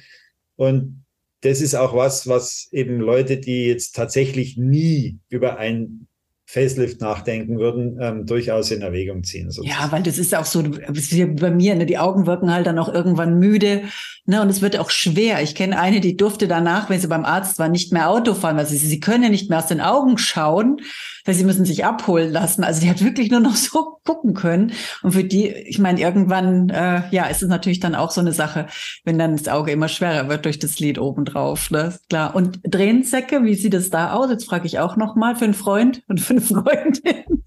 Und 0.56 1.06
das 1.42 1.62
ist 1.62 1.76
auch 1.76 1.96
was, 1.96 2.28
was 2.28 2.70
eben 2.72 3.00
Leute, 3.00 3.38
die 3.38 3.68
jetzt 3.68 3.96
tatsächlich 3.96 4.58
nie 4.58 5.20
über 5.30 5.58
ein 5.58 6.08
Facelift 6.48 7.02
nachdenken 7.02 7.58
würden, 7.58 7.98
ähm, 8.00 8.26
durchaus 8.26 8.70
in 8.70 8.82
Erwägung 8.82 9.24
ziehen. 9.24 9.50
Sozusagen. 9.50 9.82
Ja, 9.82 9.92
weil 9.92 10.04
das 10.04 10.20
ist 10.20 10.36
auch 10.36 10.46
so, 10.46 10.64
wie 10.64 11.26
bei 11.26 11.50
mir, 11.50 11.76
ne, 11.76 11.88
die 11.88 11.98
Augen 11.98 12.28
wirken 12.28 12.54
halt 12.54 12.68
dann 12.68 12.78
auch 12.78 12.94
irgendwann 12.94 13.40
müde, 13.40 13.82
ne, 14.26 14.42
und 14.42 14.50
es 14.50 14.62
wird 14.62 14.78
auch 14.78 14.92
schwer. 14.92 15.42
Ich 15.42 15.56
kenne 15.56 15.80
eine, 15.80 16.02
die 16.02 16.18
durfte 16.18 16.48
danach, 16.48 16.90
wenn 16.90 17.00
sie 17.00 17.08
beim 17.08 17.26
Arzt 17.26 17.58
war, 17.58 17.68
nicht 17.68 17.92
mehr 17.92 18.10
Auto 18.10 18.36
fahren, 18.36 18.58
weil 18.58 18.68
sie, 18.68 18.78
sie 18.78 19.00
können 19.00 19.24
ja 19.24 19.30
nicht 19.30 19.50
mehr 19.50 19.60
aus 19.60 19.68
den 19.68 19.82
Augen 19.82 20.18
schauen, 20.18 20.82
weil 21.26 21.34
sie 21.34 21.44
müssen 21.44 21.66
sich 21.66 21.84
abholen 21.84 22.32
lassen. 22.32 22.64
Also 22.64 22.82
die 22.82 22.90
hat 22.90 23.04
wirklich 23.04 23.32
nur 23.32 23.40
noch 23.40 23.56
so 23.56 23.98
gucken 24.06 24.36
können. 24.36 24.72
Und 25.02 25.14
für 25.14 25.24
die, 25.24 25.48
ich 25.48 25.80
meine, 25.80 26.00
irgendwann, 26.00 26.70
äh, 26.70 27.02
ja, 27.12 27.26
ist 27.26 27.42
es 27.42 27.50
natürlich 27.50 27.80
dann 27.80 27.96
auch 27.96 28.12
so 28.12 28.22
eine 28.22 28.32
Sache, 28.32 28.68
wenn 29.04 29.18
dann 29.18 29.36
das 29.36 29.48
Auge 29.48 29.72
immer 29.72 29.88
schwerer 29.88 30.30
wird 30.30 30.46
durch 30.46 30.60
das 30.60 30.80
Lid 30.80 31.00
obendrauf, 31.00 31.72
ne, 31.72 31.98
klar. 32.10 32.36
Und 32.36 32.60
Tränensäcke, 32.72 33.44
wie 33.44 33.56
sieht 33.56 33.74
es 33.74 33.90
da 33.90 34.14
aus? 34.14 34.30
Jetzt 34.30 34.46
frage 34.46 34.68
ich 34.68 34.80
auch 34.80 34.96
noch 34.96 35.16
mal 35.16 35.36
für 35.36 35.46
einen 35.46 35.54
Freund 35.54 36.04
und 36.08 36.22
für 36.22 36.34
eine 36.34 36.42
Freundin. 36.46 37.44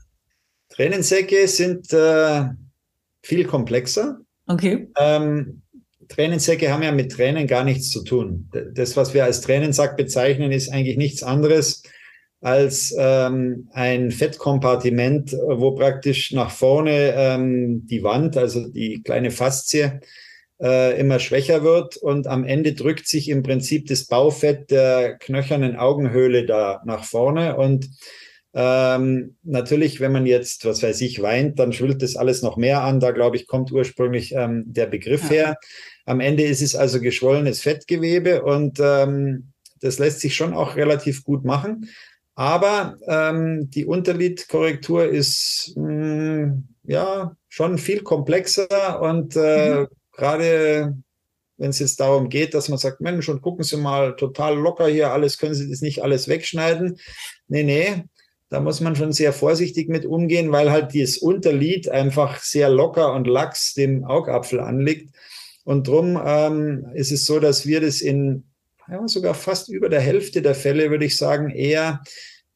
Tränensäcke 0.71 1.49
sind 1.49 1.93
äh, 1.93 2.45
viel 3.23 3.45
komplexer. 3.45 4.21
Okay. 4.47 4.89
Ähm, 4.99 5.63
Tränensäcke 6.09 6.73
haben 6.73 6.83
ja 6.83 6.93
mit 6.93 7.13
Tränen 7.13 7.47
gar 7.47 7.65
nichts 7.65 7.91
zu 7.91 8.03
tun. 8.03 8.51
Das, 8.75 8.97
was 8.97 9.15
wir 9.15 9.25
als 9.25 9.41
Tränensack 9.43 9.97
bezeichnen, 9.97 10.53
ist 10.53 10.71
eigentlich 10.71 10.97
nichts 10.97 11.23
anderes 11.23 11.83
als 12.41 12.95
ähm, 12.97 13.69
ein 13.73 14.11
Fettkompartiment, 14.11 15.33
wo 15.33 15.73
praktisch 15.73 16.33
nach 16.33 16.51
vorne 16.51 17.13
ähm, 17.17 17.87
die 17.87 18.03
Wand, 18.03 18.37
also 18.37 18.69
die 18.69 19.03
kleine 19.03 19.31
Faszie, 19.31 20.01
äh, 20.61 20.99
immer 20.99 21.19
schwächer 21.19 21.63
wird 21.63 21.97
und 21.97 22.27
am 22.27 22.45
Ende 22.45 22.75
drückt 22.75 23.07
sich 23.07 23.29
im 23.29 23.43
Prinzip 23.43 23.87
das 23.87 24.07
Baufett 24.07 24.71
der 24.71 25.19
knöchernen 25.19 25.77
Augenhöhle 25.77 26.47
da 26.47 26.83
nach 26.85 27.05
vorne 27.05 27.57
und 27.57 27.89
ähm, 28.55 29.37
natürlich, 29.43 30.01
wenn 30.01 30.13
man 30.13 30.27
jetzt, 30.27 30.65
was 30.65 30.83
weiß 30.83 31.01
ich, 31.03 31.21
weint, 31.21 31.59
dann 31.59 31.73
schwillt 31.73 32.03
das 32.03 32.17
alles 32.17 32.43
noch 32.43 32.57
mehr 32.57 32.83
an. 32.83 33.01
Da, 33.01 33.11
glaube 33.11 33.37
ich, 33.37 33.47
kommt 33.47 33.71
ursprünglich 33.73 34.35
ähm, 34.35 34.65
der 34.67 34.87
Begriff 34.87 35.25
ja. 35.25 35.29
her. 35.29 35.57
Am 36.07 36.21
Ende 36.21 36.45
ist 36.45 36.63
es 36.63 36.75
also 36.75 37.01
geschwollenes 37.01 37.61
Fettgewebe 37.61 38.43
und 38.43 38.79
ähm, 38.81 39.53
das 39.81 39.99
lässt 39.99 40.21
sich 40.21 40.35
schon 40.35 40.55
auch 40.55 40.77
relativ 40.77 41.25
gut 41.25 41.45
machen. 41.45 41.91
Aber 42.35 42.97
ähm, 43.07 43.69
die 43.71 43.85
Unterlidkorrektur 43.85 45.07
ist 45.07 45.73
mh, 45.77 46.47
mm, 46.47 46.69
ja 46.85 47.37
schon 47.49 47.79
viel 47.79 48.03
komplexer 48.03 49.03
und 49.03 49.37
äh, 49.37 49.81
mhm. 49.81 49.87
gerade 50.13 50.97
wenn 51.59 51.71
es 51.71 51.81
jetzt 51.81 51.99
darum 51.99 52.29
geht, 52.29 52.55
dass 52.55 52.69
man 52.69 52.79
sagt, 52.79 53.01
Mensch, 53.01 53.29
und 53.29 53.43
gucken 53.43 53.65
Sie 53.65 53.77
mal 53.77 54.15
total 54.15 54.57
locker 54.57 54.87
hier, 54.87 55.11
alles 55.11 55.39
können 55.39 55.55
Sie 55.55 55.69
das 55.69 55.81
nicht 55.81 56.03
alles 56.03 56.29
wegschneiden. 56.29 56.99
Nee, 57.49 57.65
nee, 57.65 58.05
da 58.51 58.61
muss 58.61 58.81
man 58.81 58.97
schon 58.97 59.13
sehr 59.13 59.33
vorsichtig 59.33 59.89
mit 59.89 60.07
umgehen, 60.07 60.53
weil 60.53 60.71
halt 60.71 60.95
dieses 60.95 61.19
Unterlid 61.19 61.89
einfach 61.89 62.41
sehr 62.41 62.71
locker 62.71 63.13
und 63.13 63.27
lax 63.27 63.75
dem 63.75 64.05
Augapfel 64.05 64.61
anliegt. 64.61 65.15
Und 65.65 65.87
drum 65.87 66.19
ähm, 66.25 66.87
ist 66.95 67.13
es 67.13 67.27
so, 67.27 67.41
dass 67.41 67.67
wir 67.67 67.81
das 67.81 68.01
in 68.01 68.45
ja, 68.91 69.07
sogar 69.07 69.35
fast 69.35 69.69
über 69.69 69.91
der 69.91 70.01
Hälfte 70.01 70.41
der 70.41 70.55
Fälle, 70.55 70.91
würde 70.91 71.05
ich 71.05 71.17
sagen, 71.17 71.51
eher 71.51 72.03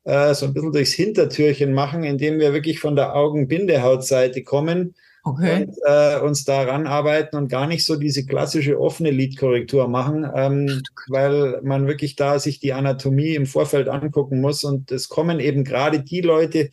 äh, 0.05 0.33
so 0.35 0.47
ein 0.47 0.55
bisschen 0.55 0.73
durchs 0.73 0.93
Hintertürchen 0.93 1.75
machen, 1.75 2.05
indem 2.05 2.39
wir 2.39 2.55
wirklich 2.55 2.79
von 2.81 2.97
der 2.97 3.15
Augenbindehautseite 3.15 4.43
kommen 4.43 4.95
okay. 5.23 5.65
und 5.65 5.77
äh, 5.85 6.21
uns 6.21 6.45
daran 6.45 6.87
arbeiten 6.87 7.37
und 7.37 7.49
gar 7.49 7.67
nicht 7.67 7.85
so 7.85 7.97
diese 7.97 8.27
klassische 8.27 8.81
offene 8.81 9.11
Lidkorrektur 9.11 9.89
machen, 9.89 10.29
ähm, 10.35 10.83
weil 11.09 11.61
man 11.63 11.87
wirklich 11.87 12.17
da 12.17 12.39
sich 12.39 12.61
die 12.61 12.73
Anatomie 12.73 13.35
im 13.35 13.47
Vorfeld 13.47 13.89
angucken 13.89 14.41
muss. 14.41 14.65
Und 14.65 14.91
es 14.93 15.09
kommen 15.09 15.41
eben 15.41 15.65
gerade 15.65 16.01
die 16.01 16.21
Leute, 16.21 16.71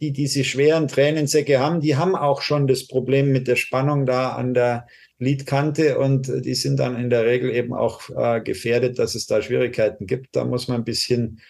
die 0.00 0.12
diese 0.12 0.42
schweren 0.42 0.88
Tränensäcke 0.88 1.60
haben, 1.60 1.80
die 1.80 1.96
haben 1.96 2.16
auch 2.16 2.42
schon 2.42 2.66
das 2.66 2.88
Problem 2.88 3.30
mit 3.30 3.46
der 3.46 3.54
Spannung 3.54 4.04
da 4.04 4.30
an 4.30 4.52
der 4.52 4.86
Lidkante 5.18 5.96
und 5.98 6.26
die 6.44 6.56
sind 6.56 6.80
dann 6.80 6.96
in 6.96 7.08
der 7.08 7.24
Regel 7.24 7.54
eben 7.54 7.72
auch 7.72 8.10
äh, 8.10 8.40
gefährdet, 8.40 8.98
dass 8.98 9.14
es 9.14 9.28
da 9.28 9.40
Schwierigkeiten 9.40 10.08
gibt. 10.08 10.34
Da 10.34 10.44
muss 10.44 10.66
man 10.66 10.78
ein 10.78 10.84
bisschen 10.84 11.40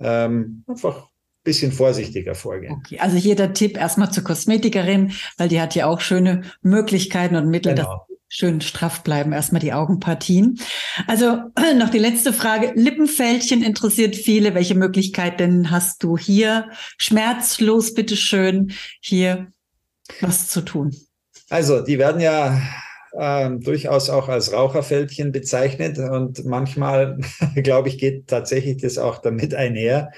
ähm, 0.00 0.64
einfach 0.66 1.02
ein 1.02 1.17
bisschen 1.48 1.72
vorsichtiger 1.72 2.34
vorgehen. 2.34 2.74
Okay, 2.74 2.98
also 2.98 3.16
hier 3.16 3.34
der 3.34 3.54
Tipp 3.54 3.78
erstmal 3.78 4.12
zur 4.12 4.22
Kosmetikerin, 4.22 5.12
weil 5.38 5.48
die 5.48 5.60
hat 5.60 5.74
ja 5.74 5.86
auch 5.86 6.00
schöne 6.00 6.42
Möglichkeiten 6.60 7.36
und 7.36 7.48
Mittel, 7.48 7.74
genau. 7.74 8.04
dass 8.08 8.18
schön 8.28 8.60
straff 8.60 9.02
bleiben. 9.02 9.32
Erstmal 9.32 9.62
die 9.62 9.72
Augenpartien. 9.72 10.60
Also 11.06 11.38
noch 11.78 11.88
die 11.88 11.98
letzte 11.98 12.34
Frage. 12.34 12.72
Lippenfältchen 12.74 13.62
interessiert 13.62 14.14
viele. 14.14 14.54
Welche 14.54 14.74
Möglichkeiten 14.74 15.70
hast 15.70 16.02
du 16.02 16.18
hier? 16.18 16.68
Schmerzlos, 16.98 17.94
bitteschön, 17.94 18.72
hier 19.00 19.46
was 20.20 20.48
zu 20.48 20.60
tun? 20.60 20.94
Also, 21.48 21.80
die 21.80 21.98
werden 21.98 22.20
ja 22.20 22.60
äh, 23.12 23.50
durchaus 23.50 24.10
auch 24.10 24.28
als 24.28 24.52
Raucherfältchen 24.52 25.32
bezeichnet 25.32 25.98
und 25.98 26.44
manchmal, 26.44 27.18
glaube 27.56 27.88
ich, 27.88 27.96
geht 27.96 28.26
tatsächlich 28.26 28.82
das 28.82 28.98
auch 28.98 29.18
damit 29.18 29.54
einher. 29.54 30.12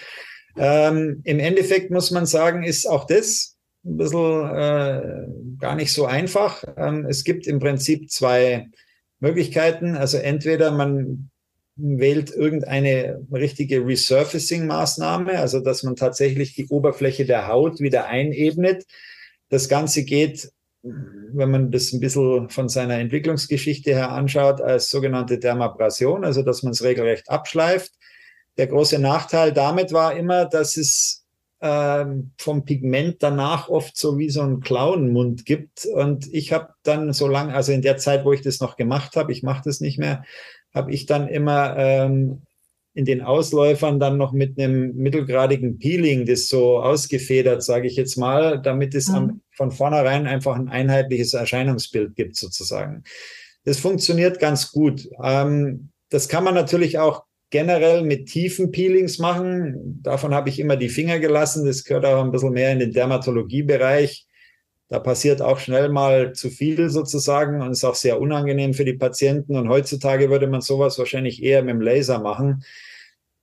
Ähm, 0.56 1.20
Im 1.24 1.38
Endeffekt 1.38 1.90
muss 1.90 2.10
man 2.10 2.26
sagen, 2.26 2.62
ist 2.62 2.86
auch 2.86 3.06
das 3.06 3.56
ein 3.84 3.96
bisschen 3.96 4.50
äh, 4.50 5.26
gar 5.58 5.74
nicht 5.74 5.92
so 5.92 6.06
einfach. 6.06 6.64
Ähm, 6.76 7.06
es 7.08 7.24
gibt 7.24 7.46
im 7.46 7.60
Prinzip 7.60 8.10
zwei 8.10 8.68
Möglichkeiten. 9.20 9.96
Also 9.96 10.18
entweder 10.18 10.70
man 10.70 11.30
wählt 11.76 12.30
irgendeine 12.30 13.26
richtige 13.32 13.80
Resurfacing-Maßnahme, 13.86 15.38
also 15.38 15.60
dass 15.60 15.82
man 15.82 15.96
tatsächlich 15.96 16.54
die 16.54 16.66
Oberfläche 16.68 17.24
der 17.24 17.48
Haut 17.48 17.80
wieder 17.80 18.06
einebnet. 18.06 18.84
Das 19.48 19.68
Ganze 19.68 20.04
geht, 20.04 20.50
wenn 20.82 21.50
man 21.50 21.70
das 21.70 21.92
ein 21.92 22.00
bisschen 22.00 22.50
von 22.50 22.68
seiner 22.68 22.98
Entwicklungsgeschichte 22.98 23.90
her 23.92 24.12
anschaut, 24.12 24.60
als 24.60 24.90
sogenannte 24.90 25.38
Dermabrasion, 25.38 26.24
also 26.24 26.42
dass 26.42 26.62
man 26.62 26.72
es 26.72 26.82
regelrecht 26.82 27.30
abschleift. 27.30 27.92
Der 28.56 28.66
große 28.66 28.98
Nachteil 28.98 29.52
damit 29.52 29.92
war 29.92 30.16
immer, 30.16 30.44
dass 30.44 30.76
es 30.76 31.20
ähm, 31.62 32.32
vom 32.38 32.64
Pigment 32.64 33.22
danach 33.22 33.68
oft 33.68 33.96
so 33.96 34.18
wie 34.18 34.30
so 34.30 34.42
ein 34.42 34.60
Clownmund 34.60 35.44
gibt. 35.44 35.86
Und 35.86 36.32
ich 36.32 36.52
habe 36.52 36.74
dann 36.82 37.12
so 37.12 37.28
lange, 37.28 37.54
also 37.54 37.72
in 37.72 37.82
der 37.82 37.98
Zeit, 37.98 38.24
wo 38.24 38.32
ich 38.32 38.42
das 38.42 38.60
noch 38.60 38.76
gemacht 38.76 39.16
habe, 39.16 39.32
ich 39.32 39.42
mache 39.42 39.62
das 39.64 39.80
nicht 39.80 39.98
mehr, 39.98 40.24
habe 40.74 40.92
ich 40.92 41.06
dann 41.06 41.28
immer 41.28 41.76
ähm, 41.76 42.42
in 42.94 43.04
den 43.04 43.22
Ausläufern 43.22 44.00
dann 44.00 44.16
noch 44.16 44.32
mit 44.32 44.58
einem 44.58 44.96
mittelgradigen 44.96 45.78
Peeling 45.78 46.26
das 46.26 46.48
so 46.48 46.80
ausgefedert, 46.80 47.62
sage 47.62 47.86
ich 47.86 47.96
jetzt 47.96 48.16
mal, 48.16 48.60
damit 48.60 48.94
es 48.94 49.08
mhm. 49.08 49.14
am, 49.14 49.40
von 49.52 49.70
vornherein 49.70 50.26
einfach 50.26 50.56
ein 50.56 50.68
einheitliches 50.68 51.34
Erscheinungsbild 51.34 52.16
gibt 52.16 52.36
sozusagen. 52.36 53.04
Das 53.64 53.78
funktioniert 53.78 54.40
ganz 54.40 54.72
gut. 54.72 55.08
Ähm, 55.22 55.90
das 56.08 56.28
kann 56.28 56.42
man 56.42 56.54
natürlich 56.54 56.98
auch 56.98 57.24
generell 57.50 58.02
mit 58.02 58.26
tiefen 58.26 58.70
Peelings 58.70 59.18
machen. 59.18 60.00
Davon 60.02 60.34
habe 60.34 60.48
ich 60.48 60.58
immer 60.58 60.76
die 60.76 60.88
Finger 60.88 61.18
gelassen. 61.18 61.66
Das 61.66 61.84
gehört 61.84 62.06
auch 62.06 62.22
ein 62.24 62.30
bisschen 62.30 62.52
mehr 62.52 62.72
in 62.72 62.78
den 62.78 62.92
Dermatologiebereich. 62.92 64.26
Da 64.88 64.98
passiert 64.98 65.42
auch 65.42 65.58
schnell 65.58 65.88
mal 65.88 66.32
zu 66.32 66.50
viel 66.50 66.90
sozusagen 66.90 67.60
und 67.60 67.70
ist 67.70 67.84
auch 67.84 67.94
sehr 67.94 68.20
unangenehm 68.20 68.74
für 68.74 68.84
die 68.84 68.94
Patienten. 68.94 69.56
Und 69.56 69.68
heutzutage 69.68 70.30
würde 70.30 70.48
man 70.48 70.60
sowas 70.62 70.98
wahrscheinlich 70.98 71.42
eher 71.42 71.62
mit 71.62 71.74
dem 71.74 71.80
Laser 71.80 72.20
machen. 72.20 72.64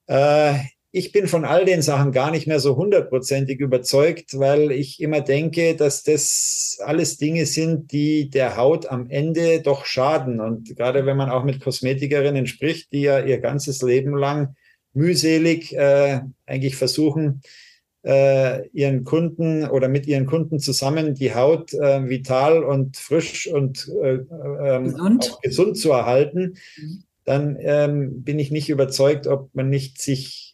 Äh, 0.07 0.55
ich 0.97 1.11
bin 1.11 1.27
von 1.27 1.45
all 1.45 1.63
den 1.63 1.81
Sachen 1.81 2.11
gar 2.11 2.31
nicht 2.31 2.47
mehr 2.47 2.59
so 2.59 2.75
hundertprozentig 2.75 3.59
überzeugt, 3.59 4.39
weil 4.39 4.71
ich 4.71 4.99
immer 4.99 5.21
denke, 5.21 5.75
dass 5.75 6.03
das 6.03 6.79
alles 6.83 7.17
Dinge 7.17 7.45
sind, 7.45 7.91
die 7.91 8.29
der 8.29 8.57
Haut 8.57 8.87
am 8.87 9.09
Ende 9.09 9.61
doch 9.61 9.85
schaden. 9.85 10.39
Und 10.39 10.75
gerade 10.75 11.05
wenn 11.05 11.15
man 11.15 11.29
auch 11.29 11.43
mit 11.43 11.61
Kosmetikerinnen 11.61 12.47
spricht, 12.47 12.91
die 12.91 13.01
ja 13.01 13.23
ihr 13.23 13.39
ganzes 13.39 13.81
Leben 13.83 14.17
lang 14.17 14.55
mühselig 14.93 15.75
äh, 15.75 16.21
eigentlich 16.47 16.75
versuchen, 16.75 17.41
äh, 18.03 18.67
ihren 18.69 19.03
Kunden 19.03 19.67
oder 19.67 19.89
mit 19.89 20.07
ihren 20.07 20.25
Kunden 20.25 20.59
zusammen 20.59 21.13
die 21.13 21.35
Haut 21.35 21.73
äh, 21.73 22.09
vital 22.09 22.63
und 22.63 22.97
frisch 22.97 23.47
und 23.47 23.87
äh, 24.01 24.19
ähm, 24.61 24.85
gesund. 24.85 25.37
gesund. 25.43 25.77
zu 25.77 25.91
erhalten, 25.91 26.55
mhm. 26.77 27.03
dann 27.25 27.57
ähm, 27.59 28.23
bin 28.23 28.39
ich 28.39 28.49
nicht 28.49 28.69
überzeugt, 28.69 29.27
ob 29.27 29.53
man 29.53 29.69
nicht 29.69 30.01
sich 30.01 30.46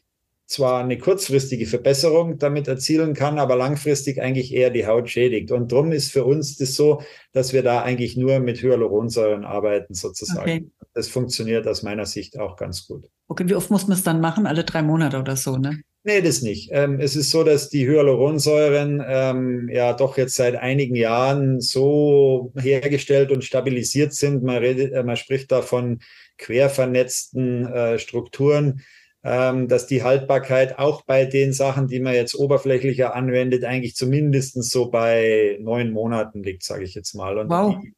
zwar 0.54 0.84
eine 0.84 0.98
kurzfristige 0.98 1.66
Verbesserung 1.66 2.38
damit 2.38 2.68
erzielen 2.68 3.14
kann, 3.16 3.40
aber 3.40 3.56
langfristig 3.56 4.22
eigentlich 4.22 4.54
eher 4.54 4.70
die 4.70 4.86
Haut 4.86 5.10
schädigt. 5.10 5.52
Und 5.52 5.72
darum 5.72 5.92
ist 5.92 6.12
für 6.12 6.24
uns 6.26 6.58
das 6.58 6.76
so, 6.76 7.02
dass 7.32 7.54
wir 7.54 7.64
da 7.64 7.82
eigentlich 7.82 8.16
nur 8.16 8.40
mit 8.40 8.62
Hyaluronsäuren 8.62 9.46
arbeiten 9.46 9.96
sozusagen. 9.96 10.42
Okay. 10.42 10.68
Das 10.94 11.08
funktioniert 11.08 11.68
aus 11.68 11.82
meiner 11.82 12.06
Sicht 12.06 12.40
auch 12.40 12.56
ganz 12.56 12.86
gut. 12.88 13.10
Okay, 13.28 13.46
wie 13.48 13.56
oft 13.56 13.72
muss 13.72 13.88
man 13.88 13.98
es 13.98 14.04
dann 14.04 14.22
machen? 14.22 14.46
Alle 14.46 14.64
drei 14.64 14.84
Monate 14.84 15.20
oder 15.20 15.36
so, 15.36 15.58
ne? 15.58 15.82
Nee, 16.04 16.22
das 16.22 16.42
nicht. 16.42 16.70
Ähm, 16.72 17.00
es 17.00 17.16
ist 17.16 17.32
so, 17.32 17.44
dass 17.44 17.70
die 17.70 17.88
Hyaluronsäuren 17.88 19.02
ähm, 19.08 19.70
ja 19.72 19.94
doch 19.94 20.18
jetzt 20.18 20.36
seit 20.36 20.56
einigen 20.56 20.96
Jahren 20.96 21.62
so 21.62 22.52
hergestellt 22.58 23.32
und 23.32 23.44
stabilisiert 23.44 24.14
sind. 24.14 24.44
Man, 24.44 24.58
redet, 24.58 24.92
äh, 24.92 25.04
man 25.04 25.16
spricht 25.16 25.52
da 25.52 25.62
von 25.62 26.00
quervernetzten 26.38 27.66
äh, 27.66 28.00
Strukturen 28.00 28.82
dass 29.24 29.88
die 29.88 30.04
Haltbarkeit 30.04 30.78
auch 30.80 31.04
bei 31.06 31.24
den 31.26 31.54
Sachen, 31.54 31.88
die 31.88 32.02
man 32.02 32.14
jetzt 32.14 32.36
oberflächlicher 32.36 33.16
anwendet, 33.16 33.64
eigentlich 33.64 33.96
zumindest 33.96 34.62
so 34.64 34.92
bei 34.92 35.58
neun 35.62 35.92
Monaten 35.92 36.44
liegt, 36.44 36.64
sage 36.64 36.84
ich 36.84 36.94
jetzt 36.94 37.16
mal. 37.16 37.38
Und 37.38 37.50
wow. 37.50 37.78
die 37.82 37.94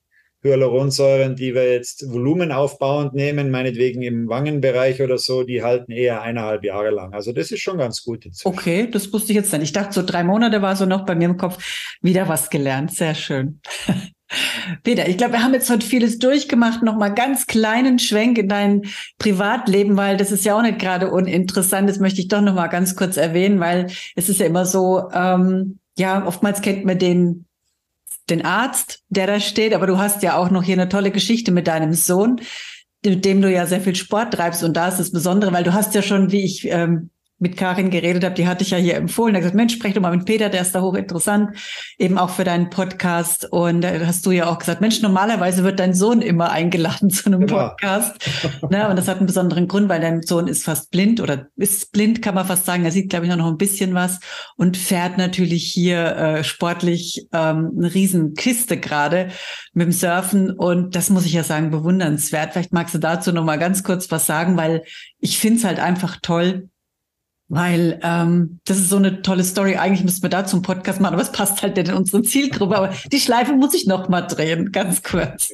Hyaluronsäuren, 0.45 1.35
die 1.35 1.55
wir 1.55 1.71
jetzt 1.71 2.07
volumenaufbauend 2.11 3.15
nehmen, 3.15 3.49
meinetwegen 3.49 4.03
im 4.03 4.29
Wangenbereich 4.29 5.01
oder 5.01 5.17
so, 5.17 5.43
die 5.43 5.63
halten 5.63 5.91
eher 5.91 6.21
eineinhalb 6.21 6.63
Jahre 6.63 6.91
lang. 6.91 7.13
Also 7.13 7.31
das 7.31 7.51
ist 7.51 7.61
schon 7.61 7.79
ganz 7.79 8.03
gut. 8.03 8.25
Inzwischen. 8.25 8.55
Okay, 8.55 8.87
das 8.89 9.11
wusste 9.11 9.31
ich 9.31 9.37
jetzt 9.37 9.51
nicht. 9.51 9.63
Ich 9.63 9.73
dachte, 9.73 9.93
so 9.93 10.03
drei 10.03 10.23
Monate 10.23 10.61
war 10.61 10.75
so 10.75 10.85
noch 10.85 11.05
bei 11.05 11.15
mir 11.15 11.25
im 11.25 11.37
Kopf 11.37 11.97
wieder 12.01 12.29
was 12.29 12.51
gelernt. 12.51 12.91
Sehr 12.91 13.15
schön. 13.15 13.59
Peter, 14.83 15.07
ich 15.07 15.17
glaube, 15.17 15.33
wir 15.33 15.43
haben 15.43 15.53
jetzt 15.53 15.69
heute 15.69 15.85
vieles 15.85 16.17
durchgemacht. 16.17 16.81
Noch 16.81 16.95
mal 16.95 17.09
ganz 17.09 17.45
kleinen 17.45 17.99
Schwenk 17.99 18.37
in 18.37 18.49
dein 18.49 18.83
Privatleben, 19.19 19.97
weil 19.97 20.17
das 20.17 20.31
ist 20.31 20.45
ja 20.45 20.57
auch 20.57 20.61
nicht 20.61 20.79
gerade 20.79 21.11
uninteressant. 21.11 21.87
Das 21.89 21.99
möchte 21.99 22.21
ich 22.21 22.27
doch 22.27 22.41
noch 22.41 22.55
mal 22.55 22.67
ganz 22.67 22.95
kurz 22.95 23.17
erwähnen, 23.17 23.59
weil 23.59 23.87
es 24.15 24.29
ist 24.29 24.39
ja 24.39 24.47
immer 24.47 24.65
so, 24.65 25.09
ähm, 25.13 25.79
ja, 25.97 26.25
oftmals 26.25 26.61
kennt 26.61 26.85
man 26.85 26.97
den 26.97 27.45
den 28.29 28.43
Arzt, 28.43 29.03
der 29.09 29.27
da 29.27 29.39
steht, 29.39 29.73
aber 29.73 29.87
du 29.87 29.97
hast 29.97 30.23
ja 30.23 30.37
auch 30.37 30.49
noch 30.49 30.63
hier 30.63 30.73
eine 30.73 30.89
tolle 30.89 31.11
Geschichte 31.11 31.51
mit 31.51 31.67
deinem 31.67 31.93
Sohn, 31.93 32.41
mit 33.05 33.23
dem 33.23 33.41
du 33.41 33.51
ja 33.51 33.67
sehr 33.67 33.81
viel 33.81 33.95
Sport 33.95 34.33
treibst. 34.33 34.63
Und 34.63 34.75
da 34.75 34.87
ist 34.87 34.99
das 34.99 35.11
Besondere, 35.11 35.53
weil 35.53 35.63
du 35.63 35.73
hast 35.73 35.93
ja 35.93 36.01
schon, 36.01 36.31
wie 36.31 36.43
ich 36.43 36.67
ähm, 36.67 37.11
mit 37.45 37.57
Karin 37.57 37.91
geredet 37.91 38.23
habe, 38.23 38.33
die 38.33 38.47
hatte 38.47 38.63
ich 38.63 38.71
ja 38.71 38.77
hier 38.79 38.95
empfohlen. 38.95 39.35
Da 39.35 39.39
gesagt, 39.39 39.55
Mensch, 39.55 39.75
sprech 39.75 39.93
doch 39.93 40.01
mal 40.01 40.17
mit 40.17 40.25
Peter, 40.25 40.49
der 40.49 40.61
ist 40.61 40.73
da 40.73 40.81
hochinteressant, 40.81 41.51
eben 41.99 42.17
auch 42.17 42.31
für 42.31 42.43
deinen 42.43 42.71
Podcast. 42.71 43.45
Und 43.51 43.81
da 43.81 43.91
hast 44.03 44.25
du 44.25 44.31
ja 44.31 44.47
auch 44.47 44.57
gesagt, 44.57 44.81
Mensch, 44.81 44.99
normalerweise 45.03 45.63
wird 45.63 45.79
dein 45.79 45.93
Sohn 45.93 46.23
immer 46.23 46.49
eingeladen 46.49 47.09
zu 47.11 47.27
einem 47.27 47.41
genau. 47.41 47.67
Podcast. 47.67 48.15
ne, 48.71 48.89
und 48.89 48.95
das 48.95 49.07
hat 49.07 49.17
einen 49.17 49.27
besonderen 49.27 49.67
Grund, 49.67 49.89
weil 49.89 50.01
dein 50.01 50.23
Sohn 50.23 50.47
ist 50.47 50.65
fast 50.65 50.89
blind 50.89 51.21
oder 51.21 51.45
ist 51.55 51.91
blind, 51.91 52.23
kann 52.23 52.33
man 52.33 52.47
fast 52.47 52.65
sagen. 52.65 52.83
Er 52.83 52.91
sieht, 52.91 53.11
glaube 53.11 53.27
ich, 53.27 53.35
noch 53.35 53.45
ein 53.45 53.57
bisschen 53.57 53.93
was 53.93 54.19
und 54.57 54.75
fährt 54.75 55.19
natürlich 55.19 55.65
hier 55.65 56.15
äh, 56.15 56.43
sportlich 56.43 57.27
ähm, 57.31 57.73
eine 57.77 57.93
Riesenkiste 57.93 58.77
gerade 58.77 59.29
mit 59.73 59.85
dem 59.85 59.91
Surfen. 59.91 60.49
Und 60.49 60.95
das 60.95 61.11
muss 61.11 61.27
ich 61.27 61.33
ja 61.33 61.43
sagen, 61.43 61.69
bewundernswert. 61.69 62.53
Vielleicht 62.53 62.73
magst 62.73 62.95
du 62.95 62.97
dazu 62.97 63.31
noch 63.31 63.45
mal 63.45 63.59
ganz 63.59 63.83
kurz 63.83 64.09
was 64.09 64.25
sagen, 64.25 64.57
weil 64.57 64.81
ich 65.19 65.37
finde 65.37 65.59
es 65.59 65.63
halt 65.63 65.79
einfach 65.79 66.17
toll, 66.23 66.69
weil 67.47 67.99
ähm, 68.03 68.59
das 68.65 68.77
ist 68.77 68.89
so 68.89 68.97
eine 68.97 69.21
tolle 69.21 69.43
Story. 69.43 69.75
Eigentlich 69.75 70.03
müssten 70.03 70.23
wir 70.23 70.29
da 70.29 70.45
zum 70.45 70.61
Podcast 70.61 70.99
machen, 70.99 71.13
aber 71.13 71.21
es 71.21 71.31
passt 71.31 71.61
halt 71.61 71.75
nicht 71.75 71.89
in 71.89 71.95
unsere 71.95 72.23
Zielgruppe. 72.23 72.75
Aber 72.75 72.93
die 73.11 73.19
Schleife 73.19 73.53
muss 73.53 73.73
ich 73.73 73.85
noch 73.85 74.09
mal 74.09 74.21
drehen, 74.21 74.71
ganz 74.71 75.03
kurz. 75.03 75.51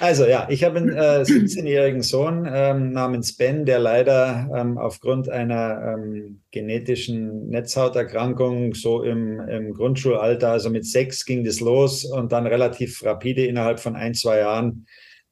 Also 0.00 0.26
ja, 0.26 0.46
ich 0.48 0.62
habe 0.62 0.78
einen 0.78 0.90
äh, 0.90 1.22
17-jährigen 1.22 2.02
Sohn 2.02 2.48
ähm, 2.50 2.92
namens 2.92 3.36
Ben, 3.36 3.64
der 3.64 3.80
leider 3.80 4.48
ähm, 4.54 4.78
aufgrund 4.78 5.28
einer 5.28 5.96
ähm, 5.96 6.40
genetischen 6.52 7.48
Netzhauterkrankung 7.48 8.74
so 8.74 9.02
im, 9.02 9.40
im 9.40 9.74
Grundschulalter, 9.74 10.52
also 10.52 10.70
mit 10.70 10.86
sechs 10.86 11.24
ging 11.24 11.42
das 11.42 11.58
los 11.60 12.04
und 12.04 12.30
dann 12.30 12.46
relativ 12.46 13.02
rapide 13.04 13.44
innerhalb 13.46 13.80
von 13.80 13.96
ein, 13.96 14.14
zwei 14.14 14.38
Jahren 14.38 14.86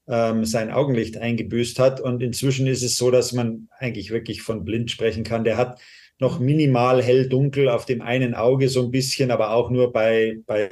ähm, 0.08 0.44
sein 0.44 0.70
Augenlicht 0.70 1.16
eingebüßt 1.16 1.78
hat. 1.78 2.00
Und 2.00 2.22
inzwischen 2.22 2.66
ist 2.66 2.82
es 2.82 2.96
so, 2.96 3.10
dass 3.10 3.32
man 3.32 3.68
eigentlich 3.78 4.10
wirklich 4.10 4.42
von 4.42 4.64
blind 4.64 4.90
sprechen 4.90 5.24
kann. 5.24 5.44
Der 5.44 5.56
hat 5.56 5.80
noch 6.18 6.38
minimal 6.38 7.02
hell-dunkel 7.02 7.68
auf 7.68 7.84
dem 7.84 8.00
einen 8.02 8.34
Auge 8.34 8.68
so 8.68 8.84
ein 8.84 8.90
bisschen, 8.90 9.30
aber 9.30 9.50
auch 9.50 9.70
nur 9.70 9.92
bei, 9.92 10.38
bei 10.46 10.68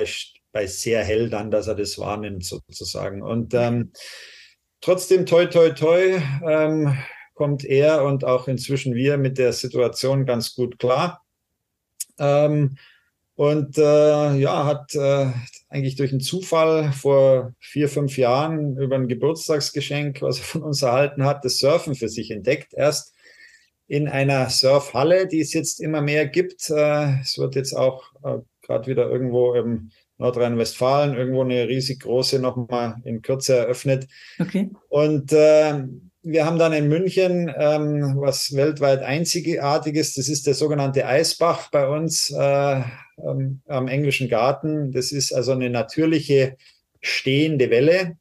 bei 0.55 0.67
sehr 0.69 1.05
hell 1.05 1.29
dann, 1.29 1.51
dass 1.51 1.67
er 1.67 1.75
das 1.75 1.99
wahrnimmt 1.99 2.45
sozusagen. 2.45 3.23
Und 3.23 3.53
ähm, 3.55 3.93
trotzdem, 4.81 5.27
toi, 5.27 5.47
toi, 5.47 5.71
toi, 5.71 6.21
ähm, 6.49 6.97
kommt 7.35 7.65
er 7.65 8.05
und 8.05 8.25
auch 8.25 8.47
inzwischen 8.47 8.95
wir 8.95 9.19
mit 9.19 9.37
der 9.37 9.53
Situation 9.53 10.25
ganz 10.25 10.55
gut 10.55 10.79
klar. 10.79 11.25
Ähm, 12.19 12.79
und 13.35 13.77
äh, 13.77 14.37
ja, 14.37 14.65
hat 14.65 14.95
äh, 14.95 15.27
eigentlich 15.75 15.97
durch 15.97 16.13
einen 16.13 16.21
Zufall 16.21 16.93
vor 16.93 17.53
vier, 17.59 17.89
fünf 17.89 18.17
Jahren 18.17 18.77
über 18.79 18.95
ein 18.95 19.09
Geburtstagsgeschenk, 19.09 20.23
was 20.23 20.39
er 20.39 20.45
von 20.45 20.63
uns 20.63 20.83
erhalten 20.83 21.25
hat, 21.25 21.45
das 21.45 21.59
Surfen 21.59 21.97
für 21.97 22.09
sich 22.09 22.31
entdeckt. 22.31 22.73
Erst 22.75 23.13
in 23.89 24.09
einer 24.09 24.49
Surfhalle, 24.51 25.27
die 25.27 25.41
es 25.41 25.53
jetzt 25.53 25.81
immer 25.81 26.01
mehr 26.01 26.29
gibt. 26.29 26.71
Äh, 26.71 27.21
es 27.21 27.39
wird 27.39 27.57
jetzt 27.57 27.75
auch 27.75 28.05
äh, 28.23 28.39
gerade 28.63 28.87
wieder 28.87 29.11
irgendwo 29.11 29.55
im 29.55 29.91
Nordrhein-Westfalen 30.19 31.17
irgendwo 31.17 31.43
eine 31.43 31.67
riesig 31.67 32.01
große 32.01 32.39
nochmal 32.39 32.97
in 33.05 33.21
Kürze 33.21 33.57
eröffnet. 33.57 34.07
Okay. 34.39 34.71
Und 34.89 35.33
äh, 35.33 35.83
wir 36.25 36.47
haben 36.47 36.59
dann 36.59 36.73
in 36.73 36.89
München 36.89 37.53
ähm, 37.55 38.15
was 38.17 38.55
weltweit 38.55 39.03
Einzigartiges. 39.03 40.15
Das 40.15 40.29
ist 40.29 40.47
der 40.47 40.55
sogenannte 40.55 41.07
Eisbach 41.07 41.71
bei 41.71 41.87
uns 41.87 42.31
äh, 42.31 42.81
ähm, 43.19 43.61
am 43.69 43.89
englischen 43.89 44.29
Garten. 44.29 44.91
Das 44.91 45.13
ist 45.13 45.33
also 45.33 45.53
eine 45.53 45.69
natürliche 45.69 46.57
stehende 47.01 47.69
Welle, 47.69 48.17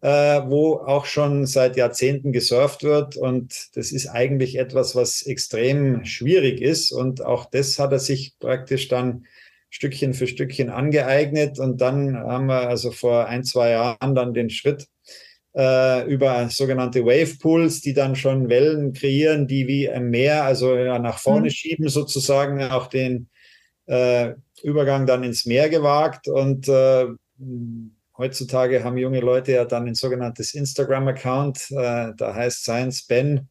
äh, 0.00 0.08
wo 0.46 0.74
auch 0.74 1.06
schon 1.06 1.44
seit 1.44 1.76
Jahrzehnten 1.76 2.32
gesurft 2.32 2.84
wird. 2.84 3.16
Und 3.16 3.52
das 3.74 3.90
ist 3.90 4.06
eigentlich 4.06 4.56
etwas, 4.56 4.94
was 4.94 5.22
extrem 5.22 6.04
schwierig 6.04 6.60
ist. 6.60 6.92
Und 6.92 7.24
auch 7.24 7.46
das 7.50 7.80
hat 7.80 7.90
er 7.90 7.98
sich 7.98 8.34
praktisch 8.38 8.86
dann 8.86 9.26
Stückchen 9.70 10.14
für 10.14 10.28
Stückchen 10.28 10.70
angeeignet. 10.70 11.58
Und 11.58 11.80
dann 11.80 12.16
haben 12.16 12.46
wir 12.46 12.68
also 12.68 12.92
vor 12.92 13.26
ein, 13.26 13.42
zwei 13.42 13.70
Jahren 13.70 14.14
dann 14.14 14.34
den 14.34 14.50
Schritt 14.50 14.86
über 15.52 16.48
sogenannte 16.48 17.04
Wave 17.04 17.38
Pools, 17.40 17.80
die 17.80 17.92
dann 17.92 18.14
schon 18.14 18.48
Wellen 18.48 18.92
kreieren, 18.92 19.48
die 19.48 19.66
wie 19.66 19.86
im 19.86 20.10
Meer, 20.10 20.44
also 20.44 20.76
ja, 20.76 20.98
nach 21.00 21.18
vorne 21.18 21.46
mhm. 21.46 21.50
schieben, 21.50 21.88
sozusagen 21.88 22.62
auch 22.62 22.86
den 22.86 23.28
äh, 23.86 24.34
Übergang 24.62 25.06
dann 25.06 25.24
ins 25.24 25.46
Meer 25.46 25.68
gewagt. 25.68 26.28
Und 26.28 26.68
äh, 26.68 27.06
heutzutage 28.16 28.84
haben 28.84 28.96
junge 28.96 29.20
Leute 29.20 29.52
ja 29.52 29.64
dann 29.64 29.88
ein 29.88 29.94
sogenanntes 29.94 30.54
Instagram-Account, 30.54 31.70
äh, 31.70 32.12
da 32.16 32.34
heißt 32.34 32.62
Science 32.62 33.06
Ben. 33.06 33.48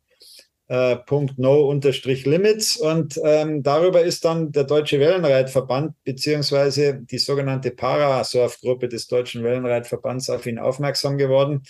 Äh, 0.70 0.98
.no-limits 1.38 2.78
und 2.78 3.20
ähm, 3.24 3.64
darüber 3.64 4.04
ist 4.04 4.24
dann 4.24 4.52
der 4.52 4.66
Deutsche 4.66 5.00
Wellenreitverband 5.00 5.96
beziehungsweise 6.04 7.02
die 7.02 7.18
sogenannte 7.18 7.72
Parasurf-Gruppe 7.72 8.88
des 8.88 9.08
Deutschen 9.08 9.44
Wellenreitverbands 9.44 10.30
auf 10.30 10.46
ihn 10.46 10.60
aufmerksam 10.60 11.18
geworden. 11.18 11.64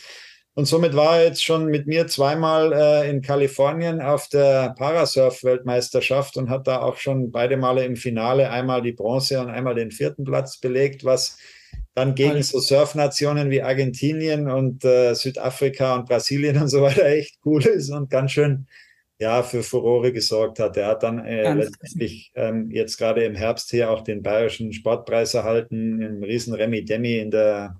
Und 0.53 0.65
somit 0.65 0.97
war 0.97 1.19
er 1.19 1.27
jetzt 1.27 1.45
schon 1.45 1.67
mit 1.67 1.87
mir 1.87 2.07
zweimal 2.07 2.73
äh, 2.73 3.09
in 3.09 3.21
Kalifornien 3.21 4.01
auf 4.01 4.27
der 4.27 4.75
Parasurf-Weltmeisterschaft 4.77 6.35
und 6.35 6.49
hat 6.49 6.67
da 6.67 6.81
auch 6.81 6.97
schon 6.97 7.31
beide 7.31 7.55
Male 7.55 7.85
im 7.85 7.95
Finale 7.95 8.51
einmal 8.51 8.81
die 8.81 8.91
Bronze 8.91 9.39
und 9.39 9.49
einmal 9.49 9.75
den 9.75 9.91
vierten 9.91 10.25
Platz 10.25 10.57
belegt, 10.57 11.05
was 11.05 11.37
dann 11.95 12.15
gegen 12.15 12.43
so 12.43 12.59
Surfnationen 12.59 13.49
wie 13.49 13.61
Argentinien 13.61 14.49
und 14.49 14.83
äh, 14.83 15.13
Südafrika 15.13 15.95
und 15.95 16.09
Brasilien 16.09 16.61
und 16.61 16.67
so 16.67 16.81
weiter 16.81 17.05
echt 17.05 17.39
cool 17.45 17.65
ist 17.65 17.89
und 17.91 18.09
ganz 18.09 18.33
schön 18.33 18.67
ja, 19.19 19.43
für 19.43 19.63
Furore 19.63 20.13
gesorgt 20.13 20.59
hat. 20.59 20.77
Er 20.77 20.87
hat 20.87 21.03
dann 21.03 21.19
äh, 21.19 21.53
letztendlich 21.53 22.31
ähm, 22.35 22.71
jetzt 22.71 22.97
gerade 22.97 23.23
im 23.23 23.35
Herbst 23.35 23.69
hier 23.69 23.91
auch 23.91 24.01
den 24.01 24.23
bayerischen 24.23 24.71
Sportpreis 24.71 25.33
erhalten, 25.33 26.01
im 26.01 26.23
riesen 26.23 26.53
Remi 26.53 26.85
Demi 26.85 27.17
in 27.17 27.29
der 27.29 27.75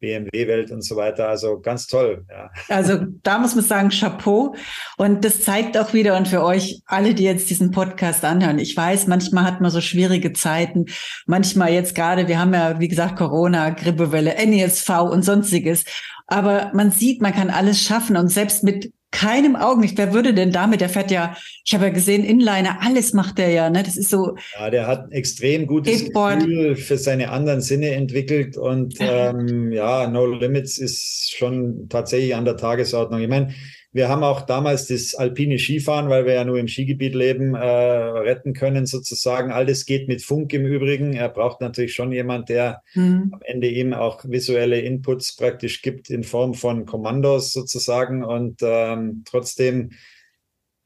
BMW-Welt 0.00 0.70
und 0.70 0.82
so 0.82 0.96
weiter. 0.96 1.28
Also 1.28 1.60
ganz 1.60 1.86
toll. 1.86 2.24
Ja. 2.30 2.50
Also 2.68 3.00
da 3.22 3.38
muss 3.38 3.54
man 3.54 3.64
sagen, 3.64 3.90
Chapeau. 3.90 4.54
Und 4.96 5.24
das 5.24 5.42
zeigt 5.42 5.76
auch 5.76 5.92
wieder, 5.92 6.16
und 6.16 6.26
für 6.26 6.42
euch 6.42 6.80
alle, 6.86 7.14
die 7.14 7.24
jetzt 7.24 7.50
diesen 7.50 7.70
Podcast 7.70 8.24
anhören, 8.24 8.58
ich 8.58 8.74
weiß, 8.74 9.06
manchmal 9.06 9.44
hat 9.44 9.60
man 9.60 9.70
so 9.70 9.82
schwierige 9.82 10.32
Zeiten. 10.32 10.86
Manchmal 11.26 11.72
jetzt 11.72 11.94
gerade, 11.94 12.26
wir 12.26 12.38
haben 12.38 12.54
ja, 12.54 12.80
wie 12.80 12.88
gesagt, 12.88 13.16
Corona, 13.16 13.68
Grippewelle, 13.70 14.34
NESV 14.34 14.88
und 15.10 15.22
sonstiges. 15.22 15.84
Aber 16.26 16.70
man 16.72 16.90
sieht, 16.90 17.20
man 17.20 17.34
kann 17.34 17.50
alles 17.50 17.82
schaffen. 17.82 18.16
Und 18.16 18.28
selbst 18.28 18.64
mit 18.64 18.90
keinem 19.10 19.56
Augenlicht. 19.56 19.98
Wer 19.98 20.12
würde 20.12 20.34
denn 20.34 20.52
damit? 20.52 20.80
Der 20.80 20.88
fährt 20.88 21.10
ja, 21.10 21.36
ich 21.64 21.74
habe 21.74 21.86
ja 21.86 21.90
gesehen, 21.90 22.24
Inliner, 22.24 22.78
alles 22.80 23.12
macht 23.12 23.38
der 23.38 23.50
ja. 23.50 23.70
Ne? 23.70 23.82
Das 23.82 23.96
ist 23.96 24.10
so. 24.10 24.36
Ja, 24.58 24.70
der 24.70 24.86
hat 24.86 25.06
ein 25.06 25.12
extrem 25.12 25.66
gutes 25.66 25.98
Skateboard. 25.98 26.40
Gefühl 26.40 26.76
für 26.76 26.98
seine 26.98 27.30
anderen 27.30 27.60
Sinne 27.60 27.90
entwickelt 27.90 28.56
und 28.56 28.94
ähm, 29.00 29.72
ja, 29.72 30.06
No 30.06 30.26
Limits 30.26 30.78
ist 30.78 31.34
schon 31.36 31.88
tatsächlich 31.88 32.34
an 32.34 32.44
der 32.44 32.56
Tagesordnung. 32.56 33.20
Ich 33.20 33.28
meine, 33.28 33.54
wir 33.92 34.08
haben 34.08 34.22
auch 34.22 34.42
damals 34.42 34.86
das 34.86 35.16
alpine 35.16 35.58
Skifahren, 35.58 36.08
weil 36.08 36.24
wir 36.24 36.34
ja 36.34 36.44
nur 36.44 36.58
im 36.58 36.68
Skigebiet 36.68 37.14
leben, 37.14 37.54
äh, 37.54 37.58
retten 37.58 38.52
können 38.52 38.86
sozusagen. 38.86 39.50
Alles 39.50 39.84
geht 39.84 40.06
mit 40.06 40.22
Funk 40.22 40.52
im 40.52 40.64
Übrigen. 40.64 41.12
Er 41.12 41.28
braucht 41.28 41.60
natürlich 41.60 41.92
schon 41.92 42.12
jemand, 42.12 42.48
der 42.48 42.82
mhm. 42.94 43.30
am 43.32 43.40
Ende 43.42 43.68
ihm 43.68 43.92
auch 43.92 44.24
visuelle 44.24 44.80
Inputs 44.80 45.34
praktisch 45.34 45.82
gibt 45.82 46.08
in 46.08 46.22
Form 46.22 46.54
von 46.54 46.86
Kommandos 46.86 47.52
sozusagen. 47.52 48.22
Und 48.22 48.60
ähm, 48.62 49.24
trotzdem, 49.28 49.90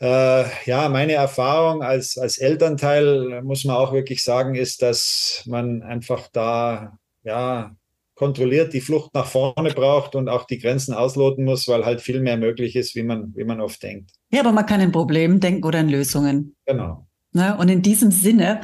äh, 0.00 0.44
ja, 0.64 0.88
meine 0.88 1.12
Erfahrung 1.12 1.82
als, 1.82 2.16
als 2.16 2.38
Elternteil, 2.38 3.42
muss 3.42 3.66
man 3.66 3.76
auch 3.76 3.92
wirklich 3.92 4.24
sagen, 4.24 4.54
ist, 4.54 4.80
dass 4.80 5.44
man 5.46 5.82
einfach 5.82 6.28
da, 6.32 6.98
ja, 7.22 7.76
kontrolliert 8.14 8.72
die 8.72 8.80
Flucht 8.80 9.14
nach 9.14 9.26
vorne 9.26 9.70
braucht 9.70 10.14
und 10.14 10.28
auch 10.28 10.44
die 10.44 10.58
Grenzen 10.58 10.94
ausloten 10.94 11.44
muss, 11.44 11.66
weil 11.68 11.84
halt 11.84 12.00
viel 12.00 12.20
mehr 12.20 12.36
möglich 12.36 12.76
ist, 12.76 12.94
wie 12.94 13.02
man, 13.02 13.32
wie 13.34 13.44
man 13.44 13.60
oft 13.60 13.82
denkt. 13.82 14.10
Ja, 14.30 14.40
aber 14.40 14.52
man 14.52 14.66
kann 14.66 14.80
in 14.80 14.92
Problemen 14.92 15.40
denken 15.40 15.64
oder 15.64 15.80
in 15.80 15.88
Lösungen. 15.88 16.56
Genau. 16.66 17.06
Ne? 17.32 17.56
Und 17.58 17.68
in 17.68 17.82
diesem 17.82 18.12
Sinne, 18.12 18.60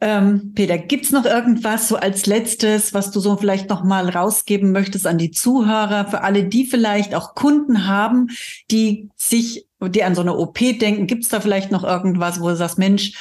ähm, 0.00 0.52
Peter, 0.54 0.78
gibt's 0.78 1.10
noch 1.10 1.24
irgendwas 1.24 1.88
so 1.88 1.96
als 1.96 2.26
letztes, 2.26 2.92
was 2.92 3.10
du 3.10 3.20
so 3.20 3.36
vielleicht 3.36 3.70
noch 3.70 3.82
mal 3.82 4.08
rausgeben 4.08 4.70
möchtest 4.70 5.06
an 5.06 5.18
die 5.18 5.30
Zuhörer, 5.30 6.06
für 6.06 6.22
alle, 6.22 6.44
die 6.44 6.66
vielleicht 6.66 7.14
auch 7.14 7.34
Kunden 7.34 7.86
haben, 7.86 8.28
die 8.70 9.08
sich, 9.16 9.66
die 9.80 10.04
an 10.04 10.14
so 10.14 10.20
eine 10.20 10.36
OP 10.36 10.58
denken? 10.58 11.06
Gibt's 11.06 11.30
da 11.30 11.40
vielleicht 11.40 11.72
noch 11.72 11.82
irgendwas, 11.82 12.40
wo 12.40 12.48
du 12.48 12.56
sagst, 12.56 12.78
Mensch, 12.78 13.14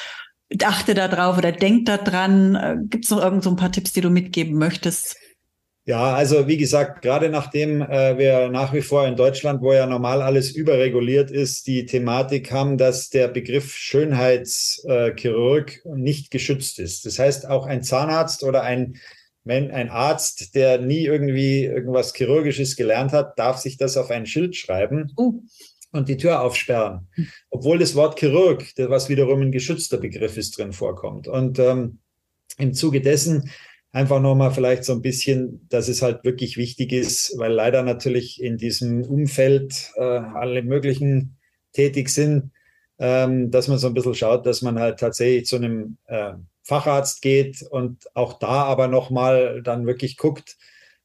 achte 0.63 0.93
da 0.93 1.07
drauf 1.07 1.37
oder 1.37 1.51
denk 1.51 1.85
da 1.85 1.97
dran? 1.97 2.55
Äh, 2.55 2.75
gibt's 2.83 3.09
noch 3.09 3.21
irgend 3.21 3.43
so 3.43 3.49
ein 3.49 3.55
paar 3.55 3.71
Tipps, 3.71 3.93
die 3.93 4.01
du 4.01 4.09
mitgeben 4.09 4.57
möchtest? 4.57 5.15
Ja, 5.87 6.15
also 6.15 6.47
wie 6.47 6.57
gesagt, 6.57 7.03
gerade 7.03 7.29
nachdem 7.29 7.83
äh, 7.83 8.17
wir 8.17 8.49
nach 8.49 8.73
wie 8.73 8.81
vor 8.81 9.07
in 9.07 9.15
Deutschland, 9.15 9.61
wo 9.61 9.71
ja 9.71 9.85
normal 9.85 10.23
alles 10.23 10.49
überreguliert 10.49 11.29
ist, 11.29 11.67
die 11.67 11.85
Thematik 11.85 12.51
haben, 12.51 12.79
dass 12.79 13.11
der 13.11 13.27
Begriff 13.27 13.75
Schönheitschirurg 13.75 15.85
äh, 15.85 15.89
nicht 15.95 16.31
geschützt 16.31 16.79
ist. 16.79 17.05
Das 17.05 17.19
heißt, 17.19 17.47
auch 17.47 17.67
ein 17.67 17.83
Zahnarzt 17.83 18.41
oder 18.41 18.63
ein, 18.63 18.95
ein 19.45 19.91
Arzt, 19.91 20.55
der 20.55 20.79
nie 20.79 21.05
irgendwie 21.05 21.65
irgendwas 21.65 22.15
Chirurgisches 22.15 22.75
gelernt 22.75 23.11
hat, 23.11 23.37
darf 23.37 23.59
sich 23.59 23.77
das 23.77 23.95
auf 23.95 24.09
ein 24.09 24.25
Schild 24.25 24.55
schreiben. 24.55 25.11
Uh. 25.15 25.43
Und 25.91 26.09
die 26.09 26.17
Tür 26.17 26.41
aufsperren, 26.41 27.07
obwohl 27.51 27.77
das 27.77 27.93
Wort 27.95 28.19
Chirurg, 28.19 28.65
was 28.75 29.07
wiederum 29.07 29.41
ein 29.41 29.51
geschützter 29.51 29.97
Begriff 29.97 30.35
ist, 30.35 30.57
drin 30.57 30.73
vorkommt. 30.73 31.27
Und 31.27 31.59
ähm, 31.59 31.99
im 32.57 32.73
Zuge 32.73 33.01
dessen 33.01 33.51
einfach 33.95 34.19
nochmal 34.19 34.51
vielleicht 34.51 34.83
so 34.83 34.91
ein 34.91 35.01
bisschen, 35.01 35.65
dass 35.69 35.87
es 35.87 36.01
halt 36.01 36.25
wirklich 36.25 36.57
wichtig 36.57 36.91
ist, 36.91 37.33
weil 37.37 37.53
leider 37.53 37.81
natürlich 37.81 38.43
in 38.43 38.57
diesem 38.57 39.03
Umfeld 39.03 39.93
äh, 39.95 40.01
alle 40.01 40.63
möglichen 40.63 41.37
tätig 41.71 42.09
sind, 42.09 42.51
ähm, 42.99 43.51
dass 43.51 43.69
man 43.69 43.77
so 43.77 43.87
ein 43.87 43.93
bisschen 43.93 44.13
schaut, 44.13 44.45
dass 44.45 44.61
man 44.61 44.77
halt 44.79 44.99
tatsächlich 44.99 45.45
zu 45.45 45.55
einem 45.55 45.97
äh, 46.07 46.33
Facharzt 46.61 47.21
geht 47.21 47.61
und 47.61 48.03
auch 48.13 48.37
da 48.37 48.63
aber 48.65 48.89
nochmal 48.89 49.61
dann 49.63 49.87
wirklich 49.87 50.17
guckt, 50.17 50.57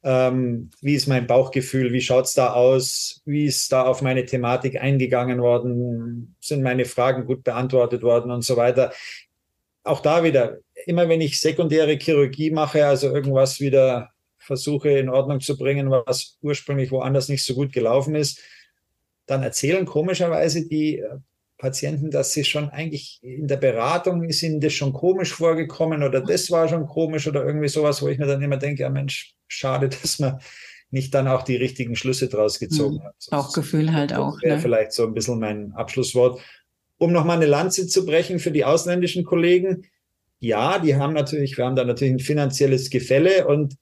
ähm, 0.03 0.70
wie 0.80 0.95
ist 0.97 1.07
mein 1.07 1.28
Bauchgefühl, 1.28 1.93
wie 1.93 2.01
schaut 2.01 2.24
es 2.24 2.34
da 2.34 2.55
aus, 2.55 3.22
wie 3.24 3.45
ist 3.45 3.70
da 3.70 3.84
auf 3.84 4.03
meine 4.03 4.24
Thematik 4.24 4.80
eingegangen 4.80 5.41
worden, 5.41 6.34
sind 6.41 6.64
meine 6.64 6.86
Fragen 6.86 7.24
gut 7.24 7.45
beantwortet 7.45 8.03
worden 8.03 8.32
und 8.32 8.43
so 8.43 8.57
weiter. 8.57 8.93
Auch 9.82 10.00
da 10.00 10.22
wieder, 10.24 10.58
immer 10.86 11.08
wenn 11.08 11.20
ich 11.20 11.40
sekundäre 11.40 11.98
Chirurgie 11.98 12.50
mache, 12.50 12.86
also 12.86 13.08
irgendwas 13.08 13.60
wieder 13.60 14.10
versuche 14.38 14.90
in 14.90 15.08
Ordnung 15.08 15.40
zu 15.40 15.56
bringen, 15.56 15.90
was 15.90 16.38
ursprünglich 16.42 16.90
woanders 16.90 17.28
nicht 17.28 17.44
so 17.44 17.54
gut 17.54 17.72
gelaufen 17.72 18.14
ist, 18.14 18.40
dann 19.26 19.42
erzählen 19.42 19.86
komischerweise 19.86 20.66
die 20.66 20.98
äh, 20.98 21.18
Patienten, 21.56 22.10
dass 22.10 22.32
sie 22.32 22.44
schon 22.44 22.70
eigentlich 22.70 23.20
in 23.22 23.46
der 23.46 23.58
Beratung 23.58 24.24
ist 24.24 24.42
ihnen 24.42 24.60
das 24.60 24.72
schon 24.72 24.92
komisch 24.92 25.32
vorgekommen 25.32 26.02
oder 26.02 26.20
das 26.22 26.50
war 26.50 26.68
schon 26.68 26.86
komisch 26.86 27.28
oder 27.28 27.44
irgendwie 27.44 27.68
sowas, 27.68 28.02
wo 28.02 28.08
ich 28.08 28.18
mir 28.18 28.26
dann 28.26 28.42
immer 28.42 28.56
denke, 28.56 28.82
ja 28.82 28.90
Mensch, 28.90 29.34
schade, 29.46 29.88
dass 30.02 30.18
man 30.18 30.40
nicht 30.90 31.14
dann 31.14 31.28
auch 31.28 31.42
die 31.42 31.56
richtigen 31.56 31.94
Schlüsse 31.94 32.28
draus 32.28 32.58
gezogen 32.58 32.96
mhm. 32.96 33.04
hat. 33.04 33.14
Bauchgefühl 33.30 33.92
halt 33.92 34.12
auch. 34.12 34.34
Das 34.34 34.42
wäre 34.42 34.56
ne? 34.56 34.62
vielleicht 34.62 34.92
so 34.92 35.06
ein 35.06 35.14
bisschen 35.14 35.38
mein 35.38 35.72
Abschlusswort. 35.72 36.40
Um 37.01 37.12
nochmal 37.12 37.38
eine 37.38 37.46
Lanze 37.46 37.86
zu 37.86 38.05
brechen 38.05 38.38
für 38.38 38.51
die 38.51 38.66
ausländischen 38.66 39.24
Kollegen, 39.24 39.86
ja, 40.38 40.78
die 40.78 40.96
haben 40.96 41.14
natürlich, 41.14 41.57
wir 41.57 41.64
haben 41.64 41.76
da 41.76 41.84
natürlich 41.84 42.12
ein 42.12 42.18
finanzielles 42.18 42.90
Gefälle 42.90 43.46
und 43.46 43.76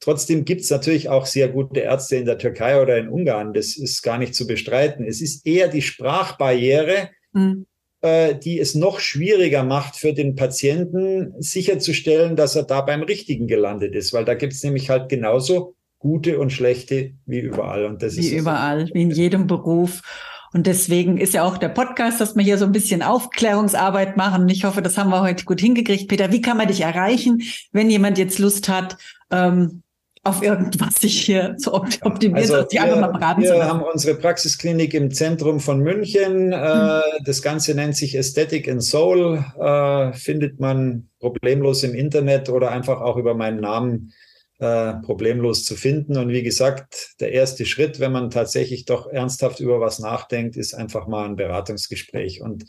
trotzdem 0.00 0.44
gibt 0.44 0.60
es 0.60 0.70
natürlich 0.70 1.08
auch 1.08 1.24
sehr 1.24 1.48
gute 1.48 1.80
Ärzte 1.80 2.16
in 2.16 2.26
der 2.26 2.36
Türkei 2.36 2.80
oder 2.80 2.98
in 2.98 3.08
Ungarn. 3.08 3.54
Das 3.54 3.78
ist 3.78 4.02
gar 4.02 4.18
nicht 4.18 4.34
zu 4.34 4.46
bestreiten. 4.46 5.02
Es 5.02 5.22
ist 5.22 5.46
eher 5.46 5.68
die 5.68 5.80
Sprachbarriere, 5.80 7.08
mhm. 7.32 7.64
äh, 8.02 8.34
die 8.34 8.60
es 8.60 8.74
noch 8.74 9.00
schwieriger 9.00 9.64
macht 9.64 9.96
für 9.96 10.12
den 10.12 10.34
Patienten 10.36 11.32
sicherzustellen, 11.38 12.36
dass 12.36 12.54
er 12.54 12.64
da 12.64 12.82
beim 12.82 13.02
Richtigen 13.02 13.46
gelandet 13.46 13.94
ist, 13.94 14.12
weil 14.12 14.26
da 14.26 14.34
gibt 14.34 14.52
es 14.52 14.62
nämlich 14.62 14.90
halt 14.90 15.08
genauso 15.08 15.74
gute 15.98 16.38
und 16.38 16.52
schlechte 16.52 17.12
wie 17.24 17.40
überall. 17.40 17.86
Und 17.86 18.02
das 18.02 18.16
wie 18.16 18.20
ist 18.20 18.32
überall, 18.32 18.90
wie 18.92 19.02
in 19.02 19.10
jedem 19.10 19.46
Beruf. 19.46 20.02
Und 20.52 20.66
deswegen 20.66 21.18
ist 21.18 21.34
ja 21.34 21.44
auch 21.44 21.58
der 21.58 21.68
Podcast, 21.68 22.20
dass 22.20 22.36
wir 22.36 22.42
hier 22.42 22.58
so 22.58 22.64
ein 22.64 22.72
bisschen 22.72 23.02
Aufklärungsarbeit 23.02 24.16
machen. 24.16 24.48
Ich 24.48 24.64
hoffe, 24.64 24.82
das 24.82 24.96
haben 24.96 25.10
wir 25.10 25.20
heute 25.20 25.44
gut 25.44 25.60
hingekriegt. 25.60 26.08
Peter, 26.08 26.32
wie 26.32 26.40
kann 26.40 26.56
man 26.56 26.68
dich 26.68 26.80
erreichen, 26.80 27.42
wenn 27.72 27.90
jemand 27.90 28.18
jetzt 28.18 28.38
Lust 28.38 28.68
hat, 28.68 28.96
ähm, 29.30 29.82
auf 30.24 30.42
irgendwas 30.42 30.96
sich 31.00 31.20
hier 31.22 31.56
zu 31.56 31.72
optimieren, 31.74 32.34
also 32.34 32.62
die 32.62 32.80
einfach 32.80 33.00
mal 33.00 33.12
beraten 33.12 33.42
Wir 33.42 33.64
haben 33.64 33.82
unsere 33.82 34.16
Praxisklinik 34.16 34.92
im 34.94 35.10
Zentrum 35.10 35.60
von 35.60 35.80
München. 35.80 36.52
Äh, 36.52 36.56
hm. 36.56 37.24
Das 37.24 37.42
Ganze 37.42 37.74
nennt 37.74 37.96
sich 37.96 38.16
Aesthetic 38.16 38.68
and 38.68 38.82
Soul. 38.82 39.44
Äh, 39.58 40.12
findet 40.12 40.60
man 40.60 41.08
problemlos 41.20 41.82
im 41.82 41.94
Internet 41.94 42.48
oder 42.48 42.70
einfach 42.70 43.00
auch 43.00 43.16
über 43.16 43.34
meinen 43.34 43.60
Namen 43.60 44.12
äh, 44.58 44.94
problemlos 44.94 45.64
zu 45.64 45.76
finden. 45.76 46.16
Und 46.16 46.30
wie 46.30 46.42
gesagt, 46.42 47.14
der 47.20 47.32
erste 47.32 47.64
Schritt, 47.64 48.00
wenn 48.00 48.12
man 48.12 48.30
tatsächlich 48.30 48.84
doch 48.84 49.06
ernsthaft 49.06 49.60
über 49.60 49.80
was 49.80 49.98
nachdenkt, 49.98 50.56
ist 50.56 50.74
einfach 50.74 51.06
mal 51.06 51.26
ein 51.26 51.36
Beratungsgespräch. 51.36 52.40
Und 52.40 52.64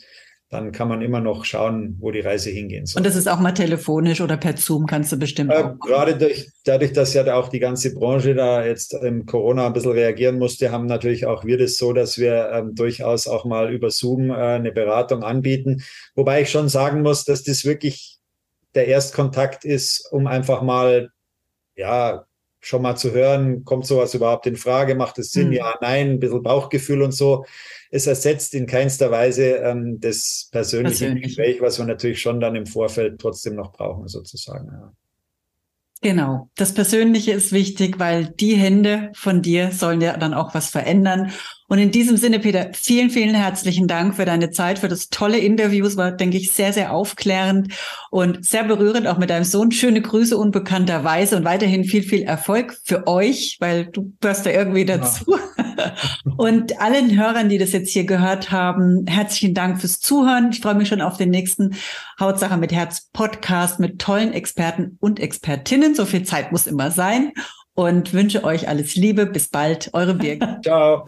dann 0.50 0.72
kann 0.72 0.88
man 0.88 1.00
immer 1.00 1.20
noch 1.20 1.44
schauen, 1.44 1.96
wo 2.00 2.10
die 2.10 2.20
Reise 2.20 2.50
hingehen 2.50 2.84
soll. 2.84 2.98
Und 2.98 3.06
das 3.06 3.14
ist 3.14 3.28
auch 3.28 3.38
mal 3.38 3.52
telefonisch 3.52 4.20
oder 4.20 4.36
per 4.36 4.56
Zoom 4.56 4.86
kannst 4.86 5.12
du 5.12 5.16
bestimmt 5.16 5.52
äh, 5.52 5.64
Gerade 5.86 6.16
durch, 6.16 6.48
dadurch, 6.64 6.92
dass 6.92 7.14
ja 7.14 7.34
auch 7.34 7.48
die 7.48 7.60
ganze 7.60 7.94
Branche 7.94 8.34
da 8.34 8.64
jetzt 8.64 8.94
im 8.94 9.26
Corona 9.26 9.66
ein 9.66 9.72
bisschen 9.72 9.92
reagieren 9.92 10.38
musste, 10.38 10.72
haben 10.72 10.86
natürlich 10.86 11.26
auch 11.26 11.44
wir 11.44 11.56
das 11.56 11.76
so, 11.76 11.92
dass 11.92 12.18
wir 12.18 12.50
ähm, 12.52 12.74
durchaus 12.74 13.28
auch 13.28 13.44
mal 13.44 13.72
über 13.72 13.90
Zoom 13.90 14.30
äh, 14.30 14.34
eine 14.34 14.72
Beratung 14.72 15.22
anbieten. 15.22 15.82
Wobei 16.16 16.42
ich 16.42 16.50
schon 16.50 16.68
sagen 16.68 17.02
muss, 17.02 17.24
dass 17.24 17.44
das 17.44 17.64
wirklich 17.64 18.18
der 18.74 18.88
Erstkontakt 18.88 19.64
ist, 19.64 20.08
um 20.10 20.26
einfach 20.26 20.62
mal 20.62 21.10
ja, 21.80 22.24
schon 22.60 22.82
mal 22.82 22.96
zu 22.96 23.12
hören, 23.12 23.64
kommt 23.64 23.86
sowas 23.86 24.14
überhaupt 24.14 24.46
in 24.46 24.56
Frage, 24.56 24.94
macht 24.94 25.18
es 25.18 25.32
Sinn, 25.32 25.48
mhm. 25.48 25.54
ja, 25.54 25.74
nein, 25.80 26.10
ein 26.10 26.20
bisschen 26.20 26.42
Bauchgefühl 26.42 27.02
und 27.02 27.12
so. 27.12 27.44
Es 27.90 28.06
ersetzt 28.06 28.54
in 28.54 28.66
keinster 28.66 29.10
Weise 29.10 29.56
ähm, 29.56 29.98
das 29.98 30.48
persönliche 30.52 31.06
Persönlich. 31.06 31.24
Gespräch, 31.24 31.60
was 31.60 31.78
wir 31.78 31.86
natürlich 31.86 32.20
schon 32.20 32.38
dann 32.38 32.56
im 32.56 32.66
Vorfeld 32.66 33.20
trotzdem 33.20 33.56
noch 33.56 33.72
brauchen, 33.72 34.06
sozusagen. 34.08 34.68
Ja. 34.70 34.92
Genau, 36.02 36.48
das 36.56 36.72
Persönliche 36.72 37.32
ist 37.32 37.52
wichtig, 37.52 37.98
weil 37.98 38.24
die 38.24 38.54
Hände 38.54 39.10
von 39.14 39.42
dir 39.42 39.70
sollen 39.70 40.00
ja 40.00 40.16
dann 40.16 40.32
auch 40.32 40.54
was 40.54 40.70
verändern. 40.70 41.30
Und 41.68 41.78
in 41.78 41.90
diesem 41.90 42.16
Sinne, 42.16 42.38
Peter, 42.38 42.70
vielen, 42.72 43.10
vielen 43.10 43.34
herzlichen 43.34 43.86
Dank 43.86 44.16
für 44.16 44.24
deine 44.24 44.50
Zeit, 44.50 44.78
für 44.78 44.88
das 44.88 45.10
tolle 45.10 45.38
Interview. 45.38 45.84
Es 45.84 45.98
war, 45.98 46.10
denke 46.10 46.38
ich, 46.38 46.52
sehr, 46.52 46.72
sehr 46.72 46.92
aufklärend 46.92 47.74
und 48.10 48.46
sehr 48.46 48.64
berührend, 48.64 49.06
auch 49.08 49.18
mit 49.18 49.28
deinem 49.28 49.44
Sohn. 49.44 49.72
Schöne 49.72 50.00
Grüße 50.00 50.38
unbekannterweise 50.38 51.36
und 51.36 51.44
weiterhin 51.44 51.84
viel, 51.84 52.02
viel 52.02 52.22
Erfolg 52.22 52.78
für 52.82 53.06
euch, 53.06 53.58
weil 53.60 53.84
du 53.84 54.14
gehörst 54.20 54.46
da 54.46 54.50
irgendwie 54.50 54.86
dazu. 54.86 55.24
Ja. 55.28 55.38
und 56.36 56.80
allen 56.80 57.16
Hörern, 57.18 57.48
die 57.48 57.58
das 57.58 57.72
jetzt 57.72 57.90
hier 57.90 58.04
gehört 58.04 58.50
haben, 58.50 59.06
herzlichen 59.06 59.54
Dank 59.54 59.80
fürs 59.80 60.00
Zuhören. 60.00 60.50
Ich 60.52 60.60
freue 60.60 60.74
mich 60.74 60.88
schon 60.88 61.00
auf 61.00 61.16
den 61.16 61.30
nächsten 61.30 61.74
Hautsache 62.18 62.56
mit 62.56 62.72
Herz 62.72 63.08
Podcast 63.12 63.80
mit 63.80 64.00
tollen 64.00 64.32
Experten 64.32 64.96
und 65.00 65.20
Expertinnen. 65.20 65.94
So 65.94 66.04
viel 66.04 66.24
Zeit 66.24 66.52
muss 66.52 66.66
immer 66.66 66.90
sein 66.90 67.32
und 67.74 68.12
wünsche 68.12 68.44
euch 68.44 68.68
alles 68.68 68.96
Liebe. 68.96 69.26
Bis 69.26 69.48
bald, 69.48 69.90
eure 69.92 70.14
Birgit. 70.14 70.48
Ciao. 70.64 71.04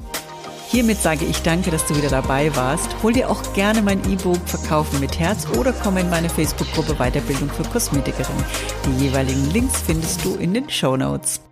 Hiermit 0.72 0.96
sage 0.96 1.26
ich 1.26 1.42
danke, 1.42 1.70
dass 1.70 1.86
du 1.86 1.94
wieder 1.94 2.08
dabei 2.08 2.56
warst. 2.56 2.88
Hol 3.02 3.12
dir 3.12 3.28
auch 3.28 3.52
gerne 3.52 3.82
mein 3.82 4.00
E-Book 4.10 4.40
Verkaufen 4.46 5.00
mit 5.00 5.18
Herz 5.18 5.46
oder 5.58 5.70
komm 5.70 5.98
in 5.98 6.08
meine 6.08 6.30
Facebook-Gruppe 6.30 6.94
Weiterbildung 6.94 7.50
für 7.50 7.64
Kosmetikerin. 7.64 8.34
Die 8.86 9.04
jeweiligen 9.04 9.50
Links 9.50 9.82
findest 9.82 10.24
du 10.24 10.36
in 10.36 10.54
den 10.54 10.70
Show 10.70 10.96
Notes. 10.96 11.42